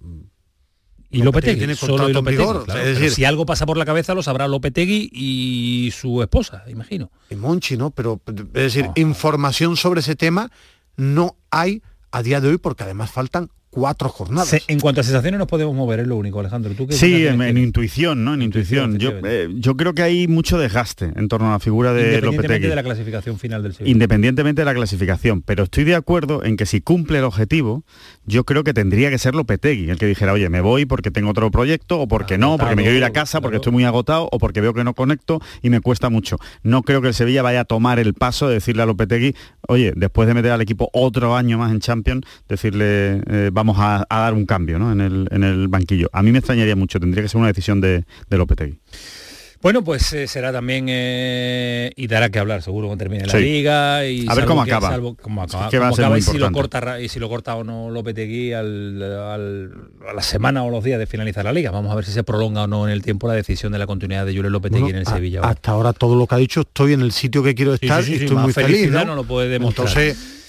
Y 1.12 1.22
Lopetegui, 1.22 1.56
tiene 1.56 1.76
solo 1.76 2.10
y 2.10 2.12
Lopetegui, 2.12 2.44
claro. 2.66 2.66
es 2.82 2.98
decir- 2.98 3.10
si 3.12 3.24
algo 3.24 3.46
pasa 3.46 3.64
por 3.64 3.78
la 3.78 3.86
cabeza 3.86 4.12
lo 4.14 4.22
sabrá 4.22 4.46
Lopetegui 4.48 5.08
y 5.14 5.90
su 5.92 6.20
esposa, 6.20 6.62
imagino. 6.68 7.10
y 7.30 7.36
Monchi, 7.36 7.78
¿no? 7.78 7.90
Pero, 7.92 8.20
es 8.28 8.52
decir, 8.52 8.90
información 8.96 9.78
sobre 9.78 10.00
ese 10.00 10.14
tema 10.14 10.52
no 10.98 11.36
hay 11.50 11.82
a 12.12 12.22
día 12.22 12.42
de 12.42 12.48
hoy 12.48 12.58
porque 12.58 12.84
además 12.84 13.10
faltan 13.10 13.48
cuatro 13.70 14.08
jornadas. 14.08 14.48
Se- 14.48 14.62
en 14.68 14.80
cuanto 14.80 15.00
a 15.00 15.04
sensaciones 15.04 15.38
nos 15.38 15.46
podemos 15.46 15.74
mover, 15.74 16.00
es 16.00 16.06
lo 16.06 16.16
único, 16.16 16.40
Alejandro. 16.40 16.72
¿Tú 16.74 16.86
qué 16.88 16.94
Sí, 16.94 17.26
en, 17.26 17.56
intuición, 17.56 18.24
¿no? 18.24 18.34
En 18.34 18.42
intuición. 18.42 18.98
Yo, 18.98 19.12
eh, 19.24 19.48
yo 19.54 19.76
creo 19.76 19.94
que 19.94 20.02
hay 20.02 20.26
mucho 20.28 20.58
desgaste 20.58 21.12
en 21.16 21.28
torno 21.28 21.48
a 21.48 21.52
la 21.52 21.58
figura 21.60 21.92
de 21.92 22.00
Independientemente 22.02 22.42
Lopetegui. 22.48 22.68
de 22.68 22.74
la 22.76 22.82
clasificación 22.82 23.38
final 23.38 23.62
del 23.62 23.74
Sevilla. 23.74 23.92
Independientemente 23.92 24.60
de 24.62 24.64
la 24.66 24.74
clasificación, 24.74 25.42
pero 25.42 25.64
estoy 25.64 25.84
de 25.84 25.94
acuerdo 25.94 26.44
en 26.44 26.56
que 26.56 26.66
si 26.66 26.80
cumple 26.80 27.18
el 27.18 27.24
objetivo, 27.24 27.84
yo 28.26 28.44
creo 28.44 28.64
que 28.64 28.74
tendría 28.74 29.08
que 29.10 29.18
ser 29.18 29.34
Lopetegui, 29.34 29.88
el 29.90 29.98
que 29.98 30.06
dijera, 30.06 30.32
oye, 30.32 30.48
me 30.48 30.60
voy 30.60 30.84
porque 30.86 31.10
tengo 31.10 31.30
otro 31.30 31.50
proyecto, 31.50 32.00
o 32.00 32.08
porque 32.08 32.38
no, 32.38 32.58
porque 32.58 32.76
me 32.76 32.82
quiero 32.82 32.96
ir 32.98 33.04
a 33.04 33.10
casa, 33.12 33.40
porque 33.40 33.56
estoy 33.58 33.72
muy 33.72 33.84
agotado, 33.84 34.28
o 34.32 34.38
porque 34.38 34.60
veo 34.60 34.74
que 34.74 34.82
no 34.84 34.94
conecto 34.94 35.40
y 35.62 35.70
me 35.70 35.80
cuesta 35.80 36.10
mucho. 36.10 36.38
No 36.62 36.82
creo 36.82 37.00
que 37.02 37.08
el 37.08 37.14
Sevilla 37.14 37.42
vaya 37.42 37.60
a 37.60 37.64
tomar 37.64 37.98
el 38.00 38.14
paso 38.14 38.48
de 38.48 38.54
decirle 38.54 38.82
a 38.82 38.86
Lopetegui, 38.86 39.34
oye, 39.68 39.92
después 39.94 40.26
de 40.26 40.34
meter 40.34 40.50
al 40.50 40.60
equipo 40.60 40.90
otro 40.92 41.36
año 41.36 41.56
más 41.58 41.70
en 41.70 41.78
Champions, 41.80 42.22
decirle, 42.48 43.22
eh, 43.28 43.50
vamos 43.60 43.76
a, 43.78 44.06
a 44.08 44.18
dar 44.20 44.34
un 44.34 44.46
cambio 44.46 44.78
¿no? 44.78 44.90
en, 44.92 45.00
el, 45.00 45.28
en 45.30 45.44
el 45.44 45.68
banquillo. 45.68 46.08
A 46.12 46.22
mí 46.22 46.32
me 46.32 46.38
extrañaría 46.38 46.76
mucho, 46.76 46.98
tendría 46.98 47.22
que 47.22 47.28
ser 47.28 47.38
una 47.38 47.48
decisión 47.48 47.80
de, 47.80 48.04
de 48.28 48.36
Lopetegui. 48.38 48.78
Bueno, 49.62 49.84
pues 49.84 50.10
eh, 50.14 50.26
será 50.26 50.52
también 50.52 50.86
eh, 50.88 51.92
y 51.94 52.06
dará 52.06 52.30
que 52.30 52.38
hablar 52.38 52.62
seguro 52.62 52.86
cuando 52.86 53.02
termine 53.04 53.26
la 53.26 53.38
liga 53.38 54.06
y 54.06 54.20
A 54.26 54.34
ver 54.34 54.44
salvo 54.44 54.46
cómo 54.46 54.64
que- 54.64 54.70
acaba. 54.72 54.88
salvo 54.88 55.16
cómo 55.20 55.42
acaba, 55.42 55.64
Es 55.66 55.70
que 55.70 55.78
va 55.78 55.88
a 55.88 55.88
cómo 55.90 55.96
ser 55.96 56.04
acaba 56.06 56.14
muy 56.14 56.20
y 56.20 56.22
si 56.22 56.38
lo 56.38 56.50
corta 56.50 56.98
y 57.00 57.08
si 57.10 57.20
lo 57.20 57.28
corta 57.28 57.56
o 57.56 57.62
no 57.62 57.90
Lopetegui 57.90 58.54
al, 58.54 59.02
al- 59.02 59.70
a 60.08 60.14
la 60.14 60.22
semana 60.22 60.62
o 60.64 60.70
los 60.70 60.82
días 60.82 60.98
de 60.98 61.06
finalizar 61.06 61.44
la 61.44 61.52
liga. 61.52 61.70
Vamos 61.72 61.92
a 61.92 61.94
ver 61.94 62.06
si 62.06 62.12
se 62.12 62.22
prolonga 62.24 62.62
o 62.62 62.66
no 62.68 62.86
en 62.86 62.92
el 62.94 63.02
tiempo 63.02 63.28
la 63.28 63.34
decisión 63.34 63.70
de 63.72 63.78
la 63.78 63.86
continuidad 63.86 64.24
de 64.24 64.34
Julio 64.34 64.48
Lopetegui 64.48 64.80
Bueno, 64.84 64.96
en 64.96 65.02
el 65.02 65.08
a- 65.08 65.14
Sevilla. 65.14 65.40
hasta 65.42 65.72
ahora 65.72 65.92
todo 65.92 66.16
lo 66.16 66.26
que 66.26 66.34
ha 66.36 66.38
dicho, 66.38 66.62
estoy 66.62 66.94
en 66.94 67.02
el 67.02 67.12
sitio 67.12 67.42
que 67.42 67.54
quiero 67.54 67.74
estar 67.74 68.02
sí, 68.02 68.12
sí, 68.14 68.18
y 68.18 68.24
estoy 68.24 68.36
más 68.36 68.44
muy 68.44 68.52
feliz. 68.54 68.90
¿no? 68.90 69.04
no 69.04 69.14
lo 69.14 69.24
puede 69.24 69.50
demostrar. 69.50 69.88
Entonces, 69.88 70.39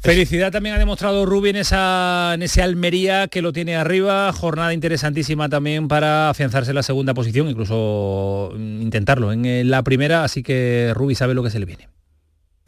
Felicidad 0.00 0.52
también 0.52 0.76
ha 0.76 0.78
demostrado 0.78 1.26
Rubí 1.26 1.50
en, 1.50 1.56
esa, 1.56 2.32
en 2.34 2.42
ese 2.42 2.62
Almería 2.62 3.26
que 3.26 3.42
lo 3.42 3.52
tiene 3.52 3.74
arriba, 3.74 4.32
jornada 4.32 4.72
interesantísima 4.72 5.48
también 5.48 5.88
para 5.88 6.30
afianzarse 6.30 6.70
en 6.70 6.76
la 6.76 6.84
segunda 6.84 7.14
posición, 7.14 7.48
incluso 7.50 8.52
mm, 8.56 8.82
intentarlo 8.82 9.32
en 9.32 9.44
eh, 9.44 9.64
la 9.64 9.82
primera, 9.82 10.22
así 10.22 10.44
que 10.44 10.92
Rubí 10.94 11.16
sabe 11.16 11.34
lo 11.34 11.42
que 11.42 11.50
se 11.50 11.58
le 11.58 11.66
viene. 11.66 11.88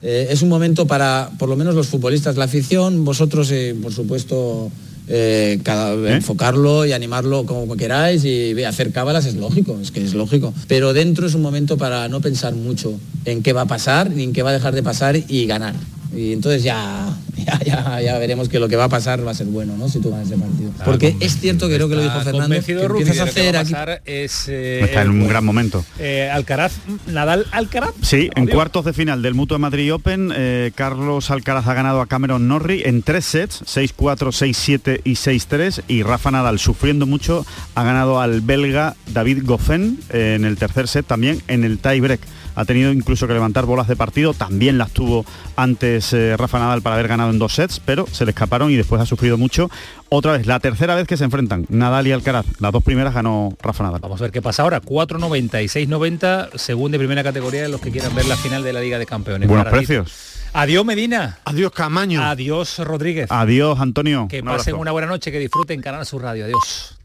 Eh, 0.02 0.28
es 0.30 0.42
un 0.42 0.48
momento 0.48 0.86
para, 0.86 1.30
por 1.38 1.48
lo 1.48 1.56
menos 1.56 1.74
los 1.76 1.86
futbolistas, 1.86 2.36
la 2.36 2.46
afición, 2.46 3.04
vosotros, 3.04 3.48
eh, 3.52 3.76
por 3.80 3.92
supuesto, 3.92 4.72
eh, 5.06 5.60
cada- 5.62 5.92
enfocarlo 6.12 6.84
y 6.84 6.92
animarlo 6.92 7.46
como 7.46 7.76
queráis 7.76 8.24
y 8.24 8.60
hacer 8.64 8.90
cábalas 8.92 9.26
es 9.26 9.36
lógico, 9.36 9.78
es 9.80 9.92
que 9.92 10.02
es 10.02 10.14
lógico. 10.14 10.52
Pero 10.66 10.92
dentro 10.92 11.28
es 11.28 11.34
un 11.34 11.42
momento 11.42 11.78
para 11.78 12.08
no 12.08 12.20
pensar 12.20 12.54
mucho 12.54 12.98
en 13.24 13.42
qué 13.44 13.52
va 13.52 13.62
a 13.62 13.66
pasar 13.66 14.10
ni 14.10 14.24
en 14.24 14.32
qué 14.32 14.42
va 14.42 14.50
a 14.50 14.54
dejar 14.54 14.74
de 14.74 14.82
pasar 14.82 15.16
y 15.16 15.46
ganar. 15.46 15.74
Y 16.14 16.32
entonces 16.32 16.62
ya, 16.62 17.16
ya, 17.36 17.60
ya, 17.64 18.00
ya 18.00 18.18
veremos 18.18 18.48
que 18.48 18.58
lo 18.58 18.68
que 18.68 18.76
va 18.76 18.84
a 18.84 18.88
pasar 18.88 19.26
va 19.26 19.30
a 19.30 19.34
ser 19.34 19.46
bueno, 19.46 19.76
¿no? 19.76 19.88
Si 19.88 20.00
tú 20.00 20.10
ganas 20.10 20.26
ese 20.26 20.36
partido. 20.36 20.72
Porque 20.84 21.16
es 21.20 21.38
cierto 21.38 21.68
que 21.68 21.76
creo 21.76 21.88
que 21.88 21.94
lo 21.96 22.02
dijo 22.02 22.20
Fernando, 22.20 22.60
que 22.60 22.72
empiezas 22.72 23.20
a 23.20 23.24
hacer 23.24 23.54
va 23.54 23.60
a 23.60 23.62
aquí 23.62 24.02
es, 24.04 24.46
eh, 24.48 24.80
Está 24.84 25.02
en 25.02 25.10
un 25.10 25.18
juez. 25.18 25.30
gran 25.30 25.44
momento. 25.44 25.84
Eh, 25.98 26.28
Alcaraz, 26.32 26.72
Nadal 27.06 27.46
Alcaraz. 27.52 27.92
Sí, 28.02 28.30
en 28.34 28.46
cuartos 28.46 28.84
de 28.84 28.92
final 28.92 29.22
del 29.22 29.34
Mutua 29.34 29.58
Madrid 29.58 29.92
Open, 29.94 30.32
eh, 30.34 30.72
Carlos 30.74 31.30
Alcaraz 31.30 31.66
ha 31.66 31.74
ganado 31.74 32.00
a 32.00 32.06
Cameron 32.06 32.48
Norrie 32.48 32.88
en 32.88 33.02
tres 33.02 33.24
sets, 33.24 33.62
6-4, 33.62 34.32
6-7 34.32 35.00
y 35.04 35.12
6-3, 35.12 35.82
y 35.88 36.02
Rafa 36.02 36.30
Nadal, 36.30 36.58
sufriendo 36.58 37.06
mucho, 37.06 37.46
ha 37.74 37.84
ganado 37.84 38.20
al 38.20 38.40
belga 38.40 38.96
David 39.12 39.42
Goffin 39.44 40.00
eh, 40.10 40.34
en 40.36 40.44
el 40.44 40.56
tercer 40.56 40.88
set, 40.88 41.06
también 41.06 41.40
en 41.48 41.64
el 41.64 41.78
tie 41.78 42.00
break. 42.00 42.20
Ha 42.54 42.64
tenido 42.64 42.92
incluso 42.92 43.26
que 43.26 43.32
levantar 43.32 43.64
bolas 43.66 43.88
de 43.88 43.96
partido, 43.96 44.34
también 44.34 44.78
las 44.78 44.90
tuvo 44.90 45.24
antes 45.56 46.12
eh, 46.12 46.36
Rafa 46.36 46.58
Nadal 46.58 46.82
para 46.82 46.94
haber 46.96 47.08
ganado 47.08 47.30
en 47.30 47.38
dos 47.38 47.54
sets, 47.54 47.80
pero 47.80 48.06
se 48.10 48.24
le 48.24 48.30
escaparon 48.30 48.70
y 48.70 48.76
después 48.76 49.00
ha 49.00 49.06
sufrido 49.06 49.38
mucho. 49.38 49.70
Otra 50.08 50.32
vez, 50.32 50.46
la 50.46 50.58
tercera 50.60 50.94
vez 50.94 51.06
que 51.06 51.16
se 51.16 51.24
enfrentan, 51.24 51.66
Nadal 51.68 52.06
y 52.06 52.12
Alcaraz. 52.12 52.44
Las 52.58 52.72
dos 52.72 52.82
primeras 52.82 53.14
ganó 53.14 53.54
Rafa 53.62 53.84
Nadal. 53.84 54.00
Vamos 54.00 54.20
a 54.20 54.24
ver 54.24 54.32
qué 54.32 54.42
pasa 54.42 54.62
ahora. 54.62 54.82
4.90 54.82 55.62
y 55.62 55.86
6.90, 55.86 56.50
según 56.56 56.90
de 56.92 56.98
primera 56.98 57.22
categoría, 57.22 57.68
los 57.68 57.80
que 57.80 57.90
quieran 57.90 58.14
ver 58.14 58.26
la 58.26 58.36
final 58.36 58.62
de 58.64 58.72
la 58.72 58.80
Liga 58.80 58.98
de 58.98 59.06
Campeones. 59.06 59.48
Buenos 59.48 59.68
precios. 59.68 60.12
Adiós 60.52 60.84
Medina. 60.84 61.38
Adiós 61.44 61.70
Camaño. 61.70 62.22
Adiós 62.24 62.78
Rodríguez. 62.80 63.28
Adiós 63.30 63.78
Antonio. 63.78 64.26
Que 64.28 64.40
Un 64.40 64.46
pasen 64.46 64.60
abrazo. 64.74 64.78
una 64.78 64.90
buena 64.90 65.06
noche, 65.06 65.30
que 65.30 65.38
disfruten 65.38 65.80
Canal 65.80 66.04
Sur 66.04 66.22
Radio. 66.22 66.46
Adiós. 66.46 66.99